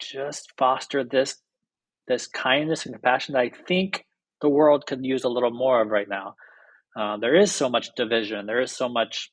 just 0.00 0.52
foster 0.58 1.04
this 1.04 1.36
this 2.08 2.28
kindness 2.28 2.86
and 2.86 2.94
compassion 2.94 3.34
that 3.34 3.40
I 3.40 3.50
think 3.68 4.05
the 4.40 4.48
world 4.48 4.86
could 4.86 5.04
use 5.04 5.24
a 5.24 5.28
little 5.28 5.50
more 5.50 5.80
of 5.80 5.88
right 5.88 6.08
now. 6.08 6.34
Uh, 6.98 7.16
there 7.18 7.34
is 7.34 7.52
so 7.52 7.68
much 7.68 7.88
division, 7.96 8.46
there 8.46 8.60
is 8.60 8.72
so 8.72 8.88
much 8.88 9.30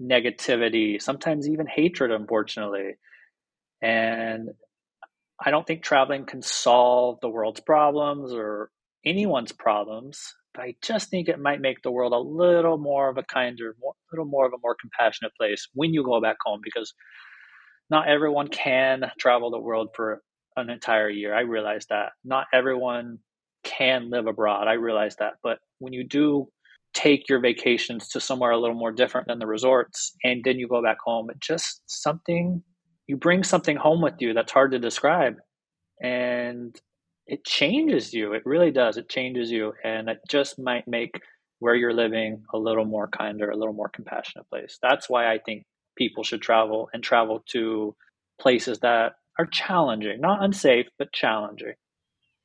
negativity, 0.00 1.00
sometimes 1.00 1.48
even 1.48 1.66
hatred, 1.66 2.10
unfortunately. 2.10 2.92
And 3.80 4.50
I 5.44 5.50
don't 5.50 5.66
think 5.66 5.82
traveling 5.82 6.24
can 6.24 6.42
solve 6.42 7.18
the 7.20 7.28
world's 7.28 7.60
problems 7.60 8.32
or 8.32 8.70
anyone's 9.04 9.52
problems, 9.52 10.34
but 10.54 10.62
I 10.62 10.74
just 10.82 11.10
think 11.10 11.28
it 11.28 11.40
might 11.40 11.60
make 11.60 11.82
the 11.82 11.90
world 11.90 12.12
a 12.12 12.18
little 12.18 12.78
more 12.78 13.08
of 13.08 13.18
a 13.18 13.24
kinder, 13.24 13.70
a 13.70 13.90
little 14.12 14.30
more 14.30 14.46
of 14.46 14.52
a 14.52 14.60
more 14.62 14.76
compassionate 14.80 15.32
place 15.36 15.68
when 15.74 15.92
you 15.92 16.04
go 16.04 16.20
back 16.20 16.36
home 16.44 16.60
because 16.62 16.94
not 17.90 18.08
everyone 18.08 18.48
can 18.48 19.10
travel 19.18 19.50
the 19.50 19.58
world 19.58 19.88
for 19.96 20.22
an 20.56 20.70
entire 20.70 21.08
year. 21.08 21.34
I 21.34 21.40
realize 21.40 21.86
that. 21.90 22.12
Not 22.24 22.46
everyone 22.52 23.18
can 23.76 24.10
live 24.10 24.26
abroad. 24.26 24.68
I 24.68 24.74
realize 24.74 25.16
that. 25.16 25.34
But 25.42 25.58
when 25.78 25.92
you 25.92 26.04
do 26.04 26.48
take 26.94 27.28
your 27.28 27.40
vacations 27.40 28.08
to 28.08 28.20
somewhere 28.20 28.50
a 28.50 28.58
little 28.58 28.76
more 28.76 28.92
different 28.92 29.26
than 29.26 29.38
the 29.38 29.46
resorts 29.46 30.14
and 30.24 30.42
then 30.44 30.58
you 30.58 30.68
go 30.68 30.82
back 30.82 30.98
home, 31.04 31.30
it 31.30 31.40
just 31.40 31.82
something 31.86 32.62
you 33.06 33.16
bring 33.16 33.42
something 33.42 33.76
home 33.76 34.00
with 34.00 34.14
you 34.20 34.32
that's 34.32 34.52
hard 34.52 34.72
to 34.72 34.78
describe. 34.78 35.36
And 36.02 36.74
it 37.26 37.44
changes 37.44 38.12
you. 38.12 38.32
It 38.32 38.42
really 38.44 38.70
does. 38.70 38.96
It 38.96 39.08
changes 39.08 39.50
you. 39.50 39.72
And 39.84 40.08
it 40.08 40.18
just 40.28 40.58
might 40.58 40.86
make 40.86 41.20
where 41.58 41.74
you're 41.74 41.94
living 41.94 42.42
a 42.52 42.58
little 42.58 42.84
more 42.84 43.08
kinder, 43.08 43.50
a 43.50 43.56
little 43.56 43.74
more 43.74 43.88
compassionate 43.88 44.48
place. 44.48 44.78
That's 44.82 45.08
why 45.08 45.32
I 45.32 45.38
think 45.38 45.64
people 45.96 46.24
should 46.24 46.42
travel 46.42 46.88
and 46.92 47.02
travel 47.02 47.44
to 47.50 47.94
places 48.40 48.80
that 48.80 49.12
are 49.38 49.46
challenging, 49.46 50.20
not 50.20 50.42
unsafe, 50.42 50.86
but 50.98 51.12
challenging. 51.12 51.74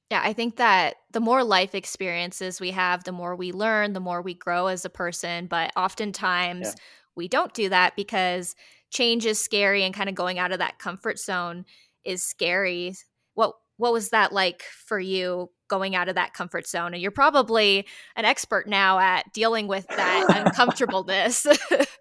Yeah, 0.09 0.21
I 0.23 0.31
think 0.33 0.55
that 0.55 0.95
the 1.11 1.19
more 1.19 1.43
life 1.43 1.75
experiences 1.75 2.61
we 2.61 2.71
have, 2.71 3.03
the 3.03 3.11
more 3.11 3.35
we 3.35 3.51
learn, 3.51 3.93
the 3.93 3.99
more 3.99 4.21
we 4.21 4.33
grow 4.33 4.67
as 4.67 4.85
a 4.85 4.89
person. 4.89 5.47
But 5.47 5.71
oftentimes 5.75 6.67
yeah. 6.67 6.73
we 7.15 7.27
don't 7.27 7.53
do 7.53 7.69
that 7.69 7.95
because 7.95 8.55
change 8.89 9.25
is 9.25 9.37
scary 9.37 9.83
and 9.83 9.93
kind 9.93 10.07
of 10.07 10.15
going 10.15 10.39
out 10.39 10.53
of 10.53 10.59
that 10.59 10.79
comfort 10.79 11.19
zone 11.19 11.65
is 12.05 12.23
scary. 12.23 12.95
What 13.33 13.53
what 13.75 13.93
was 13.93 14.09
that 14.09 14.31
like 14.31 14.63
for 14.63 14.99
you 14.99 15.51
going 15.67 15.93
out 15.93 16.09
of 16.09 16.15
that 16.15 16.33
comfort 16.33 16.67
zone? 16.67 16.93
And 16.93 17.01
you're 17.01 17.11
probably 17.11 17.85
an 18.15 18.25
expert 18.25 18.67
now 18.67 18.99
at 18.99 19.31
dealing 19.33 19.67
with 19.67 19.87
that 19.87 20.25
uncomfortableness. 20.45 21.45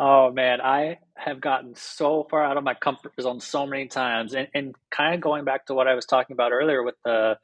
Oh 0.00 0.32
man, 0.32 0.62
I 0.62 0.98
have 1.16 1.40
gotten 1.42 1.74
so 1.76 2.26
far 2.30 2.44
out 2.44 2.58
of 2.58 2.64
my 2.64 2.74
comfort 2.74 3.12
zone 3.20 3.40
so 3.40 3.66
many 3.66 3.88
times, 3.88 4.34
and, 4.34 4.48
and 4.54 4.76
kind 4.90 5.14
of 5.14 5.22
going 5.22 5.44
back 5.46 5.66
to 5.66 5.74
what 5.74 5.88
I 5.88 5.94
was 5.96 6.06
talking 6.06 6.34
about 6.34 6.52
earlier 6.52 6.82
with 6.84 6.96
the 7.06 7.38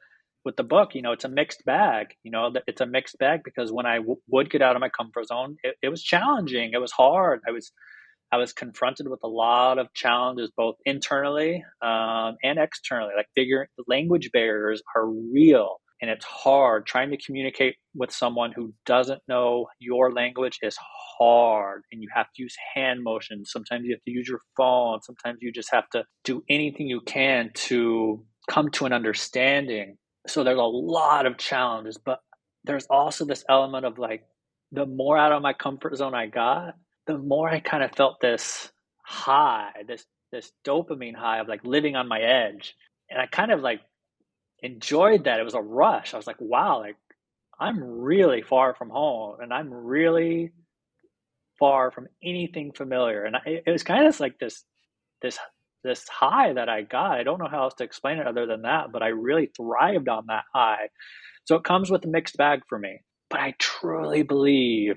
with 0.45 0.57
the 0.57 0.63
book, 0.63 0.95
you 0.95 1.03
know, 1.03 1.13
it's 1.13 1.25
a 1.25 1.29
mixed 1.29 1.65
bag. 1.65 2.15
You 2.23 2.31
know, 2.31 2.51
it's 2.67 2.81
a 2.81 2.87
mixed 2.87 3.19
bag 3.19 3.41
because 3.45 3.71
when 3.71 3.85
I 3.87 3.97
w- 3.97 4.21
would 4.29 4.51
get 4.51 4.61
out 4.63 4.77
of 4.77 4.81
my 4.81 4.89
comfort 4.89 5.27
zone, 5.27 5.57
it, 5.63 5.77
it 5.83 5.89
was 5.89 6.03
challenging. 6.03 6.71
It 6.73 6.79
was 6.81 6.93
hard. 6.93 7.41
I 7.47 7.51
was 7.51 7.71
I 8.31 8.37
was 8.37 8.53
confronted 8.53 9.09
with 9.09 9.21
a 9.23 9.29
lot 9.29 9.79
of 9.79 9.93
challenges, 9.93 10.51
both 10.57 10.77
internally 10.85 11.65
um, 11.81 12.37
and 12.43 12.59
externally. 12.59 13.13
Like 13.17 13.29
figure 13.35 13.69
the 13.77 13.85
language 13.87 14.31
barriers 14.33 14.83
are 14.95 15.07
real 15.07 15.79
and 16.01 16.09
it's 16.11 16.25
hard. 16.25 16.85
Trying 16.85 17.11
to 17.11 17.17
communicate 17.17 17.75
with 17.95 18.11
someone 18.11 18.51
who 18.51 18.73
doesn't 18.85 19.21
know 19.27 19.67
your 19.79 20.11
language 20.11 20.59
is 20.61 20.77
hard 21.19 21.83
and 21.91 22.01
you 22.01 22.09
have 22.13 22.27
to 22.35 22.43
use 22.43 22.55
hand 22.75 23.03
motions. 23.03 23.51
Sometimes 23.51 23.85
you 23.85 23.93
have 23.93 24.03
to 24.03 24.11
use 24.11 24.27
your 24.27 24.41
phone. 24.55 25.01
Sometimes 25.01 25.39
you 25.41 25.51
just 25.51 25.71
have 25.71 25.89
to 25.91 26.03
do 26.23 26.43
anything 26.49 26.87
you 26.87 27.01
can 27.01 27.51
to 27.53 28.23
come 28.49 28.69
to 28.71 28.85
an 28.85 28.93
understanding. 28.93 29.97
So 30.27 30.43
there's 30.43 30.59
a 30.59 30.63
lot 30.63 31.25
of 31.25 31.37
challenges 31.37 31.97
but 31.97 32.19
there's 32.63 32.85
also 32.89 33.23
this 33.25 33.45
element 33.49 33.85
of 33.85 33.97
like 33.97 34.23
the 34.73 34.85
more 34.85 35.17
out 35.17 35.31
of 35.31 35.41
my 35.41 35.53
comfort 35.53 35.95
zone 35.95 36.13
i 36.13 36.25
got 36.25 36.75
the 37.05 37.17
more 37.17 37.49
i 37.49 37.61
kind 37.61 37.81
of 37.81 37.91
felt 37.95 38.19
this 38.19 38.69
high 39.05 39.71
this 39.87 40.05
this 40.31 40.51
dopamine 40.65 41.15
high 41.15 41.39
of 41.39 41.47
like 41.47 41.63
living 41.63 41.95
on 41.95 42.07
my 42.07 42.19
edge. 42.19 42.75
And 43.09 43.19
i 43.19 43.25
kind 43.25 43.51
of 43.51 43.61
like 43.61 43.81
enjoyed 44.61 45.25
that. 45.25 45.39
It 45.39 45.43
was 45.43 45.53
a 45.53 45.61
rush. 45.61 46.13
I 46.13 46.17
was 46.17 46.27
like, 46.27 46.39
wow, 46.39 46.79
like 46.79 46.95
I'm 47.59 47.83
really 47.83 48.41
far 48.41 48.75
from 48.75 48.89
home 48.89 49.39
and 49.41 49.53
I'm 49.53 49.73
really 49.73 50.51
far 51.59 51.91
from 51.91 52.07
anything 52.23 52.71
familiar. 52.71 53.23
And 53.23 53.35
I, 53.35 53.61
it 53.65 53.71
was 53.71 53.83
kind 53.83 54.07
of 54.07 54.19
like 54.19 54.39
this, 54.39 54.63
this, 55.21 55.37
this 55.83 56.07
high 56.07 56.53
that 56.53 56.69
I 56.69 56.83
got. 56.83 57.19
I 57.19 57.23
don't 57.23 57.39
know 57.39 57.49
how 57.49 57.63
else 57.63 57.73
to 57.75 57.83
explain 57.83 58.17
it 58.17 58.27
other 58.27 58.45
than 58.45 58.63
that, 58.63 58.91
but 58.91 59.01
I 59.01 59.07
really 59.07 59.49
thrived 59.55 60.09
on 60.09 60.25
that 60.27 60.43
high. 60.53 60.89
So 61.45 61.55
it 61.55 61.63
comes 61.63 61.89
with 61.89 62.05
a 62.05 62.09
mixed 62.09 62.37
bag 62.37 62.61
for 62.67 62.77
me. 62.77 63.01
But 63.29 63.39
I 63.39 63.55
truly 63.59 64.23
believe 64.23 64.95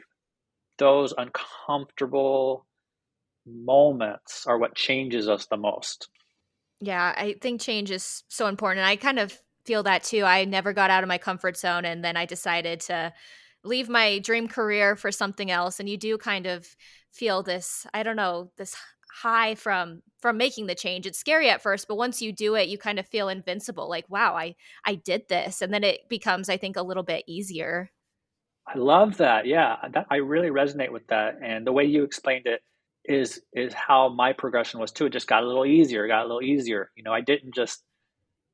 those 0.78 1.14
uncomfortable 1.16 2.66
moments 3.46 4.46
are 4.46 4.58
what 4.58 4.74
changes 4.74 5.28
us 5.28 5.46
the 5.46 5.56
most. 5.56 6.08
Yeah, 6.80 7.14
I 7.16 7.36
think 7.40 7.60
change 7.60 7.90
is 7.90 8.24
so 8.28 8.46
important. 8.46 8.80
And 8.80 8.88
I 8.88 8.96
kind 8.96 9.18
of 9.18 9.38
feel 9.64 9.82
that 9.84 10.02
too. 10.02 10.24
I 10.24 10.44
never 10.44 10.72
got 10.72 10.90
out 10.90 11.02
of 11.02 11.08
my 11.08 11.18
comfort 11.18 11.56
zone 11.56 11.84
and 11.84 12.04
then 12.04 12.16
I 12.16 12.26
decided 12.26 12.80
to 12.82 13.12
leave 13.62 13.88
my 13.88 14.18
dream 14.18 14.48
career 14.48 14.96
for 14.96 15.12
something 15.12 15.50
else 15.50 15.80
and 15.80 15.88
you 15.88 15.96
do 15.96 16.16
kind 16.16 16.46
of 16.46 16.66
feel 17.12 17.42
this 17.42 17.86
I 17.92 18.02
don't 18.02 18.16
know, 18.16 18.50
this 18.56 18.76
high 19.22 19.54
from 19.54 20.02
from 20.20 20.36
making 20.36 20.66
the 20.66 20.74
change. 20.74 21.06
It's 21.06 21.18
scary 21.18 21.50
at 21.50 21.62
first, 21.62 21.88
but 21.88 21.96
once 21.96 22.22
you 22.22 22.32
do 22.32 22.54
it, 22.54 22.68
you 22.68 22.78
kind 22.78 22.98
of 22.98 23.06
feel 23.06 23.28
invincible 23.28 23.88
like 23.88 24.08
wow, 24.08 24.34
I 24.34 24.54
I 24.84 24.94
did 24.94 25.28
this 25.28 25.62
and 25.62 25.72
then 25.72 25.84
it 25.84 26.08
becomes 26.08 26.48
I 26.48 26.56
think 26.56 26.76
a 26.76 26.82
little 26.82 27.02
bit 27.02 27.24
easier. 27.26 27.90
I 28.66 28.78
love 28.78 29.16
that. 29.16 29.46
Yeah, 29.46 29.76
uh, 29.82 29.88
that, 29.88 30.06
I 30.10 30.16
really 30.16 30.50
resonate 30.50 30.92
with 30.92 31.06
that 31.08 31.38
and 31.42 31.66
the 31.66 31.72
way 31.72 31.84
you 31.84 32.04
explained 32.04 32.46
it 32.46 32.62
is 33.04 33.42
is 33.52 33.74
how 33.74 34.08
my 34.08 34.32
progression 34.32 34.80
was 34.80 34.92
too. 34.92 35.06
It 35.06 35.12
just 35.12 35.26
got 35.26 35.42
a 35.42 35.46
little 35.46 35.66
easier, 35.66 36.06
got 36.06 36.24
a 36.24 36.28
little 36.28 36.42
easier. 36.42 36.90
You 36.96 37.02
know, 37.02 37.12
I 37.12 37.20
didn't 37.20 37.54
just 37.54 37.82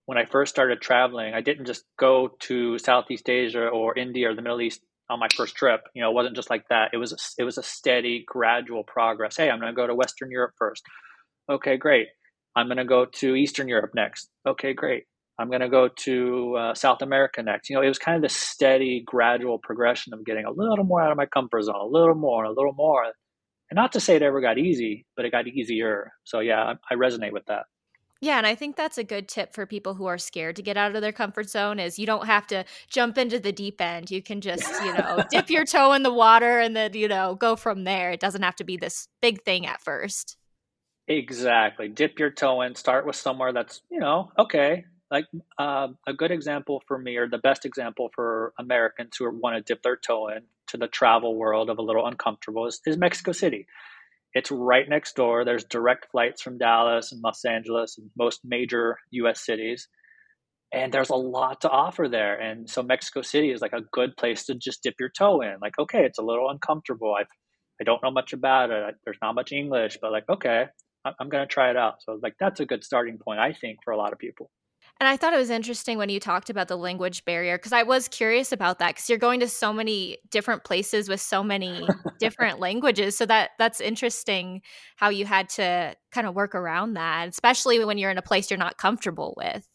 when 0.06 0.18
I 0.18 0.24
first 0.24 0.54
started 0.54 0.80
traveling, 0.80 1.34
I 1.34 1.40
didn't 1.40 1.66
just 1.66 1.84
go 1.98 2.30
to 2.40 2.78
Southeast 2.78 3.28
Asia 3.28 3.66
or 3.66 3.98
India 3.98 4.30
or 4.30 4.34
the 4.34 4.42
Middle 4.42 4.60
East 4.62 4.80
on 5.10 5.20
my 5.20 5.28
first 5.36 5.56
trip. 5.56 5.82
You 5.94 6.02
know, 6.02 6.10
it 6.10 6.14
wasn't 6.14 6.36
just 6.36 6.50
like 6.50 6.64
that. 6.70 6.90
It 6.92 6.96
was 6.96 7.12
a, 7.12 7.16
it 7.38 7.44
was 7.44 7.58
a 7.58 7.62
steady, 7.62 8.24
gradual 8.26 8.84
progress. 8.84 9.36
Hey, 9.36 9.50
I'm 9.50 9.60
going 9.60 9.72
to 9.72 9.76
go 9.76 9.86
to 9.86 9.94
Western 9.94 10.30
Europe 10.30 10.52
first. 10.58 10.82
Okay, 11.50 11.76
great. 11.76 12.08
I'm 12.54 12.68
going 12.68 12.78
to 12.78 12.84
go 12.84 13.04
to 13.04 13.34
Eastern 13.34 13.68
Europe 13.68 13.92
next. 13.94 14.30
Okay, 14.48 14.72
great. 14.72 15.04
I'm 15.38 15.48
going 15.48 15.60
to 15.60 15.68
go 15.68 15.88
to 15.88 16.56
uh, 16.56 16.74
South 16.74 17.02
America 17.02 17.42
next. 17.42 17.68
You 17.68 17.76
know, 17.76 17.82
it 17.82 17.88
was 17.88 17.98
kind 17.98 18.16
of 18.16 18.22
the 18.22 18.34
steady, 18.34 19.02
gradual 19.04 19.58
progression 19.58 20.14
of 20.14 20.24
getting 20.24 20.46
a 20.46 20.50
little 20.50 20.84
more 20.84 21.02
out 21.02 21.10
of 21.10 21.18
my 21.18 21.26
comfort 21.26 21.62
zone, 21.62 21.74
a 21.74 21.84
little 21.84 22.14
more, 22.14 22.44
a 22.44 22.52
little 22.52 22.72
more. 22.72 23.04
And 23.70 23.76
not 23.76 23.92
to 23.92 24.00
say 24.00 24.16
it 24.16 24.22
ever 24.22 24.40
got 24.40 24.56
easy, 24.56 25.04
but 25.16 25.26
it 25.26 25.32
got 25.32 25.46
easier. 25.46 26.12
So 26.24 26.40
yeah, 26.40 26.74
I, 26.90 26.94
I 26.94 26.96
resonate 26.96 27.32
with 27.32 27.44
that. 27.46 27.64
Yeah, 28.20 28.38
and 28.38 28.46
I 28.46 28.54
think 28.54 28.76
that's 28.76 28.96
a 28.96 29.04
good 29.04 29.28
tip 29.28 29.52
for 29.52 29.66
people 29.66 29.94
who 29.94 30.06
are 30.06 30.16
scared 30.16 30.56
to 30.56 30.62
get 30.62 30.76
out 30.76 30.96
of 30.96 31.02
their 31.02 31.12
comfort 31.12 31.50
zone 31.50 31.78
is 31.78 31.98
you 31.98 32.06
don't 32.06 32.26
have 32.26 32.46
to 32.48 32.64
jump 32.88 33.18
into 33.18 33.38
the 33.38 33.52
deep 33.52 33.80
end. 33.80 34.10
You 34.10 34.22
can 34.22 34.40
just, 34.40 34.82
you 34.82 34.92
know, 34.94 35.22
dip 35.30 35.50
your 35.50 35.64
toe 35.64 35.92
in 35.92 36.02
the 36.02 36.12
water 36.12 36.58
and 36.58 36.74
then, 36.74 36.94
you 36.94 37.08
know, 37.08 37.34
go 37.34 37.56
from 37.56 37.84
there. 37.84 38.12
It 38.12 38.20
doesn't 38.20 38.42
have 38.42 38.56
to 38.56 38.64
be 38.64 38.76
this 38.76 39.08
big 39.20 39.42
thing 39.42 39.66
at 39.66 39.82
first. 39.82 40.36
Exactly. 41.08 41.88
Dip 41.88 42.18
your 42.18 42.30
toe 42.30 42.62
in, 42.62 42.74
start 42.74 43.06
with 43.06 43.16
somewhere 43.16 43.52
that's, 43.52 43.82
you 43.90 44.00
know, 44.00 44.32
okay. 44.38 44.84
Like 45.10 45.26
uh, 45.56 45.88
a 46.06 46.12
good 46.12 46.32
example 46.32 46.82
for 46.88 46.98
me, 46.98 47.16
or 47.16 47.28
the 47.28 47.38
best 47.38 47.64
example 47.64 48.10
for 48.12 48.52
Americans 48.58 49.16
who 49.16 49.30
want 49.30 49.54
to 49.54 49.62
dip 49.62 49.82
their 49.82 49.96
toe 49.96 50.28
in 50.28 50.42
to 50.68 50.76
the 50.78 50.88
travel 50.88 51.36
world 51.36 51.70
of 51.70 51.78
a 51.78 51.82
little 51.82 52.06
uncomfortable 52.06 52.66
is, 52.66 52.80
is 52.86 52.96
Mexico 52.96 53.30
City. 53.30 53.66
It's 54.36 54.50
right 54.50 54.86
next 54.86 55.16
door. 55.16 55.44
There's 55.44 55.64
direct 55.64 56.10
flights 56.10 56.42
from 56.42 56.58
Dallas 56.58 57.10
and 57.10 57.22
Los 57.24 57.44
Angeles 57.44 57.96
and 57.96 58.10
most 58.18 58.40
major 58.44 58.98
US 59.12 59.44
cities. 59.44 59.88
And 60.72 60.92
there's 60.92 61.10
a 61.10 61.16
lot 61.16 61.62
to 61.62 61.70
offer 61.70 62.06
there. 62.06 62.38
And 62.38 62.68
so 62.68 62.82
Mexico 62.82 63.22
City 63.22 63.50
is 63.50 63.62
like 63.62 63.72
a 63.72 63.80
good 63.92 64.14
place 64.18 64.44
to 64.46 64.54
just 64.54 64.82
dip 64.82 64.94
your 65.00 65.08
toe 65.08 65.40
in. 65.40 65.56
Like, 65.62 65.78
okay, 65.78 66.04
it's 66.04 66.18
a 66.18 66.22
little 66.22 66.50
uncomfortable. 66.50 67.14
I 67.18 67.24
I 67.80 67.84
don't 67.84 68.02
know 68.02 68.10
much 68.10 68.32
about 68.32 68.70
it. 68.70 68.94
There's 69.04 69.18
not 69.22 69.34
much 69.34 69.52
English, 69.52 69.98
but 70.00 70.12
like, 70.12 70.28
okay, 70.28 70.66
I'm 71.04 71.28
going 71.28 71.46
to 71.46 71.52
try 71.52 71.70
it 71.70 71.76
out. 71.76 72.02
So, 72.02 72.18
like, 72.22 72.34
that's 72.38 72.60
a 72.60 72.66
good 72.66 72.84
starting 72.84 73.18
point, 73.18 73.38
I 73.38 73.52
think, 73.52 73.78
for 73.84 73.92
a 73.92 73.96
lot 73.96 74.12
of 74.12 74.18
people. 74.18 74.50
And 74.98 75.08
I 75.08 75.16
thought 75.16 75.34
it 75.34 75.38
was 75.38 75.50
interesting 75.50 75.98
when 75.98 76.08
you 76.08 76.18
talked 76.18 76.48
about 76.48 76.68
the 76.68 76.76
language 76.76 77.24
barrier 77.26 77.58
because 77.58 77.72
I 77.72 77.82
was 77.82 78.08
curious 78.08 78.50
about 78.50 78.78
that 78.78 78.94
because 78.94 79.10
you're 79.10 79.18
going 79.18 79.40
to 79.40 79.48
so 79.48 79.72
many 79.72 80.16
different 80.30 80.64
places 80.64 81.08
with 81.08 81.20
so 81.20 81.42
many 81.42 81.86
different 82.18 82.60
languages. 82.60 83.16
So 83.16 83.26
that 83.26 83.50
that's 83.58 83.80
interesting 83.80 84.62
how 84.96 85.10
you 85.10 85.26
had 85.26 85.50
to 85.50 85.94
kind 86.12 86.26
of 86.26 86.34
work 86.34 86.54
around 86.54 86.94
that, 86.94 87.28
especially 87.28 87.84
when 87.84 87.98
you're 87.98 88.10
in 88.10 88.18
a 88.18 88.22
place 88.22 88.50
you're 88.50 88.58
not 88.58 88.78
comfortable 88.78 89.34
with. 89.36 89.68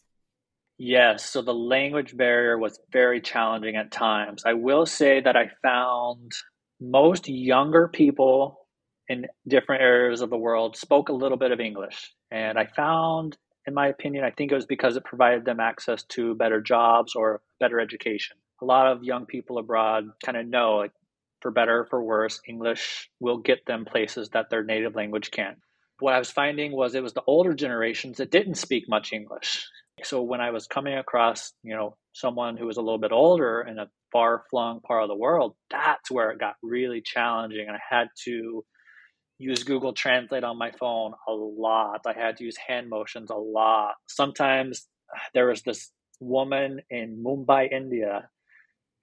Yes, 0.80 1.30
so 1.30 1.44
the 1.44 1.54
language 1.54 2.18
barrier 2.18 2.58
was 2.58 2.80
very 2.92 3.22
challenging 3.22 3.76
at 3.76 3.92
times. 3.92 4.42
I 4.48 4.54
will 4.54 4.88
say 4.88 5.22
that 5.22 5.36
I 5.38 5.52
found 5.62 6.32
most 6.80 7.30
younger 7.30 7.88
people 7.88 8.68
in 9.08 9.28
different 9.48 9.84
areas 9.84 10.22
of 10.22 10.32
the 10.32 10.38
world 10.38 10.76
spoke 10.76 11.10
a 11.10 11.14
little 11.14 11.38
bit 11.38 11.52
of 11.52 11.60
English. 11.60 12.12
And 12.32 12.58
I 12.58 12.66
found, 12.66 13.38
in 13.68 13.74
my 13.74 13.88
opinion, 13.88 14.24
I 14.24 14.32
think 14.32 14.52
it 14.52 14.56
was 14.56 14.66
because 14.66 14.96
it 14.96 15.04
provided 15.04 15.46
them 15.46 15.60
access 15.60 16.04
to 16.10 16.36
better 16.36 16.62
jobs 16.62 17.16
or 17.16 17.42
better 17.60 17.80
education. 17.80 18.38
A 18.62 18.66
lot 18.66 18.88
of 18.88 19.04
young 19.04 19.26
people 19.26 19.58
abroad 19.58 20.06
kind 20.24 20.38
of 20.38 20.48
know, 20.48 20.78
like, 20.78 20.92
for 21.42 21.52
better 21.52 21.80
or 21.80 21.86
for 21.86 22.04
worse, 22.04 22.40
English 22.48 23.10
will 23.20 23.38
get 23.38 23.66
them 23.66 23.86
places 23.86 24.30
that 24.30 24.50
their 24.50 24.64
native 24.64 24.96
language 24.96 25.32
can't. 25.32 25.58
What 26.00 26.14
I 26.14 26.20
was 26.20 26.30
finding 26.32 26.72
was 26.72 26.94
it 26.94 27.04
was 27.04 27.14
the 27.14 27.24
older 27.26 27.54
generations 27.54 28.18
that 28.18 28.32
didn't 28.32 28.56
speak 28.56 28.86
much 28.88 29.14
English. 29.14 29.68
So 30.04 30.22
when 30.22 30.42
I 30.42 30.52
was 30.52 30.68
coming 30.68 30.98
across, 30.98 31.54
you 31.64 31.76
know, 31.76 31.96
someone 32.14 32.58
who 32.58 32.66
was 32.66 32.78
a 32.78 32.82
little 32.82 33.00
bit 33.00 33.12
older 33.12 33.62
in 33.62 33.78
a 33.78 33.90
far 34.12 34.44
flung 34.50 34.82
part 34.82 35.04
of 35.04 35.10
the 35.10 35.16
world, 35.16 35.56
that's 35.70 36.10
where 36.10 36.32
it 36.32 36.40
got 36.40 36.56
really 36.64 37.02
challenging. 37.04 37.68
And 37.68 37.76
I 37.76 37.82
had 37.88 38.08
to 38.26 38.64
use 39.42 39.64
Google 39.64 39.94
Translate 39.94 40.44
on 40.44 40.58
my 40.58 40.72
phone 40.72 41.14
a 41.28 41.32
lot. 41.32 42.02
I 42.06 42.14
had 42.14 42.38
to 42.38 42.44
use 42.44 42.58
hand 42.58 42.90
motions 42.90 43.30
a 43.30 43.36
lot. 43.36 43.96
Sometimes 44.08 44.88
uh, 45.14 45.20
there 45.34 45.48
was 45.48 45.62
this 45.64 45.92
woman 46.20 46.82
in 46.90 47.24
Mumbai, 47.26 47.72
India, 47.72 48.30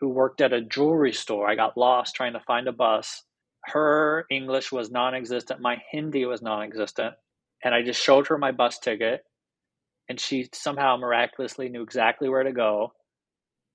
who 0.00 0.08
worked 0.08 0.40
at 0.40 0.52
a 0.52 0.62
jewelry 0.62 1.12
store. 1.12 1.48
I 1.48 1.56
got 1.56 1.76
lost 1.76 2.14
trying 2.14 2.34
to 2.34 2.40
find 2.40 2.68
a 2.68 2.72
bus. 2.72 3.24
Her 3.64 4.24
English 4.30 4.70
was 4.70 4.90
non 4.90 5.14
existent, 5.14 5.60
my 5.60 5.76
Hindi 5.90 6.24
was 6.24 6.40
non 6.40 6.62
existent. 6.62 7.14
And 7.64 7.74
I 7.74 7.82
just 7.82 8.00
showed 8.00 8.28
her 8.28 8.38
my 8.38 8.52
bus 8.52 8.78
ticket, 8.78 9.22
and 10.08 10.20
she 10.20 10.48
somehow 10.54 10.96
miraculously 10.96 11.68
knew 11.68 11.82
exactly 11.82 12.28
where 12.28 12.44
to 12.44 12.52
go. 12.52 12.92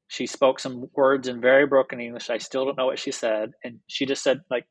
She 0.08 0.26
spoke 0.26 0.60
some 0.60 0.90
words 0.96 1.28
in 1.28 1.42
very 1.42 1.68
broken 1.68 2.00
English. 2.00 2.30
I 2.30 2.38
still 2.38 2.66
don't 2.66 2.78
know 2.78 2.86
what 2.86 3.00
she 3.00 3.12
said. 3.12 3.52
And 3.64 3.80
she 3.88 4.06
just 4.06 4.24
said, 4.24 4.42
like, 4.50 4.66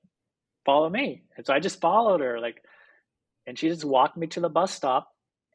follow 0.65 0.89
me. 0.89 1.23
And 1.37 1.47
so 1.47 1.53
I 1.53 1.61
just 1.61 1.81
followed 1.81 2.21
her, 2.21 2.41
like, 2.41 2.63
and 3.47 3.59
she 3.59 3.69
just 3.69 3.85
walked 3.85 4.17
me 4.17 4.27
to 4.29 4.41
the 4.41 4.49
bus 4.49 4.73
stop. 4.73 5.09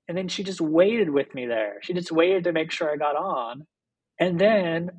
And 0.07 0.17
then 0.17 0.27
she 0.27 0.43
just 0.43 0.61
waited 0.61 1.09
with 1.09 1.33
me 1.35 1.47
there. 1.47 1.75
She 1.81 1.93
just 1.93 2.11
waited 2.11 2.45
to 2.45 2.53
make 2.53 2.71
sure 2.71 2.89
I 2.89 2.95
got 2.95 3.15
on. 3.15 3.67
And 4.19 4.39
then 4.39 4.89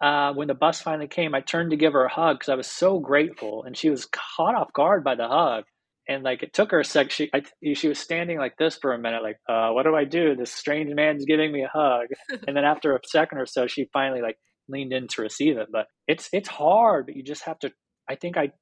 uh, 0.00 0.32
when 0.32 0.48
the 0.48 0.54
bus 0.54 0.80
finally 0.80 1.08
came, 1.08 1.34
I 1.34 1.40
turned 1.40 1.70
to 1.70 1.76
give 1.76 1.92
her 1.92 2.04
a 2.04 2.12
hug 2.12 2.38
because 2.38 2.48
I 2.48 2.54
was 2.54 2.66
so 2.66 2.98
grateful. 2.98 3.64
And 3.64 3.76
she 3.76 3.90
was 3.90 4.06
caught 4.06 4.54
off 4.54 4.72
guard 4.72 5.04
by 5.04 5.14
the 5.14 5.28
hug. 5.28 5.64
And 6.08 6.22
like 6.22 6.42
it 6.42 6.54
took 6.54 6.70
her 6.70 6.80
a 6.80 6.84
sec. 6.84 7.10
She 7.10 7.28
I, 7.34 7.42
she 7.74 7.88
was 7.88 7.98
standing 7.98 8.38
like 8.38 8.56
this 8.56 8.78
for 8.80 8.94
a 8.94 8.98
minute, 8.98 9.24
like, 9.24 9.38
uh, 9.48 9.70
what 9.70 9.82
do 9.82 9.96
I 9.96 10.04
do? 10.04 10.36
This 10.36 10.52
strange 10.52 10.94
man's 10.94 11.24
giving 11.24 11.50
me 11.50 11.64
a 11.64 11.70
hug. 11.72 12.06
and 12.46 12.56
then 12.56 12.64
after 12.64 12.94
a 12.94 13.00
second 13.06 13.38
or 13.38 13.46
so, 13.46 13.66
she 13.66 13.88
finally 13.92 14.22
like 14.22 14.38
leaned 14.68 14.92
in 14.92 15.08
to 15.08 15.22
receive 15.22 15.58
it. 15.58 15.68
But 15.70 15.86
it's 16.06 16.28
it's 16.32 16.48
hard, 16.48 17.06
but 17.06 17.16
you 17.16 17.24
just 17.24 17.42
have 17.44 17.58
to. 17.60 17.72
I 18.08 18.14
think 18.14 18.36
I 18.36 18.52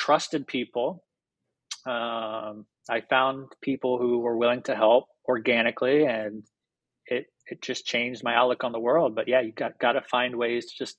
trusted 0.00 0.46
people. 0.46 1.04
Um, 1.86 2.66
I 2.88 3.02
found 3.08 3.48
people 3.62 3.98
who 3.98 4.20
were 4.20 4.36
willing 4.36 4.62
to 4.62 4.74
help 4.74 5.04
organically, 5.28 6.04
and 6.04 6.42
it 7.06 7.26
it 7.46 7.62
just 7.62 7.86
changed 7.86 8.24
my 8.24 8.34
outlook 8.34 8.64
on 8.64 8.72
the 8.72 8.80
world. 8.80 9.14
But 9.14 9.28
yeah, 9.28 9.42
you 9.42 9.52
got 9.52 9.78
got 9.78 9.92
to 9.92 10.02
find 10.02 10.36
ways 10.36 10.66
to 10.66 10.84
just 10.84 10.96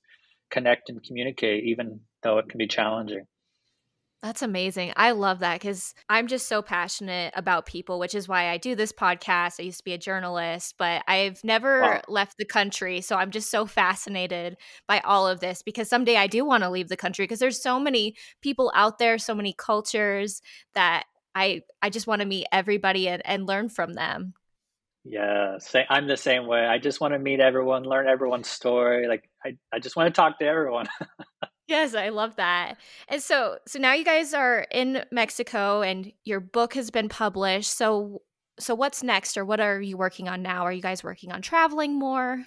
connect 0.51 0.89
and 0.89 1.03
communicate, 1.03 1.63
even 1.65 2.01
though 2.23 2.37
it 2.37 2.49
can 2.49 2.59
be 2.59 2.67
challenging. 2.67 3.25
That's 4.21 4.43
amazing. 4.43 4.93
I 4.95 5.11
love 5.11 5.39
that 5.39 5.55
because 5.55 5.95
I'm 6.07 6.27
just 6.27 6.47
so 6.47 6.61
passionate 6.61 7.33
about 7.35 7.65
people, 7.65 7.97
which 7.97 8.13
is 8.13 8.27
why 8.27 8.49
I 8.49 8.57
do 8.57 8.75
this 8.75 8.91
podcast. 8.91 9.55
I 9.59 9.63
used 9.63 9.79
to 9.79 9.83
be 9.83 9.93
a 9.93 9.97
journalist, 9.97 10.75
but 10.77 11.03
I've 11.07 11.43
never 11.43 11.81
wow. 11.81 12.01
left 12.07 12.37
the 12.37 12.45
country. 12.45 13.01
So 13.01 13.15
I'm 13.15 13.31
just 13.31 13.49
so 13.49 13.65
fascinated 13.65 14.57
by 14.87 14.99
all 14.99 15.27
of 15.27 15.39
this 15.39 15.63
because 15.63 15.89
someday 15.89 16.17
I 16.17 16.27
do 16.27 16.45
want 16.45 16.61
to 16.61 16.69
leave 16.69 16.87
the 16.87 16.97
country 16.97 17.23
because 17.23 17.39
there's 17.39 17.61
so 17.61 17.79
many 17.79 18.15
people 18.43 18.71
out 18.75 18.99
there, 18.99 19.17
so 19.17 19.33
many 19.33 19.55
cultures 19.57 20.43
that 20.75 21.05
I 21.33 21.63
I 21.81 21.89
just 21.89 22.05
want 22.05 22.21
to 22.21 22.27
meet 22.27 22.45
everybody 22.51 23.07
and, 23.07 23.23
and 23.25 23.47
learn 23.47 23.69
from 23.69 23.93
them. 23.93 24.33
Yeah, 25.03 25.57
say, 25.57 25.85
I'm 25.89 26.07
the 26.07 26.15
same 26.15 26.45
way. 26.45 26.59
I 26.59 26.77
just 26.77 27.01
want 27.01 27.15
to 27.15 27.19
meet 27.19 27.39
everyone, 27.39 27.83
learn 27.83 28.07
everyone's 28.07 28.49
story. 28.49 29.07
Like 29.07 29.27
I, 29.43 29.57
I 29.73 29.79
just 29.79 29.95
want 29.95 30.13
to 30.13 30.21
talk 30.21 30.37
to 30.39 30.45
everyone. 30.45 30.87
Yes, 31.71 31.95
I 31.95 32.09
love 32.09 32.35
that. 32.35 32.75
And 33.07 33.23
so 33.23 33.57
so 33.65 33.79
now 33.79 33.93
you 33.93 34.03
guys 34.03 34.33
are 34.33 34.67
in 34.71 35.05
Mexico 35.09 35.81
and 35.81 36.11
your 36.25 36.41
book 36.41 36.73
has 36.73 36.91
been 36.91 37.07
published. 37.07 37.71
So 37.77 38.23
so 38.59 38.75
what's 38.75 39.01
next 39.01 39.37
or 39.37 39.45
what 39.45 39.61
are 39.61 39.79
you 39.79 39.95
working 39.95 40.27
on 40.27 40.41
now? 40.41 40.63
Are 40.63 40.73
you 40.73 40.81
guys 40.81 41.01
working 41.01 41.31
on 41.31 41.41
traveling 41.41 41.97
more? 41.97 42.45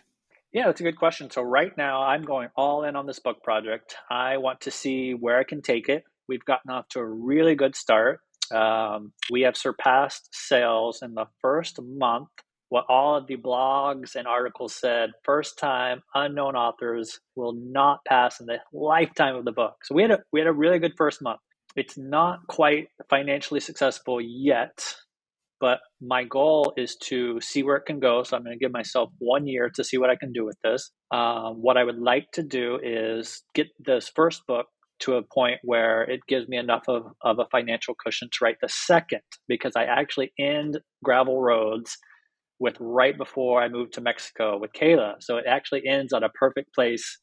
Yeah, 0.53 0.67
that's 0.67 0.83
a 0.83 0.85
good 0.85 0.99
question. 0.99 1.31
So 1.31 1.41
right 1.41 1.73
now 1.79 2.03
I'm 2.03 2.21
going 2.21 2.51
all 2.55 2.85
in 2.85 2.97
on 2.97 3.07
this 3.07 3.19
book 3.19 3.43
project. 3.43 3.97
I 4.11 4.37
want 4.37 4.61
to 4.61 4.71
see 4.71 5.13
where 5.13 5.39
I 5.39 5.45
can 5.45 5.63
take 5.63 5.89
it. 5.89 6.05
We've 6.29 6.45
gotten 6.45 6.71
off 6.71 6.87
to 6.91 6.99
a 6.99 7.07
really 7.07 7.55
good 7.55 7.75
start. 7.75 8.21
Um, 8.55 9.15
we 9.31 9.41
have 9.41 9.57
surpassed 9.57 10.29
sales 10.33 11.01
in 11.01 11.15
the 11.15 11.29
first 11.41 11.81
month 11.81 12.29
what 12.75 12.87
all 12.89 13.17
of 13.17 13.29
the 13.29 13.37
blogs 13.37 14.17
and 14.17 14.27
articles 14.27 14.75
said 14.75 15.11
first 15.23 15.57
time 15.61 16.03
unknown 16.13 16.57
authors 16.57 17.21
will 17.37 17.53
not 17.57 18.01
pass 18.05 18.41
in 18.41 18.47
the 18.47 18.57
lifetime 18.73 19.37
of 19.37 19.45
the 19.45 19.53
book. 19.53 19.75
So 19.85 19.95
we 19.95 20.03
had 20.03 20.11
a 20.11 20.19
we 20.33 20.41
had 20.41 20.49
a 20.49 20.53
really 20.53 20.81
good 20.81 20.95
first 20.99 21.23
month. 21.23 21.39
It's 21.77 21.97
not 21.97 22.41
quite 22.49 22.89
financially 23.09 23.61
successful 23.61 24.21
yet 24.21 24.97
but 25.61 25.79
my 26.01 26.25
goal 26.25 26.75
is 26.77 26.97
to 26.97 27.41
see 27.41 27.63
where 27.63 27.77
it 27.77 27.87
can 27.87 28.01
go. 28.01 28.25
So 28.25 28.37
i'm 28.37 28.43
going 28.43 28.59
to 28.59 28.65
give 28.65 28.73
myself 28.73 29.11
one 29.19 29.47
year 29.47 29.71
to 29.77 29.85
see 29.85 29.97
what 29.97 30.11
i 30.11 30.17
can 30.17 30.33
do 30.33 30.45
with 30.45 30.59
this. 30.65 30.91
Um, 31.13 31.63
what 31.63 31.77
i 31.77 31.85
would 31.85 32.01
like 32.01 32.27
to 32.33 32.43
do 32.43 32.81
is 32.83 33.45
get 33.55 33.69
this 33.79 34.11
first 34.17 34.43
book 34.49 34.67
to 35.03 35.15
a 35.15 35.23
point 35.23 35.61
where 35.63 36.03
it 36.03 36.21
gives 36.27 36.49
me 36.49 36.57
enough 36.57 36.85
of, 36.89 37.05
of 37.23 37.39
a 37.39 37.47
financial 37.53 37.95
cushion 38.05 38.29
to 38.33 38.39
write 38.43 38.59
the 38.61 38.69
second 38.69 39.23
because 39.47 39.75
i 39.77 39.85
actually 39.85 40.33
end 40.39 40.81
gravel 41.05 41.41
roads 41.41 41.97
with 42.65 42.77
right 42.81 43.17
before 43.17 43.63
I 43.63 43.69
moved 43.69 43.93
to 43.95 44.01
Mexico 44.01 44.59
with 44.59 44.73
Kayla. 44.73 45.17
So 45.21 45.37
it 45.37 45.45
actually 45.47 45.87
ends 45.87 46.13
on 46.15 46.25
a 46.25 46.31
perfect 46.31 46.75
place 46.75 47.19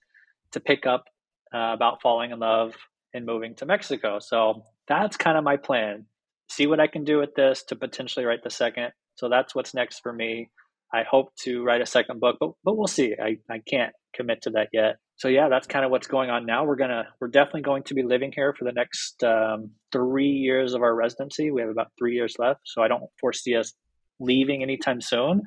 to 0.52 0.60
pick 0.60 0.86
up 0.86 1.06
uh, 1.54 1.72
about 1.74 2.02
falling 2.02 2.30
in 2.32 2.40
love 2.40 2.76
and 3.14 3.26
moving 3.26 3.56
to 3.56 3.66
Mexico. 3.66 4.20
So 4.20 4.64
that's 4.88 5.18
kind 5.18 5.38
of 5.38 5.44
my 5.44 5.58
plan. 5.58 6.06
see 6.48 6.68
what 6.68 6.80
I 6.80 6.88
can 6.88 7.04
do 7.04 7.18
with 7.18 7.34
this 7.36 7.64
to 7.70 7.76
potentially 7.76 8.26
write 8.26 8.44
the 8.44 8.50
second. 8.52 8.90
So 9.16 9.30
that's 9.30 9.56
what's 9.56 9.74
next 9.74 10.00
for 10.04 10.14
me. 10.14 10.50
I 10.94 11.04
hope 11.10 11.30
to 11.46 11.64
write 11.64 11.82
a 11.82 11.86
second 11.98 12.20
book, 12.20 12.36
but 12.40 12.52
but 12.66 12.78
we'll 12.78 12.88
see. 13.00 13.16
I, 13.28 13.38
I 13.50 13.60
can't 13.74 13.94
commit 14.16 14.42
to 14.44 14.52
that 14.52 14.70
yet. 14.74 14.98
So 15.16 15.28
yeah, 15.28 15.48
that's 15.50 15.68
kind 15.68 15.86
of 15.86 15.92
what's 15.92 16.08
going 16.08 16.30
on 16.30 16.46
now. 16.46 16.66
We're 16.66 16.82
gonna 16.84 17.06
we're 17.20 17.30
definitely 17.30 17.62
going 17.62 17.84
to 17.84 17.94
be 17.94 18.04
living 18.04 18.32
here 18.36 18.54
for 18.58 18.66
the 18.66 18.74
next 18.82 19.24
um, 19.24 19.72
three 19.92 20.36
years 20.48 20.74
of 20.74 20.82
our 20.82 20.94
residency. 20.94 21.50
We 21.50 21.62
have 21.62 21.70
about 21.70 21.92
three 21.98 22.16
years 22.16 22.36
left, 22.38 22.62
so 22.66 22.84
I 22.84 22.90
don't 22.90 23.10
foresee 23.22 23.56
us 23.56 23.74
leaving 24.22 24.64
anytime 24.64 25.02
soon. 25.02 25.42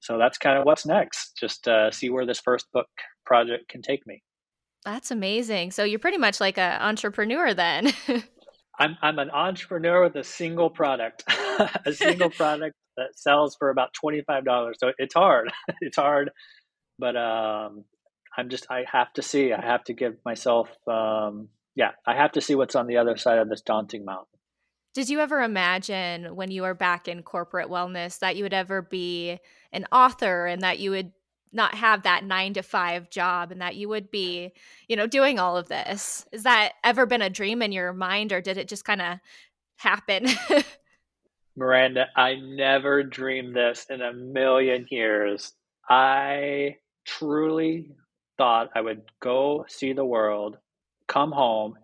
So 0.00 0.18
that's 0.18 0.38
kind 0.38 0.58
of 0.58 0.64
what's 0.64 0.86
next. 0.86 1.36
Just 1.38 1.68
uh, 1.68 1.90
see 1.90 2.10
where 2.10 2.26
this 2.26 2.40
first 2.40 2.66
book 2.72 2.86
project 3.26 3.68
can 3.68 3.82
take 3.82 4.06
me. 4.06 4.22
That's 4.84 5.10
amazing. 5.10 5.72
So 5.72 5.84
you're 5.84 5.98
pretty 5.98 6.18
much 6.18 6.40
like 6.40 6.56
an 6.56 6.80
entrepreneur 6.80 7.52
then. 7.54 7.92
I'm 8.78 8.96
I'm 9.02 9.18
an 9.18 9.30
entrepreneur 9.30 10.04
with 10.04 10.14
a 10.14 10.22
single 10.22 10.70
product, 10.70 11.24
a 11.84 11.92
single 11.92 12.30
product 12.30 12.76
that 12.96 13.18
sells 13.18 13.56
for 13.58 13.70
about 13.70 13.92
twenty 13.92 14.22
five 14.22 14.44
dollars. 14.44 14.76
So 14.78 14.92
it's 14.98 15.14
hard. 15.14 15.50
it's 15.80 15.96
hard, 15.96 16.30
but 16.98 17.16
um, 17.16 17.84
I'm 18.36 18.48
just 18.48 18.66
I 18.70 18.84
have 18.90 19.12
to 19.14 19.22
see. 19.22 19.52
I 19.52 19.64
have 19.64 19.82
to 19.84 19.94
give 19.94 20.14
myself 20.24 20.68
um, 20.86 21.48
yeah. 21.74 21.90
I 22.06 22.14
have 22.14 22.32
to 22.32 22.40
see 22.40 22.54
what's 22.54 22.76
on 22.76 22.86
the 22.86 22.98
other 22.98 23.16
side 23.16 23.38
of 23.38 23.48
this 23.48 23.62
daunting 23.62 24.04
mountain. 24.04 24.37
Did 24.98 25.08
you 25.08 25.20
ever 25.20 25.42
imagine 25.42 26.34
when 26.34 26.50
you 26.50 26.62
were 26.62 26.74
back 26.74 27.06
in 27.06 27.22
corporate 27.22 27.68
wellness 27.68 28.18
that 28.18 28.34
you 28.34 28.42
would 28.42 28.52
ever 28.52 28.82
be 28.82 29.38
an 29.72 29.86
author 29.92 30.46
and 30.46 30.62
that 30.62 30.80
you 30.80 30.90
would 30.90 31.12
not 31.52 31.76
have 31.76 32.02
that 32.02 32.24
nine 32.24 32.52
to 32.54 32.64
five 32.64 33.08
job 33.08 33.52
and 33.52 33.60
that 33.60 33.76
you 33.76 33.88
would 33.88 34.10
be, 34.10 34.50
you 34.88 34.96
know, 34.96 35.06
doing 35.06 35.38
all 35.38 35.56
of 35.56 35.68
this. 35.68 36.26
Is 36.32 36.42
that 36.42 36.72
ever 36.82 37.06
been 37.06 37.22
a 37.22 37.30
dream 37.30 37.62
in 37.62 37.70
your 37.70 37.92
mind 37.92 38.32
or 38.32 38.40
did 38.40 38.58
it 38.58 38.66
just 38.66 38.84
kind 38.84 39.00
of 39.00 39.18
happen? 39.76 40.26
Miranda, 41.56 42.06
I 42.16 42.34
never 42.34 43.04
dreamed 43.04 43.54
this 43.54 43.86
in 43.90 44.02
a 44.02 44.12
million 44.12 44.84
years. 44.90 45.52
I 45.88 46.78
truly 47.04 47.92
thought 48.36 48.70
I 48.74 48.80
would 48.80 49.02
go 49.20 49.64
see 49.68 49.92
the 49.92 50.04
world, 50.04 50.58
come 51.06 51.30
home, 51.30 51.76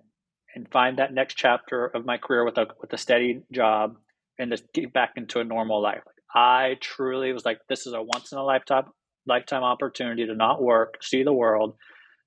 and 0.54 0.70
find 0.70 0.98
that 0.98 1.12
next 1.12 1.34
chapter 1.34 1.86
of 1.86 2.04
my 2.04 2.18
career 2.18 2.44
with 2.44 2.58
a 2.58 2.66
with 2.80 2.92
a 2.92 2.98
steady 2.98 3.42
job 3.52 3.96
and 4.38 4.50
just 4.50 4.72
get 4.72 4.92
back 4.92 5.12
into 5.16 5.40
a 5.40 5.44
normal 5.44 5.82
life. 5.82 6.02
I 6.34 6.76
truly 6.80 7.32
was 7.32 7.44
like, 7.44 7.58
this 7.68 7.86
is 7.86 7.92
a 7.92 8.02
once 8.02 8.32
in 8.32 8.38
a 8.38 8.44
lifetime 8.44 8.86
lifetime 9.26 9.62
opportunity 9.62 10.26
to 10.26 10.34
not 10.34 10.62
work, 10.62 11.02
see 11.02 11.22
the 11.22 11.32
world, 11.32 11.76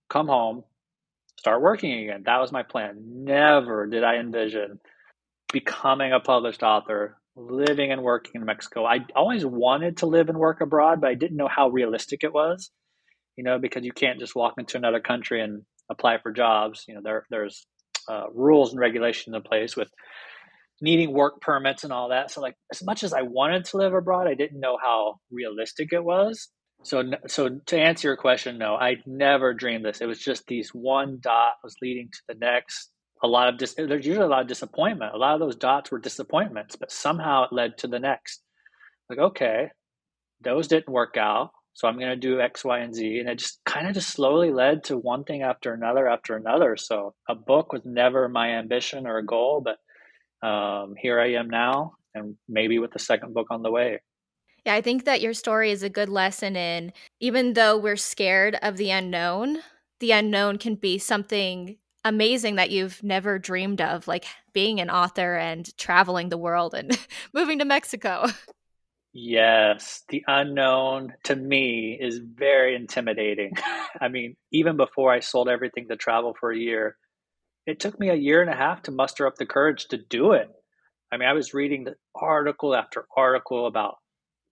come 0.09 0.27
home, 0.27 0.63
start 1.37 1.61
working 1.61 2.03
again. 2.03 2.23
That 2.25 2.39
was 2.39 2.51
my 2.51 2.63
plan. 2.63 2.95
Never 3.05 3.85
did 3.87 4.03
I 4.03 4.15
envision 4.15 4.79
becoming 5.53 6.11
a 6.11 6.19
published 6.19 6.63
author, 6.63 7.17
living 7.35 7.91
and 7.91 8.01
working 8.01 8.33
in 8.35 8.45
Mexico. 8.45 8.85
I 8.85 8.99
always 9.15 9.45
wanted 9.45 9.97
to 9.97 10.07
live 10.07 10.29
and 10.29 10.37
work 10.37 10.61
abroad, 10.61 11.01
but 11.01 11.09
I 11.09 11.13
didn't 11.13 11.37
know 11.37 11.47
how 11.47 11.69
realistic 11.69 12.23
it 12.23 12.33
was. 12.33 12.71
You 13.35 13.43
know, 13.43 13.59
because 13.59 13.85
you 13.85 13.91
can't 13.91 14.19
just 14.19 14.35
walk 14.35 14.55
into 14.57 14.77
another 14.77 14.99
country 14.99 15.43
and 15.43 15.61
apply 15.91 16.17
for 16.23 16.31
jobs. 16.31 16.85
You 16.87 16.95
know, 16.95 17.01
there 17.03 17.25
there's 17.29 17.67
uh, 18.09 18.25
rules 18.33 18.71
and 18.71 18.79
regulations 18.79 19.35
in 19.35 19.41
place 19.41 19.75
with 19.75 19.89
needing 20.81 21.11
work 21.11 21.41
permits 21.41 21.83
and 21.83 21.91
all 21.91 22.09
that. 22.09 22.31
So, 22.31 22.41
like, 22.41 22.55
as 22.71 22.83
much 22.83 23.03
as 23.03 23.13
I 23.13 23.23
wanted 23.23 23.65
to 23.65 23.77
live 23.77 23.93
abroad, 23.93 24.27
I 24.27 24.35
didn't 24.35 24.59
know 24.59 24.77
how 24.81 25.19
realistic 25.31 25.89
it 25.91 26.03
was. 26.03 26.49
So, 26.83 27.03
so 27.27 27.49
to 27.65 27.79
answer 27.79 28.09
your 28.09 28.17
question, 28.17 28.57
no, 28.57 28.75
I 28.75 28.97
never 29.05 29.53
dreamed 29.53 29.83
this. 29.83 29.99
It 29.99 30.05
was 30.05 30.19
just 30.19 30.45
these 30.47 30.69
one 30.69 31.17
dot 31.21 31.53
was 31.63 31.75
leading 31.81 32.09
to 32.11 32.19
the 32.27 32.35
next. 32.35 32.91
A 33.23 33.27
lot 33.27 33.49
of 33.49 33.57
dis- 33.57 33.73
there's 33.75 34.05
usually 34.05 34.25
a 34.25 34.29
lot 34.29 34.43
of 34.43 34.47
disappointment. 34.47 35.15
A 35.15 35.17
lot 35.17 35.33
of 35.33 35.39
those 35.39 35.55
dots 35.55 35.91
were 35.91 35.99
disappointments, 35.99 36.75
but 36.75 36.91
somehow 36.91 37.45
it 37.45 37.53
led 37.53 37.77
to 37.79 37.87
the 37.87 37.99
next. 37.99 38.43
Like, 39.09 39.19
okay, 39.19 39.69
those 40.41 40.67
didn't 40.67 40.89
work 40.89 41.17
out, 41.17 41.49
so 41.77 41.87
I'm 41.87 41.99
going 41.99 42.09
to 42.09 42.15
do 42.15 42.41
X, 42.41 42.65
Y, 42.65 42.79
and 42.79 42.95
Z, 42.95 43.19
and 43.19 43.29
it 43.29 43.37
just 43.37 43.59
kind 43.63 43.87
of 43.87 43.93
just 43.93 44.09
slowly 44.09 44.51
led 44.51 44.85
to 44.85 44.97
one 44.97 45.23
thing 45.23 45.43
after 45.43 45.75
another 45.75 46.07
after 46.07 46.35
another. 46.35 46.75
So 46.75 47.13
a 47.29 47.35
book 47.35 47.71
was 47.71 47.83
never 47.85 48.27
my 48.27 48.53
ambition 48.53 49.05
or 49.05 49.19
a 49.19 49.25
goal, 49.25 49.63
but 49.63 50.47
um, 50.47 50.95
here 50.97 51.21
I 51.21 51.33
am 51.33 51.51
now, 51.51 51.93
and 52.15 52.35
maybe 52.49 52.79
with 52.79 52.93
the 52.93 52.99
second 52.99 53.35
book 53.35 53.51
on 53.51 53.61
the 53.61 53.69
way. 53.69 54.01
Yeah, 54.65 54.73
I 54.73 54.81
think 54.81 55.05
that 55.05 55.21
your 55.21 55.35
story 55.35 55.69
is 55.69 55.83
a 55.83 55.89
good 55.89 56.09
lesson 56.09 56.55
in 56.55 56.93
even 57.19 57.53
though 57.53 57.77
we're 57.77 57.95
scared 57.95 58.57
of 58.63 58.77
the 58.77 58.89
unknown, 58.89 59.59
the 59.99 60.13
unknown 60.13 60.57
can 60.57 60.73
be 60.73 60.97
something 60.97 61.77
amazing 62.03 62.55
that 62.55 62.71
you've 62.71 63.03
never 63.03 63.37
dreamed 63.37 63.81
of, 63.81 64.07
like 64.07 64.25
being 64.51 64.79
an 64.79 64.89
author 64.89 65.35
and 65.35 65.77
traveling 65.77 66.29
the 66.29 66.39
world 66.39 66.73
and 66.73 66.97
moving 67.35 67.59
to 67.59 67.65
Mexico. 67.65 68.25
Yes, 69.19 70.03
the 70.09 70.23
unknown 70.27 71.15
to 71.23 71.35
me 71.35 71.97
is 71.99 72.19
very 72.19 72.75
intimidating. 72.75 73.53
I 73.99 74.09
mean, 74.09 74.35
even 74.51 74.77
before 74.77 75.11
I 75.11 75.21
sold 75.21 75.49
everything 75.49 75.87
to 75.87 75.95
travel 75.95 76.35
for 76.39 76.51
a 76.51 76.57
year, 76.57 76.97
it 77.65 77.79
took 77.79 77.99
me 77.99 78.09
a 78.09 78.13
year 78.13 78.41
and 78.41 78.49
a 78.51 78.55
half 78.55 78.83
to 78.83 78.91
muster 78.91 79.25
up 79.25 79.33
the 79.37 79.47
courage 79.47 79.87
to 79.87 79.97
do 79.97 80.33
it. 80.33 80.49
I 81.11 81.17
mean, 81.17 81.27
I 81.27 81.33
was 81.33 81.55
reading 81.55 81.83
the 81.83 81.95
article 82.13 82.75
after 82.75 83.07
article 83.17 83.65
about 83.65 83.95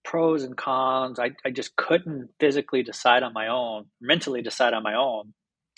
pros 0.04 0.42
and 0.42 0.58
cons. 0.58 1.20
I, 1.20 1.34
I 1.46 1.52
just 1.52 1.76
couldn't 1.76 2.30
physically 2.40 2.82
decide 2.82 3.22
on 3.22 3.34
my 3.34 3.50
own, 3.50 3.86
mentally 4.02 4.42
decide 4.42 4.74
on 4.74 4.82
my 4.82 4.96
own. 4.96 5.36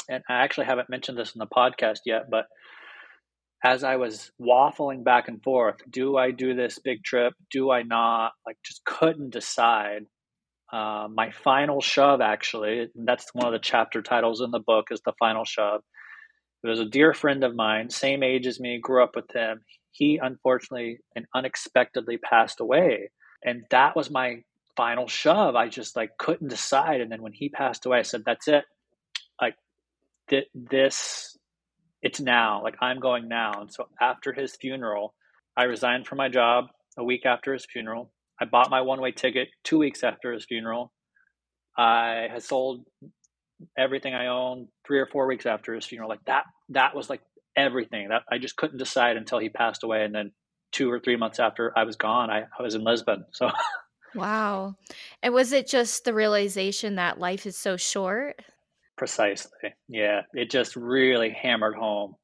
And 0.08 0.24
I 0.30 0.36
actually 0.36 0.68
haven't 0.68 0.90
mentioned 0.90 1.18
this 1.18 1.36
in 1.36 1.40
the 1.40 1.46
podcast 1.46 2.00
yet, 2.06 2.30
but 2.32 2.46
as 3.64 3.84
I 3.84 3.96
was 3.98 4.32
waffling 4.42 5.04
back 5.04 5.28
and 5.28 5.42
forth, 5.44 5.78
do 5.90 6.18
I 6.18 6.32
do 6.32 6.56
this 6.56 6.80
big 6.80 7.04
trip? 7.04 7.34
Do 7.52 7.72
I 7.72 7.84
not? 7.84 8.34
Like, 8.46 8.58
just 8.64 8.84
couldn't 8.86 9.32
decide. 9.32 10.06
Uh, 10.72 11.08
my 11.14 11.32
final 11.32 11.82
shove, 11.82 12.22
actually, 12.22 12.90
that's 12.96 13.34
one 13.34 13.48
of 13.48 13.54
the 13.54 13.60
chapter 13.60 14.02
titles 14.02 14.42
in 14.42 14.52
the 14.52 14.60
book, 14.60 14.88
is 14.92 15.02
the 15.06 15.14
final 15.20 15.46
shove. 15.46 15.82
It 16.64 16.68
was 16.68 16.80
a 16.80 16.86
dear 16.86 17.14
friend 17.14 17.44
of 17.44 17.56
mine, 17.56 17.90
same 17.90 18.24
age 18.24 18.46
as 18.48 18.60
me, 18.60 18.80
grew 18.80 19.04
up 19.04 19.16
with 19.16 19.32
him. 19.34 19.62
He 19.92 20.20
unfortunately 20.22 21.00
and 21.16 21.26
unexpectedly 21.34 22.18
passed 22.18 22.60
away 22.60 23.10
and 23.44 23.64
that 23.70 23.96
was 23.96 24.10
my 24.10 24.44
final 24.76 25.08
shove 25.08 25.56
i 25.56 25.68
just 25.68 25.96
like 25.96 26.12
couldn't 26.20 26.50
decide 26.50 27.02
and 27.02 27.12
then 27.12 27.22
when 27.22 27.34
he 27.34 27.50
passed 27.50 27.86
away 27.86 28.00
i 28.00 28.04
said 28.04 28.22
that's 28.26 28.48
it 28.48 28.64
like 29.42 29.56
th- 30.30 30.50
this 30.54 31.37
it's 32.02 32.20
now 32.20 32.62
like 32.64 32.76
i'm 32.82 33.00
going 33.00 33.28
now 33.28 33.62
and 33.62 33.72
so 33.72 33.88
after 34.02 34.34
his 34.34 34.56
funeral 34.56 35.14
i 35.56 35.64
resigned 35.64 36.06
from 36.06 36.18
my 36.18 36.30
job 36.30 36.66
a 36.98 37.04
week 37.04 37.26
after 37.26 37.54
his 37.54 37.66
funeral 37.66 38.12
i 38.40 38.46
bought 38.46 38.70
my 38.70 38.82
one 38.82 39.02
way 39.02 39.12
ticket 39.12 39.50
two 39.64 39.78
weeks 39.78 40.04
after 40.04 40.32
his 40.34 40.46
funeral 40.46 40.92
i 41.78 42.28
had 42.32 42.44
sold 42.44 42.86
everything 43.78 44.14
i 44.14 44.28
owned 44.28 44.68
three 44.86 45.00
or 45.00 45.08
four 45.08 45.28
weeks 45.28 45.46
after 45.46 45.74
his 45.74 45.86
funeral 45.86 46.10
like 46.10 46.24
that 46.26 46.44
that 46.70 46.96
was 46.96 47.10
like 47.10 47.22
everything 47.56 48.10
that 48.10 48.22
i 48.32 48.38
just 48.38 48.56
couldn't 48.56 48.78
decide 48.78 49.18
until 49.18 49.40
he 49.40 49.50
passed 49.50 49.84
away 49.84 50.04
and 50.04 50.14
then 50.14 50.32
two 50.72 50.92
or 50.92 51.00
three 51.00 51.16
months 51.16 51.40
after 51.40 51.74
I 51.76 51.84
was 51.84 51.96
gone, 51.96 52.30
I, 52.30 52.44
I 52.58 52.62
was 52.62 52.76
in 52.76 52.84
Lisbon. 52.84 53.26
So, 53.32 53.50
wow. 54.16 54.76
And 55.24 55.34
was 55.34 55.52
it 55.52 55.68
just 55.68 56.06
the 56.06 56.14
realization 56.14 56.96
that 56.96 57.20
life 57.20 57.46
is 57.46 57.58
so 57.58 57.78
short? 57.78 58.42
Precisely. 58.98 59.76
Yeah. 59.88 60.22
It 60.34 60.50
just 60.50 60.76
really 60.76 61.30
hammered 61.30 61.76
home. 61.76 62.16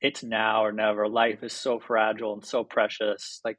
It's 0.00 0.22
now 0.22 0.64
or 0.64 0.72
never. 0.72 1.08
Life 1.08 1.42
is 1.42 1.52
so 1.52 1.78
fragile 1.78 2.32
and 2.32 2.44
so 2.44 2.64
precious. 2.64 3.40
Like, 3.44 3.58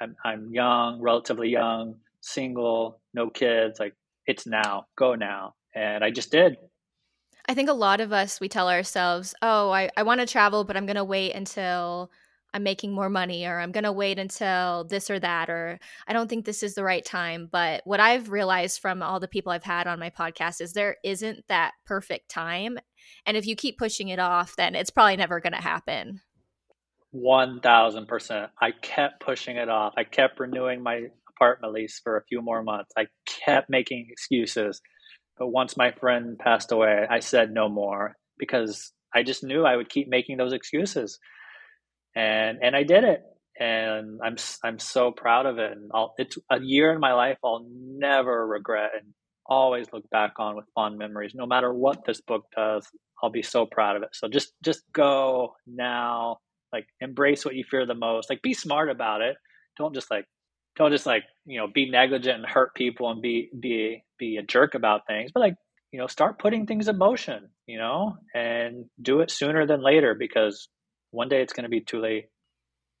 I'm, 0.00 0.16
I'm 0.24 0.48
young, 0.50 1.02
relatively 1.02 1.50
young, 1.50 1.96
single, 2.22 3.00
no 3.12 3.28
kids. 3.28 3.78
Like, 3.78 3.94
it's 4.26 4.46
now, 4.46 4.86
go 4.96 5.14
now. 5.14 5.54
And 5.74 6.02
I 6.02 6.10
just 6.10 6.30
did. 6.32 6.56
I 7.46 7.54
think 7.54 7.68
a 7.68 7.74
lot 7.74 8.00
of 8.00 8.12
us, 8.12 8.40
we 8.40 8.48
tell 8.48 8.70
ourselves, 8.70 9.34
oh, 9.42 9.70
I, 9.70 9.90
I 9.96 10.02
want 10.02 10.20
to 10.20 10.26
travel, 10.26 10.64
but 10.64 10.76
I'm 10.76 10.86
going 10.86 10.96
to 10.96 11.04
wait 11.04 11.34
until 11.34 12.10
I'm 12.52 12.62
making 12.62 12.92
more 12.92 13.10
money 13.10 13.46
or 13.46 13.60
I'm 13.60 13.72
going 13.72 13.84
to 13.84 13.92
wait 13.92 14.18
until 14.18 14.84
this 14.84 15.10
or 15.10 15.18
that 15.20 15.48
or 15.48 15.78
I 16.06 16.12
don't 16.12 16.28
think 16.28 16.44
this 16.44 16.62
is 16.62 16.74
the 16.74 16.84
right 16.84 17.04
time. 17.04 17.48
But 17.50 17.82
what 17.84 18.00
I've 18.00 18.30
realized 18.30 18.80
from 18.80 19.02
all 19.02 19.20
the 19.20 19.28
people 19.28 19.52
I've 19.52 19.62
had 19.62 19.86
on 19.86 20.00
my 20.00 20.10
podcast 20.10 20.60
is 20.60 20.72
there 20.72 20.96
isn't 21.04 21.46
that 21.48 21.72
perfect 21.86 22.28
time. 22.28 22.78
And 23.26 23.36
if 23.36 23.46
you 23.46 23.56
keep 23.56 23.78
pushing 23.78 24.08
it 24.08 24.18
off, 24.18 24.56
then 24.56 24.74
it's 24.74 24.90
probably 24.90 25.16
never 25.16 25.40
going 25.40 25.52
to 25.52 25.62
happen. 25.62 26.20
1000%. 27.14 28.48
I 28.60 28.70
kept 28.82 29.20
pushing 29.20 29.56
it 29.56 29.68
off. 29.68 29.94
I 29.96 30.04
kept 30.04 30.38
renewing 30.38 30.82
my 30.82 31.06
apartment 31.36 31.72
lease 31.72 32.00
for 32.02 32.16
a 32.16 32.24
few 32.24 32.42
more 32.42 32.62
months. 32.62 32.92
I 32.96 33.06
kept 33.26 33.70
making 33.70 34.08
excuses. 34.10 34.80
But 35.38 35.48
once 35.48 35.76
my 35.76 35.92
friend 35.92 36.38
passed 36.38 36.70
away, 36.70 37.06
I 37.08 37.20
said 37.20 37.50
no 37.50 37.68
more 37.68 38.16
because 38.38 38.92
I 39.14 39.22
just 39.22 39.42
knew 39.42 39.64
I 39.64 39.76
would 39.76 39.88
keep 39.88 40.08
making 40.08 40.36
those 40.36 40.52
excuses 40.52 41.18
and 42.14 42.58
and 42.62 42.74
I 42.76 42.82
did 42.82 43.04
it, 43.04 43.22
and 43.58 44.20
I'm 44.24 44.36
I'm 44.64 44.78
so 44.78 45.10
proud 45.12 45.46
of 45.46 45.58
it. 45.58 45.72
And 45.72 45.90
I'll, 45.94 46.14
it's 46.18 46.36
a 46.50 46.60
year 46.60 46.92
in 46.92 47.00
my 47.00 47.12
life 47.12 47.38
I'll 47.44 47.66
never 47.70 48.46
regret, 48.46 48.90
and 48.94 49.12
always 49.46 49.88
look 49.92 50.08
back 50.10 50.34
on 50.38 50.56
with 50.56 50.64
fond 50.74 50.96
memories. 50.98 51.32
No 51.34 51.46
matter 51.46 51.72
what 51.74 52.04
this 52.06 52.20
book 52.20 52.44
does, 52.56 52.86
I'll 53.22 53.30
be 53.30 53.42
so 53.42 53.66
proud 53.66 53.96
of 53.96 54.02
it. 54.02 54.10
So 54.12 54.28
just 54.28 54.52
just 54.64 54.82
go 54.92 55.54
now, 55.66 56.38
Like 56.72 56.86
embrace 57.00 57.44
what 57.44 57.54
you 57.54 57.64
fear 57.64 57.86
the 57.86 57.94
most. 57.94 58.30
Like 58.30 58.42
be 58.42 58.54
smart 58.54 58.90
about 58.90 59.20
it. 59.22 59.36
Don't 59.76 59.94
just 59.94 60.10
like 60.10 60.26
don't 60.76 60.92
just 60.92 61.06
like 61.06 61.24
you 61.46 61.58
know 61.60 61.66
be 61.72 61.90
negligent 61.90 62.36
and 62.36 62.46
hurt 62.46 62.74
people 62.74 63.10
and 63.10 63.20
be 63.20 63.50
be 63.58 64.04
be 64.18 64.36
a 64.36 64.42
jerk 64.42 64.74
about 64.74 65.06
things. 65.06 65.30
But 65.32 65.40
like 65.40 65.54
you 65.92 65.98
know 66.00 66.06
start 66.06 66.38
putting 66.38 66.66
things 66.66 66.88
in 66.88 66.98
motion. 66.98 67.50
You 67.66 67.78
know 67.78 68.16
and 68.34 68.86
do 69.02 69.20
it 69.20 69.30
sooner 69.30 69.66
than 69.66 69.82
later 69.82 70.14
because 70.18 70.68
one 71.10 71.28
day 71.28 71.42
it's 71.42 71.52
going 71.52 71.64
to 71.64 71.70
be 71.70 71.80
too 71.80 72.00
late. 72.00 72.28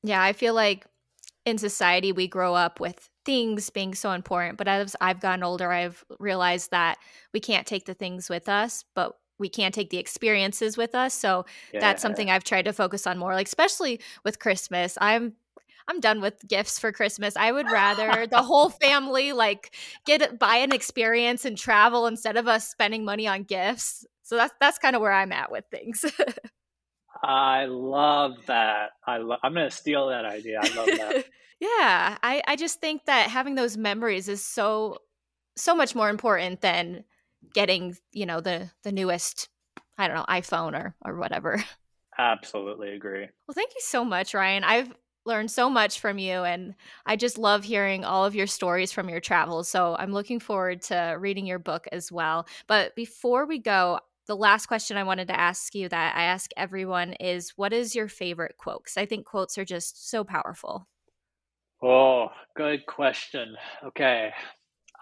Yeah, 0.02 0.22
I 0.22 0.32
feel 0.32 0.54
like 0.54 0.86
in 1.44 1.58
society 1.58 2.12
we 2.12 2.28
grow 2.28 2.54
up 2.54 2.80
with 2.80 3.08
things 3.24 3.70
being 3.70 3.94
so 3.94 4.12
important, 4.12 4.58
but 4.58 4.68
as 4.68 4.96
I've 5.00 5.20
gotten 5.20 5.42
older, 5.42 5.70
I've 5.70 6.04
realized 6.18 6.70
that 6.70 6.98
we 7.32 7.40
can't 7.40 7.66
take 7.66 7.84
the 7.84 7.94
things 7.94 8.28
with 8.28 8.48
us, 8.48 8.84
but 8.94 9.16
we 9.38 9.48
can't 9.48 9.74
take 9.74 9.90
the 9.90 9.98
experiences 9.98 10.76
with 10.76 10.94
us. 10.94 11.14
So 11.14 11.46
yeah. 11.72 11.80
that's 11.80 12.02
something 12.02 12.30
I've 12.30 12.44
tried 12.44 12.66
to 12.66 12.72
focus 12.72 13.06
on 13.06 13.18
more, 13.18 13.34
like 13.34 13.46
especially 13.46 14.00
with 14.24 14.38
Christmas. 14.38 14.96
I'm 15.00 15.34
I'm 15.88 15.98
done 15.98 16.20
with 16.20 16.46
gifts 16.46 16.78
for 16.78 16.92
Christmas. 16.92 17.36
I 17.36 17.50
would 17.50 17.68
rather 17.70 18.26
the 18.30 18.42
whole 18.42 18.68
family 18.70 19.32
like 19.32 19.74
get 20.06 20.38
buy 20.38 20.56
an 20.56 20.72
experience 20.72 21.44
and 21.44 21.58
travel 21.58 22.06
instead 22.06 22.36
of 22.36 22.46
us 22.46 22.68
spending 22.68 23.04
money 23.04 23.26
on 23.26 23.42
gifts. 23.42 24.06
So 24.22 24.36
that's 24.36 24.54
that's 24.60 24.78
kind 24.78 24.94
of 24.94 25.02
where 25.02 25.12
I'm 25.12 25.32
at 25.32 25.50
with 25.50 25.64
things. 25.70 26.04
I 27.22 27.66
love 27.66 28.46
that. 28.46 28.90
I 29.06 29.18
lo- 29.18 29.36
I'm 29.42 29.54
going 29.54 29.68
to 29.68 29.74
steal 29.74 30.08
that 30.08 30.24
idea. 30.24 30.60
I 30.60 30.74
love 30.74 30.86
that. 30.86 31.24
yeah, 31.60 32.16
I 32.22 32.42
I 32.46 32.56
just 32.56 32.80
think 32.80 33.04
that 33.06 33.30
having 33.30 33.54
those 33.54 33.76
memories 33.76 34.28
is 34.28 34.44
so 34.44 34.98
so 35.56 35.74
much 35.74 35.94
more 35.94 36.08
important 36.08 36.60
than 36.60 37.04
getting, 37.54 37.96
you 38.12 38.26
know, 38.26 38.40
the 38.40 38.70
the 38.82 38.92
newest 38.92 39.48
I 39.98 40.08
don't 40.08 40.16
know, 40.16 40.24
iPhone 40.28 40.72
or 40.72 40.94
or 41.04 41.16
whatever. 41.16 41.62
Absolutely 42.18 42.90
agree. 42.94 43.28
Well, 43.46 43.54
thank 43.54 43.70
you 43.74 43.80
so 43.80 44.04
much, 44.04 44.34
Ryan. 44.34 44.64
I've 44.64 44.92
learned 45.26 45.50
so 45.50 45.68
much 45.68 46.00
from 46.00 46.18
you 46.18 46.44
and 46.44 46.74
I 47.04 47.16
just 47.16 47.38
love 47.38 47.62
hearing 47.64 48.04
all 48.04 48.24
of 48.24 48.34
your 48.34 48.46
stories 48.46 48.90
from 48.90 49.08
your 49.08 49.20
travels. 49.20 49.68
So 49.68 49.94
I'm 49.98 50.12
looking 50.12 50.40
forward 50.40 50.82
to 50.82 51.16
reading 51.18 51.46
your 51.46 51.58
book 51.58 51.86
as 51.92 52.10
well. 52.10 52.46
But 52.66 52.94
before 52.96 53.46
we 53.46 53.58
go, 53.58 54.00
the 54.30 54.36
last 54.36 54.66
question 54.66 54.96
I 54.96 55.02
wanted 55.02 55.26
to 55.26 55.40
ask 55.40 55.74
you 55.74 55.88
that 55.88 56.16
I 56.16 56.22
ask 56.22 56.52
everyone 56.56 57.14
is 57.14 57.54
what 57.56 57.72
is 57.72 57.96
your 57.96 58.06
favorite 58.06 58.54
quote? 58.58 58.84
Because 58.84 58.96
I 58.96 59.04
think 59.04 59.26
quotes 59.26 59.58
are 59.58 59.64
just 59.64 60.08
so 60.08 60.22
powerful. 60.22 60.86
Oh, 61.82 62.28
good 62.56 62.86
question. 62.86 63.56
Okay. 63.84 64.30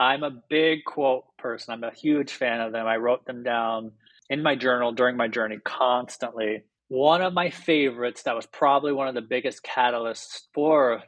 I'm 0.00 0.22
a 0.22 0.42
big 0.48 0.86
quote 0.86 1.24
person. 1.36 1.74
I'm 1.74 1.84
a 1.84 1.94
huge 1.94 2.32
fan 2.32 2.62
of 2.62 2.72
them. 2.72 2.86
I 2.86 2.96
wrote 2.96 3.26
them 3.26 3.42
down 3.42 3.92
in 4.30 4.42
my 4.42 4.56
journal 4.56 4.92
during 4.92 5.18
my 5.18 5.28
journey 5.28 5.58
constantly. 5.62 6.62
One 6.88 7.20
of 7.20 7.34
my 7.34 7.50
favorites 7.50 8.22
that 8.22 8.34
was 8.34 8.46
probably 8.46 8.92
one 8.92 9.08
of 9.08 9.14
the 9.14 9.20
biggest 9.20 9.62
catalysts 9.62 10.44
for 10.54 11.02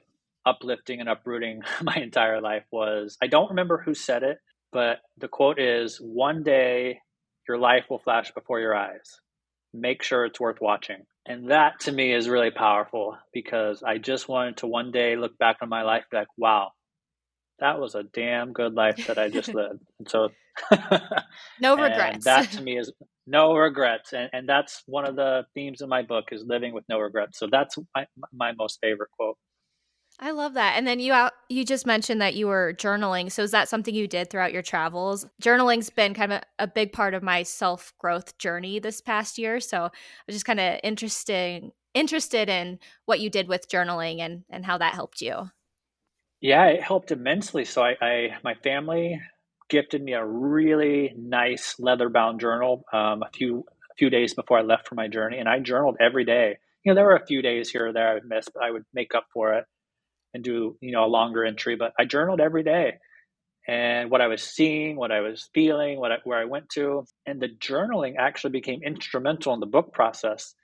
uplifting 0.45 1.01
and 1.01 1.09
uprooting 1.09 1.63
my 1.83 1.97
entire 1.97 2.43
life 2.43 2.65
was 2.71 3.17
I 3.23 3.29
don't 3.29 3.49
remember 3.49 3.79
who 3.79 3.95
said 3.95 4.25
it, 4.25 4.41
but 4.73 4.99
the 5.17 5.29
quote 5.29 5.59
is 5.59 5.97
one 5.97 6.43
day 6.43 7.01
your 7.51 7.59
life 7.59 7.87
will 7.91 7.99
flash 7.99 8.31
before 8.31 8.61
your 8.61 8.77
eyes. 8.77 9.21
Make 9.75 10.05
sure 10.05 10.25
it's 10.25 10.39
worth 10.39 10.61
watching. 10.61 11.05
And 11.27 11.51
that 11.51 11.81
to 11.81 11.93
me 11.93 12.15
is 12.15 12.29
really 12.29 12.53
powerful 12.53 13.19
because 13.33 13.83
I 13.83 13.99
just 13.99 14.29
wanted 14.29 14.59
to 14.59 14.69
one 14.69 14.93
day 14.93 15.17
look 15.17 15.37
back 15.37 15.57
on 15.61 15.69
my 15.69 15.83
life 15.83 16.05
be 16.13 16.17
like, 16.17 16.29
wow, 16.37 16.71
that 17.59 17.81
was 17.81 17.97
a 17.97 18.05
damn 18.05 18.53
good 18.53 18.75
life 18.75 19.09
that 19.09 19.19
I 19.19 19.31
just 19.31 19.53
lived. 19.55 19.83
And 19.99 20.09
so 20.09 20.29
no 21.61 21.77
regrets. 21.83 22.25
that 22.25 22.53
to 22.53 22.63
me 22.63 22.79
is 22.79 22.93
no 23.27 23.55
regrets. 23.57 24.13
And, 24.13 24.31
and 24.33 24.49
that's 24.49 24.85
one 24.87 25.09
of 25.09 25.17
the 25.17 25.45
themes 25.53 25.81
in 25.81 25.89
my 25.89 26.03
book 26.03 26.27
is 26.31 26.45
living 26.47 26.73
with 26.73 26.85
no 26.89 27.01
regrets. 27.01 27.37
So 27.37 27.49
that's 27.51 27.77
my, 27.97 28.07
my 28.33 28.53
most 28.53 28.79
favorite 28.81 29.11
quote. 29.19 29.37
I 30.23 30.33
love 30.33 30.53
that. 30.55 30.75
And 30.77 30.87
then 30.87 31.01
you 31.01 31.15
out 31.15 31.33
you 31.49 31.65
just 31.65 31.87
mentioned 31.87 32.21
that 32.21 32.35
you 32.35 32.47
were 32.47 32.75
journaling. 32.77 33.33
So 33.33 33.43
is 33.43 33.53
that 33.53 33.71
something 33.71 33.95
you 33.95 34.07
did 34.07 34.29
throughout 34.29 34.53
your 34.53 34.63
travels? 34.63 35.27
Journaling's 35.41 35.89
been 35.89 36.13
kind 36.13 36.35
of 36.35 36.43
a, 36.59 36.67
big 36.67 36.93
part 36.93 37.15
of 37.15 37.23
my 37.23 37.43
self-growth 37.43 38.37
journey 38.37 38.79
this 38.79 39.01
past 39.01 39.39
year. 39.39 39.61
So 39.61 39.85
I 39.85 39.91
was 40.27 40.37
just 40.37 40.45
kind 40.45 40.61
of 40.61 40.79
interesting 40.85 41.73
interested 41.95 42.49
in 42.49 42.79
what 43.07 43.19
you 43.21 43.31
did 43.31 43.49
with 43.49 43.69
journaling 43.69 44.21
and 44.21 44.45
and 44.51 44.65
how 44.65 44.77
that 44.79 44.95
helped 44.95 45.23
you. 45.23 45.51
Yeah, 46.43 46.67
it 46.67 46.83
helped 46.83 47.11
immensely. 47.11 47.65
So 47.65 47.83
I, 47.83 47.97
I 48.03 48.29
my 48.45 48.55
family 48.55 49.19
gifted 49.71 50.03
me 50.03 50.13
a 50.13 50.25
really 50.25 51.15
nice 51.17 51.77
leather-bound 51.79 52.41
journal 52.41 52.85
um, 52.93 53.23
a 53.23 53.31
few 53.33 53.65
a 53.91 53.95
few 53.95 54.11
days 54.11 54.35
before 54.35 54.59
I 54.59 54.63
left 54.63 54.87
for 54.87 54.97
my 54.97 55.09
journey, 55.09 55.39
and 55.39 55.49
I 55.49 55.61
journaled 55.61 55.97
every 55.99 56.27
day. 56.27 56.59
You 56.85 56.93
know, 56.93 56.95
there 56.95 57.05
were 57.05 57.17
a 57.17 57.27
few 57.27 57.41
days 57.41 57.71
here 57.71 57.89
or 57.89 57.93
there 57.93 58.09
I 58.09 58.15
would 58.15 58.27
miss, 58.27 58.49
but 58.53 58.63
I 58.63 58.71
would 58.71 58.85
make 58.93 59.15
up 59.15 59.27
for 59.33 59.55
it 59.55 59.65
and 60.35 60.45
do 60.45 60.77
you 60.81 60.93
know 60.93 61.05
a 61.05 61.09
longer 61.09 61.45
entry 61.45 61.77
but 61.77 61.93
i 61.99 62.05
journaled 62.05 62.41
every 62.41 62.63
day. 62.63 62.95
And 63.69 64.11
what 64.11 64.21
i 64.23 64.29
was 64.29 64.43
seeing 64.43 64.97
what 64.97 65.13
i 65.13 65.21
was 65.21 65.49
feeling 65.55 66.01
what 66.01 66.13
I, 66.13 66.17
where 66.25 66.39
i 66.41 66.45
went 66.47 66.71
to 66.71 67.05
and 67.27 67.41
the 67.41 67.49
journaling 67.49 68.15
actually 68.19 68.51
became 68.53 68.83
instrumental 68.85 69.55
in 69.55 69.61
the 69.61 69.67
book 69.67 69.93
process 69.93 70.55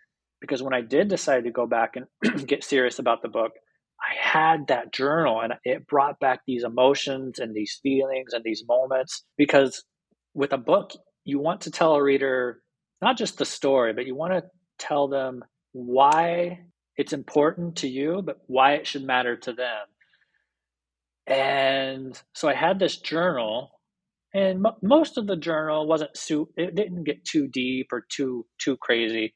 because 0.41 0.63
when 0.63 0.75
i 0.75 0.81
did 0.83 1.09
decide 1.09 1.45
to 1.45 1.51
go 1.51 1.67
back 1.67 1.97
and 1.97 2.47
get 2.49 2.65
serious 2.65 2.99
about 2.99 3.23
the 3.23 3.29
book 3.29 3.53
i 4.01 4.15
had 4.21 4.69
that 4.69 4.93
journal 4.93 5.41
and 5.43 5.55
it 5.65 5.87
brought 5.87 6.21
back 6.21 6.41
these 6.47 6.65
emotions 6.65 7.39
and 7.39 7.55
these 7.55 7.79
feelings 7.83 8.33
and 8.35 8.45
these 8.45 8.65
moments 8.69 9.25
because 9.39 9.85
with 10.35 10.53
a 10.53 10.59
book 10.59 10.93
you 11.25 11.39
want 11.39 11.63
to 11.63 11.71
tell 11.71 11.95
a 11.95 12.03
reader 12.03 12.63
not 13.03 13.19
just 13.19 13.39
the 13.39 13.45
story 13.47 13.93
but 13.93 14.07
you 14.07 14.17
want 14.17 14.33
to 14.33 14.43
tell 14.79 15.09
them 15.09 15.45
why 15.73 16.61
it's 16.97 17.13
important 17.13 17.77
to 17.77 17.89
you, 17.89 18.23
but 18.25 18.39
why 18.47 18.75
it 18.75 18.87
should 18.87 19.05
matter 19.05 19.37
to 19.39 19.53
them. 19.53 19.87
And 21.27 22.21
so 22.35 22.49
I 22.49 22.55
had 22.55 22.79
this 22.79 22.99
journal, 22.99 23.71
and 24.35 24.67
m- 24.67 24.75
most 24.83 25.19
of 25.19 25.27
the 25.27 25.37
journal 25.37 25.87
wasn't 25.87 26.17
su- 26.17 26.51
it 26.57 26.75
didn't 26.77 27.05
get 27.05 27.25
too 27.25 27.49
deep 27.49 27.89
or 27.93 28.07
too 28.11 28.47
too 28.59 28.77
crazy. 28.79 29.35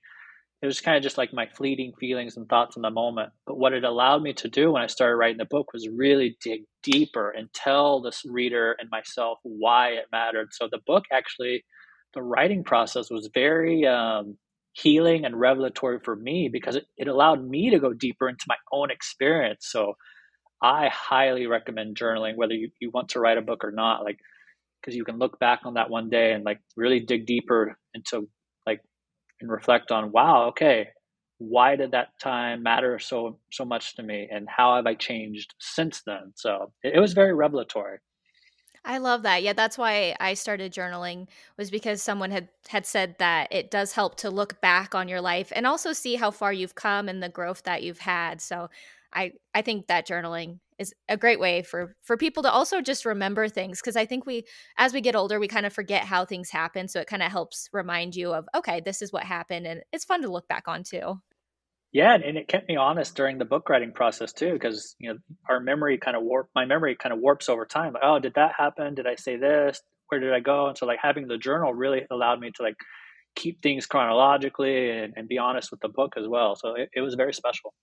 It 0.63 0.67
was 0.67 0.81
kind 0.81 0.97
of 0.97 1.03
just 1.03 1.19
like 1.19 1.33
my 1.33 1.47
fleeting 1.47 1.93
feelings 2.01 2.37
and 2.37 2.49
thoughts 2.49 2.77
in 2.77 2.83
the 2.83 2.91
moment. 2.91 3.33
But 3.47 3.59
what 3.59 3.73
it 3.75 3.85
allowed 3.85 4.23
me 4.23 4.33
to 4.35 4.49
do 4.49 4.73
when 4.73 4.83
I 4.83 4.89
started 4.89 5.17
writing 5.17 5.39
the 5.39 5.47
book 5.47 5.73
was 5.73 5.89
really 5.89 6.37
dig 6.43 6.63
deeper 6.83 7.31
and 7.31 7.53
tell 7.55 8.03
this 8.03 8.23
reader 8.27 8.77
and 8.79 8.91
myself 8.91 9.39
why 9.45 9.91
it 9.91 10.07
mattered. 10.13 10.49
So 10.53 10.69
the 10.71 10.81
book 10.87 11.05
actually, 11.13 11.65
the 12.15 12.23
writing 12.23 12.65
process 12.65 13.11
was 13.11 13.31
very 13.35 13.87
um, 13.87 14.37
healing 14.73 15.25
and 15.25 15.39
revelatory 15.39 15.99
for 16.05 16.17
me 16.17 16.49
because 16.53 16.77
it, 16.77 16.87
it 16.97 17.09
allowed 17.09 17.45
me 17.45 17.71
to 17.71 17.81
go 17.81 17.93
deeper 17.93 18.29
into 18.29 18.45
my 18.49 18.57
own 18.73 18.91
experience. 18.91 19.67
So 19.71 19.95
I 20.63 20.89
highly 20.93 21.47
recommend 21.47 21.97
journaling, 21.97 22.37
whether 22.37 22.55
you, 22.55 22.71
you 22.81 22.91
want 22.93 23.11
to 23.11 23.21
write 23.21 23.39
a 23.39 23.43
book 23.43 23.65
or 23.65 23.73
not, 23.73 24.05
like, 24.05 24.19
because 24.81 24.97
you 24.97 25.05
can 25.05 25.19
look 25.19 25.39
back 25.41 25.61
on 25.65 25.75
that 25.75 25.91
one 25.91 26.11
day 26.11 26.33
and 26.33 26.45
like 26.45 26.61
really 26.77 27.01
dig 27.01 27.27
deeper 27.27 27.79
into 27.95 28.29
like 28.67 28.81
and 29.41 29.51
reflect 29.51 29.93
on, 29.93 30.13
wow, 30.13 30.49
okay, 30.49 30.89
why 31.39 31.77
did 31.77 31.93
that 31.93 32.09
time 32.23 32.63
matter 32.63 32.99
so 32.99 33.39
so 33.53 33.65
much 33.65 33.97
to 33.97 34.03
me 34.03 34.29
and 34.31 34.49
how 34.49 34.77
have 34.77 34.87
I 34.87 34.95
changed 34.95 35.55
since 35.61 36.03
then? 36.07 36.33
So 36.37 36.73
it, 36.83 36.95
it 36.97 37.01
was 37.01 37.15
very 37.15 37.35
revelatory. 37.35 37.99
I 38.85 38.99
love 38.99 39.23
that. 39.25 39.43
Yeah, 39.43 39.53
that's 39.53 39.77
why 39.77 40.17
I 40.21 40.35
started 40.35 40.73
journaling 40.73 41.29
was 41.59 41.71
because 41.71 42.03
someone 42.03 42.31
had 42.31 42.49
had 42.69 42.87
said 42.87 43.17
that 43.19 43.49
it 43.53 43.71
does 43.71 43.93
help 43.93 44.17
to 44.19 44.31
look 44.31 44.61
back 44.63 44.95
on 44.95 45.07
your 45.09 45.21
life 45.21 45.53
and 45.55 45.67
also 45.67 45.93
see 45.93 46.17
how 46.17 46.31
far 46.31 46.53
you've 46.53 46.75
come 46.75 47.09
and 47.09 47.23
the 47.23 47.29
growth 47.29 47.63
that 47.65 47.83
you've 47.83 47.99
had. 47.99 48.41
So 48.41 48.71
I 49.13 49.33
I 49.55 49.61
think 49.63 49.87
that 49.89 50.07
journaling 50.09 50.61
is 50.79 50.95
a 51.11 51.17
great 51.19 51.39
way 51.41 51.63
for 51.63 51.95
for 52.03 52.17
people 52.17 52.43
to 52.43 52.51
also 52.51 52.81
just 52.81 53.05
remember 53.05 53.49
things 53.49 53.81
because 53.83 53.97
I 53.97 54.07
think 54.07 54.25
we 54.25 54.45
as 54.79 54.95
we 54.95 55.03
get 55.03 55.15
older 55.15 55.39
we 55.39 55.49
kind 55.49 55.67
of 55.67 55.75
forget 55.75 56.05
how 56.05 56.25
things 56.25 56.49
happen 56.51 56.89
so 56.89 57.01
it 57.01 57.07
kind 57.07 57.23
of 57.23 57.31
helps 57.31 57.69
remind 57.75 58.17
you 58.17 58.33
of 58.33 58.49
okay, 58.57 58.81
this 58.81 59.03
is 59.03 59.13
what 59.13 59.25
happened 59.25 59.67
and 59.67 59.83
it's 59.93 60.05
fun 60.07 60.23
to 60.23 60.31
look 60.33 60.49
back 60.49 60.69
on 60.69 60.85
too. 60.85 61.21
Yeah, 61.93 62.15
and 62.15 62.39
it 62.39 62.47
kept 62.47 62.69
me 62.69 62.77
honest 62.77 63.17
during 63.17 63.39
the 63.39 63.45
book 63.45 63.69
writing 63.69 63.93
process 63.93 64.33
too, 64.33 64.53
because 64.53 64.95
you 65.01 65.13
know 65.13 65.19
our 65.49 65.59
memory 65.59 65.99
kind 65.99 66.17
of 66.17 66.23
warp. 66.23 66.49
My 66.55 66.65
memory 66.65 66.97
kind 66.97 67.13
of 67.13 67.19
warps 67.19 67.49
over 67.49 67.67
time. 67.67 67.95
Like, 67.95 68.03
oh, 68.05 68.19
did 68.21 68.35
that 68.35 68.53
happen? 68.57 68.95
Did 68.95 69.07
I 69.07 69.17
say 69.17 69.37
this? 69.37 69.81
Where 70.09 70.21
did 70.21 70.33
I 70.33 70.41
go? 70.41 70.69
And 70.69 70.79
so, 70.79 70.87
like 70.87 71.01
having 71.03 71.27
the 71.27 71.39
journal 71.39 71.75
really 71.75 72.03
allowed 72.11 72.39
me 72.39 72.53
to 72.57 72.63
like 72.63 72.77
keep 73.37 73.63
things 73.63 73.87
chronologically 73.87 74.91
and, 74.91 75.15
and 75.17 75.29
be 75.29 75.39
honest 75.39 75.71
with 75.71 75.81
the 75.81 75.89
book 75.89 76.15
as 76.17 76.27
well. 76.29 76.57
So 76.57 76.75
it, 76.75 76.91
it 76.95 77.01
was 77.01 77.15
very 77.15 77.33
special. 77.33 77.75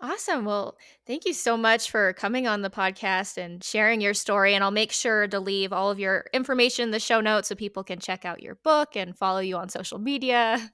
Awesome. 0.00 0.44
Well, 0.44 0.76
thank 1.06 1.24
you 1.24 1.32
so 1.32 1.56
much 1.56 1.90
for 1.90 2.12
coming 2.14 2.46
on 2.48 2.62
the 2.62 2.70
podcast 2.70 3.38
and 3.38 3.62
sharing 3.62 4.00
your 4.00 4.14
story. 4.14 4.54
And 4.54 4.64
I'll 4.64 4.70
make 4.72 4.92
sure 4.92 5.28
to 5.28 5.38
leave 5.38 5.72
all 5.72 5.90
of 5.90 6.00
your 6.00 6.26
information 6.32 6.84
in 6.84 6.90
the 6.90 6.98
show 6.98 7.20
notes 7.20 7.48
so 7.48 7.54
people 7.54 7.84
can 7.84 8.00
check 8.00 8.24
out 8.24 8.42
your 8.42 8.56
book 8.56 8.96
and 8.96 9.16
follow 9.16 9.38
you 9.38 9.56
on 9.56 9.68
social 9.68 9.98
media. 9.98 10.72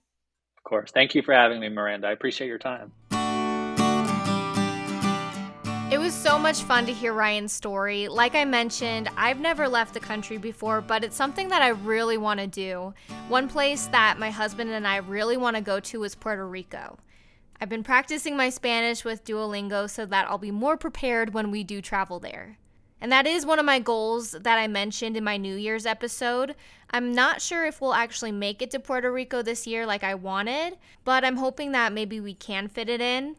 Of 0.64 0.68
course. 0.68 0.90
Thank 0.90 1.14
you 1.14 1.22
for 1.22 1.32
having 1.32 1.60
me, 1.60 1.68
Miranda. 1.68 2.08
I 2.08 2.12
appreciate 2.12 2.48
your 2.48 2.58
time. 2.58 2.92
It 5.90 5.98
was 5.98 6.14
so 6.14 6.38
much 6.38 6.62
fun 6.62 6.86
to 6.86 6.92
hear 6.92 7.12
Ryan's 7.12 7.52
story. 7.52 8.06
Like 8.06 8.36
I 8.36 8.44
mentioned, 8.44 9.08
I've 9.16 9.40
never 9.40 9.68
left 9.68 9.94
the 9.94 10.00
country 10.00 10.38
before, 10.38 10.80
but 10.80 11.02
it's 11.02 11.16
something 11.16 11.48
that 11.48 11.62
I 11.62 11.70
really 11.70 12.16
want 12.16 12.38
to 12.38 12.46
do. 12.46 12.94
One 13.28 13.48
place 13.48 13.86
that 13.86 14.18
my 14.18 14.30
husband 14.30 14.70
and 14.70 14.86
I 14.86 14.98
really 14.98 15.36
want 15.36 15.56
to 15.56 15.62
go 15.62 15.80
to 15.80 16.04
is 16.04 16.14
Puerto 16.14 16.46
Rico. 16.46 16.98
I've 17.60 17.68
been 17.68 17.82
practicing 17.82 18.36
my 18.36 18.50
Spanish 18.50 19.04
with 19.04 19.24
Duolingo 19.24 19.90
so 19.90 20.06
that 20.06 20.28
I'll 20.28 20.38
be 20.38 20.52
more 20.52 20.76
prepared 20.76 21.34
when 21.34 21.50
we 21.50 21.64
do 21.64 21.82
travel 21.82 22.20
there. 22.20 22.58
And 23.00 23.10
that 23.10 23.26
is 23.26 23.46
one 23.46 23.58
of 23.58 23.64
my 23.64 23.78
goals 23.78 24.32
that 24.32 24.58
I 24.58 24.66
mentioned 24.66 25.16
in 25.16 25.24
my 25.24 25.36
New 25.36 25.56
Year's 25.56 25.86
episode. 25.86 26.54
I'm 26.90 27.14
not 27.14 27.40
sure 27.40 27.64
if 27.64 27.80
we'll 27.80 27.94
actually 27.94 28.32
make 28.32 28.60
it 28.60 28.70
to 28.72 28.80
Puerto 28.80 29.10
Rico 29.10 29.42
this 29.42 29.66
year 29.66 29.86
like 29.86 30.04
I 30.04 30.14
wanted, 30.14 30.76
but 31.04 31.24
I'm 31.24 31.36
hoping 31.36 31.72
that 31.72 31.92
maybe 31.92 32.20
we 32.20 32.34
can 32.34 32.68
fit 32.68 32.88
it 32.88 33.00
in. 33.00 33.36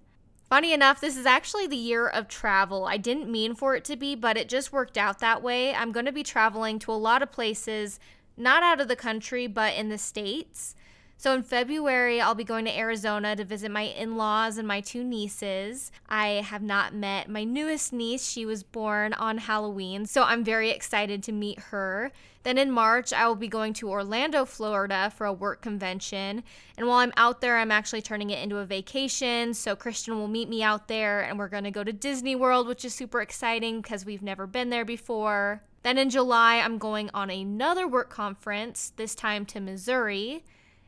Funny 0.50 0.74
enough, 0.74 1.00
this 1.00 1.16
is 1.16 1.26
actually 1.26 1.68
the 1.68 1.78
year 1.78 2.08
of 2.08 2.28
travel. 2.28 2.86
I 2.86 2.98
didn't 2.98 3.32
mean 3.32 3.56
for 3.56 3.76
it 3.76 3.86
to 3.86 3.96
be, 3.96 4.16
but 4.16 4.36
it 4.36 4.50
just 4.50 4.74
worked 4.74 4.98
out 4.98 5.20
that 5.20 5.42
way. 5.42 5.74
I'm 5.74 5.92
going 5.92 6.08
to 6.08 6.12
be 6.12 6.24
traveling 6.24 6.78
to 6.80 6.92
a 6.92 6.94
lot 6.94 7.22
of 7.22 7.32
places, 7.32 8.00
not 8.36 8.64
out 8.64 8.82
of 8.82 8.88
the 8.90 8.96
country, 8.96 9.48
but 9.48 9.76
in 9.76 9.88
the 9.88 9.98
States. 9.98 10.76
So 11.22 11.36
in 11.36 11.44
February, 11.44 12.20
I'll 12.20 12.34
be 12.34 12.44
going 12.44 12.66
to 12.66 12.76
Arizona 12.76 13.36
to 13.36 13.46
visit 13.46 13.70
my 13.70 13.84
in 13.84 14.18
laws 14.18 14.58
and 14.58 14.68
my 14.68 14.82
two 14.82 15.04
nieces. 15.04 15.92
I 16.10 16.42
have 16.44 16.64
not 16.64 16.96
met 16.96 17.30
my 17.30 17.44
newest 17.44 17.94
niece. 17.94 18.28
She 18.28 18.44
was 18.44 18.64
born 18.64 19.14
on 19.14 19.38
Halloween, 19.38 20.08
so 20.08 20.24
I'm 20.24 20.44
very 20.44 20.72
excited 20.72 21.22
to 21.22 21.32
meet 21.32 21.60
her. 21.60 22.12
Then 22.42 22.58
in 22.58 22.72
March, 22.72 23.14
I 23.14 23.28
will 23.28 23.36
be 23.36 23.48
going 23.48 23.74
to 23.74 23.92
Orlando, 23.92 24.46
Florida 24.46 25.14
for 25.16 25.28
a 25.28 25.32
work 25.32 25.62
convention. 25.62 26.42
And 26.76 26.88
while 26.88 26.98
I'm 26.98 27.14
out 27.16 27.40
there, 27.40 27.60
I'm 27.60 27.72
actually 27.72 28.02
turning 28.02 28.32
it 28.32 28.42
into 28.42 28.58
a 28.58 28.66
vacation. 28.66 29.54
So 29.54 29.76
Christian 29.76 30.18
will 30.18 30.28
meet 30.28 30.50
me 30.50 30.64
out 30.64 30.88
there 30.88 31.22
and 31.22 31.38
we're 31.38 31.50
going 31.50 31.66
to 31.66 31.70
go 31.70 31.84
to 31.84 31.94
Disney 31.94 32.36
World, 32.36 32.68
which 32.68 32.84
is 32.84 32.96
super 32.96 33.22
exciting 33.22 33.82
because 33.82 34.08
we've 34.08 34.24
never 34.24 34.48
been 34.48 34.72
there 34.72 34.86
before. 34.86 35.62
Then 35.84 36.00
in 36.00 36.10
July, 36.10 36.56
I'm 36.56 36.80
going 36.80 37.12
on 37.14 37.30
another 37.30 37.88
work 37.88 38.10
conference, 38.10 38.92
this 38.96 39.14
time 39.14 39.46
to 39.46 39.60
Missouri. 39.60 40.44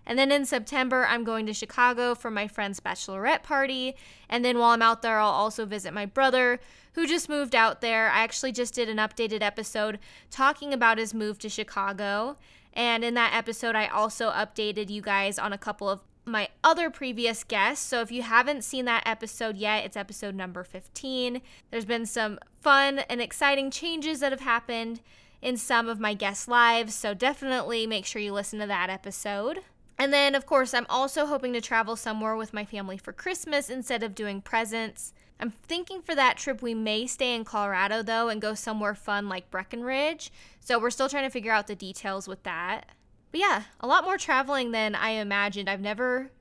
And 0.05 0.19
then 0.19 0.31
in 0.31 0.45
September, 0.45 1.05
I'm 1.05 1.23
going 1.23 1.45
to 1.45 1.53
Chicago 1.53 2.15
for 2.15 2.29
my 2.29 2.47
friend's 2.47 2.79
bachelorette 2.79 3.43
party. 3.43 3.95
And 4.29 4.43
then 4.43 4.57
while 4.57 4.71
I'm 4.71 4.81
out 4.81 5.01
there, 5.01 5.19
I'll 5.19 5.29
also 5.29 5.65
visit 5.65 5.93
my 5.93 6.05
brother, 6.05 6.59
who 6.93 7.07
just 7.07 7.29
moved 7.29 7.55
out 7.55 7.81
there. 7.81 8.09
I 8.09 8.19
actually 8.19 8.51
just 8.51 8.73
did 8.73 8.89
an 8.89 8.97
updated 8.97 9.41
episode 9.41 9.99
talking 10.29 10.73
about 10.73 10.97
his 10.97 11.13
move 11.13 11.39
to 11.39 11.49
Chicago. 11.49 12.37
And 12.73 13.03
in 13.03 13.13
that 13.13 13.33
episode, 13.33 13.75
I 13.75 13.87
also 13.87 14.31
updated 14.31 14.89
you 14.89 15.01
guys 15.01 15.39
on 15.39 15.53
a 15.53 15.57
couple 15.57 15.89
of 15.89 16.01
my 16.25 16.49
other 16.63 16.89
previous 16.89 17.43
guests. 17.43 17.85
So 17.85 18.01
if 18.01 18.11
you 18.11 18.21
haven't 18.23 18.63
seen 18.63 18.85
that 18.85 19.03
episode 19.05 19.57
yet, 19.57 19.85
it's 19.85 19.97
episode 19.97 20.35
number 20.35 20.63
15. 20.63 21.41
There's 21.69 21.85
been 21.85 22.05
some 22.05 22.39
fun 22.61 22.99
and 22.99 23.21
exciting 23.21 23.71
changes 23.71 24.21
that 24.21 24.31
have 24.31 24.41
happened 24.41 25.01
in 25.41 25.57
some 25.57 25.89
of 25.89 25.99
my 25.99 26.13
guest 26.13 26.47
lives. 26.47 26.95
So 26.95 27.13
definitely 27.13 27.85
make 27.85 28.05
sure 28.05 28.21
you 28.21 28.31
listen 28.31 28.59
to 28.59 28.67
that 28.67 28.89
episode. 28.89 29.59
And 30.03 30.11
then, 30.11 30.35
of 30.35 30.45
course, 30.45 30.73
I'm 30.73 30.85
also 30.89 31.27
hoping 31.27 31.53
to 31.53 31.61
travel 31.61 31.95
somewhere 31.95 32.35
with 32.35 32.53
my 32.53 32.65
family 32.65 32.97
for 32.97 33.13
Christmas 33.13 33.69
instead 33.69 34.03
of 34.03 34.13
doing 34.13 34.41
presents. 34.41 35.13
I'm 35.39 35.51
thinking 35.51 36.01
for 36.01 36.13
that 36.13 36.35
trip 36.35 36.61
we 36.61 36.73
may 36.73 37.07
stay 37.07 37.33
in 37.33 37.45
Colorado 37.45 38.03
though 38.03 38.27
and 38.27 38.41
go 38.41 38.53
somewhere 38.53 38.95
fun 38.95 39.29
like 39.29 39.49
Breckenridge. 39.49 40.29
So 40.59 40.77
we're 40.77 40.89
still 40.89 41.07
trying 41.07 41.23
to 41.23 41.29
figure 41.29 41.53
out 41.53 41.67
the 41.67 41.75
details 41.75 42.27
with 42.27 42.43
that. 42.43 42.89
But 43.31 43.39
yeah, 43.39 43.63
a 43.79 43.87
lot 43.87 44.03
more 44.03 44.17
traveling 44.17 44.71
than 44.71 44.93
I 44.93 45.11
imagined. 45.11 45.69
I've 45.69 45.79
never 45.79 46.31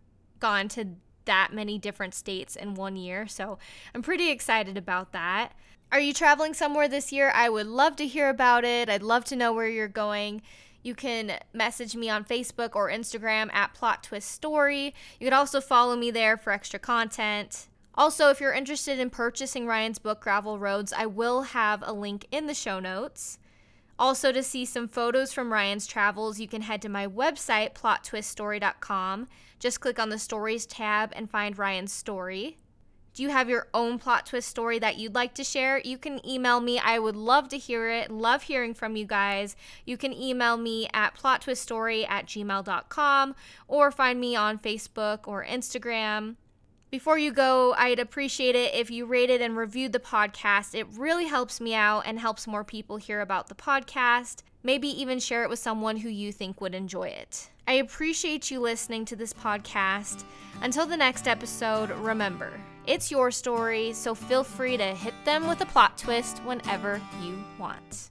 gone 0.41 0.67
to 0.71 0.97
that 1.27 1.51
many 1.53 1.79
different 1.79 2.15
states 2.15 2.57
in 2.57 2.75
one 2.75 2.97
year, 2.97 3.29
so 3.29 3.61
I'm 3.95 4.03
pretty 4.03 4.31
excited 4.31 4.77
about 4.77 5.13
that. 5.13 5.53
Are 5.93 6.01
you 6.01 6.13
traveling 6.13 6.53
somewhere 6.53 6.89
this 6.89 7.13
year? 7.13 7.31
I 7.33 7.49
would 7.49 7.69
love 7.69 7.95
to 7.97 8.09
hear 8.09 8.29
about 8.29 8.65
it. 8.65 8.89
I'd 8.89 9.05
love 9.05 9.25
to 9.27 9.37
know 9.37 9.53
where 9.53 9.69
you're 9.69 9.87
going. 9.87 10.43
You 10.83 10.95
can 10.95 11.39
message 11.53 11.95
me 11.95 12.11
on 12.11 12.25
Facebook 12.25 12.75
or 12.75 12.91
Instagram 12.91 13.53
at 13.53 13.75
Plot 13.75 14.03
Twist 14.03 14.31
Story. 14.31 14.95
You 15.21 15.27
could 15.27 15.33
also 15.33 15.61
follow 15.61 15.97
me 15.97 16.11
there 16.11 16.37
for 16.37 16.53
extra 16.53 16.79
content. 16.79 17.69
Also, 17.95 18.31
if 18.31 18.41
you're 18.41 18.53
interested 18.53 18.99
in 18.99 19.11
purchasing 19.11 19.67
Ryan's 19.67 19.99
book, 19.99 20.21
Gravel 20.21 20.59
Roads, 20.59 20.93
I 20.93 21.07
will 21.07 21.43
have 21.43 21.83
a 21.87 21.93
link 21.93 22.27
in 22.31 22.47
the 22.47 22.55
show 22.55 22.81
notes. 22.81 23.39
Also, 23.99 24.33
to 24.33 24.43
see 24.43 24.65
some 24.65 24.89
photos 24.89 25.33
from 25.33 25.53
Ryan's 25.53 25.87
travels, 25.87 26.41
you 26.41 26.49
can 26.49 26.63
head 26.63 26.83
to 26.83 26.89
my 26.89 27.07
website, 27.07 27.75
plottwiststory.com. 27.75 29.29
Just 29.61 29.81
click 29.81 29.99
on 30.01 30.09
the 30.09 30.19
Stories 30.19 30.67
tab 30.67 31.13
and 31.15 31.31
find 31.31 31.57
Ryan's 31.57 31.93
story. 31.93 32.59
Do 33.15 33.23
you 33.23 33.29
have 33.29 33.51
your 33.51 33.69
own 33.75 33.99
plot 33.99 34.25
twist 34.25 34.49
story 34.49 34.79
that 34.79 34.97
you'd 34.97 35.15
like 35.15 35.35
to 35.35 35.45
share? 35.45 35.79
You 35.79 35.99
can 35.99 36.27
email 36.27 36.61
me. 36.61 36.79
I 36.79 36.99
would 36.99 37.17
love 37.17 37.49
to 37.51 37.59
hear 37.59 37.91
it. 37.91 38.11
Love 38.11 38.45
hearing 38.45 38.73
from 38.73 38.97
you 38.97 39.05
guys. 39.05 39.55
You 39.85 39.99
can 39.99 40.15
email 40.15 40.57
me 40.57 40.89
at 40.95 41.15
plottwiststory 41.15 42.09
at 42.09 42.27
gmail.com 42.27 43.35
or 43.69 43.91
find 43.91 44.19
me 44.19 44.35
on 44.35 44.59
Facebook 44.59 45.29
or 45.29 45.45
Instagram. 45.45 46.37
Before 46.91 47.19
you 47.19 47.33
go, 47.33 47.75
I'd 47.77 47.99
appreciate 47.99 48.55
it 48.55 48.75
if 48.75 48.91
you 48.91 49.05
rated 49.05 49.41
and 49.43 49.57
reviewed 49.57 49.93
the 49.93 49.99
podcast. 49.99 50.75
It 50.75 50.87
really 50.97 51.27
helps 51.27 51.61
me 51.61 51.75
out 51.75 52.03
and 52.07 52.19
helps 52.19 52.47
more 52.47 52.65
people 52.65 52.97
hear 52.97 53.21
about 53.21 53.49
the 53.49 53.55
podcast. 53.55 54.43
Maybe 54.63 54.89
even 54.89 55.19
share 55.19 55.43
it 55.43 55.51
with 55.51 55.59
someone 55.59 55.97
who 55.99 56.09
you 56.09 56.33
think 56.33 56.61
would 56.61 56.75
enjoy 56.75 57.09
it. 57.09 57.51
I 57.67 57.75
appreciate 57.75 58.51
you 58.51 58.61
listening 58.61 59.05
to 59.07 59.17
this 59.17 59.33
podcast. 59.33 60.25
Until 60.61 60.87
the 60.87 60.97
next 60.97 61.27
episode, 61.27 61.91
remember, 61.91 62.53
it's 62.87 63.11
your 63.11 63.31
story, 63.31 63.93
so 63.93 64.15
feel 64.15 64.45
free 64.45 64.77
to 64.77 64.95
hit 64.95 65.15
them 65.25 65.47
with 65.47 65.61
a 65.61 65.67
plot 65.67 65.97
twist 65.97 66.39
whenever 66.41 67.01
you 67.23 67.43
want. 67.59 68.11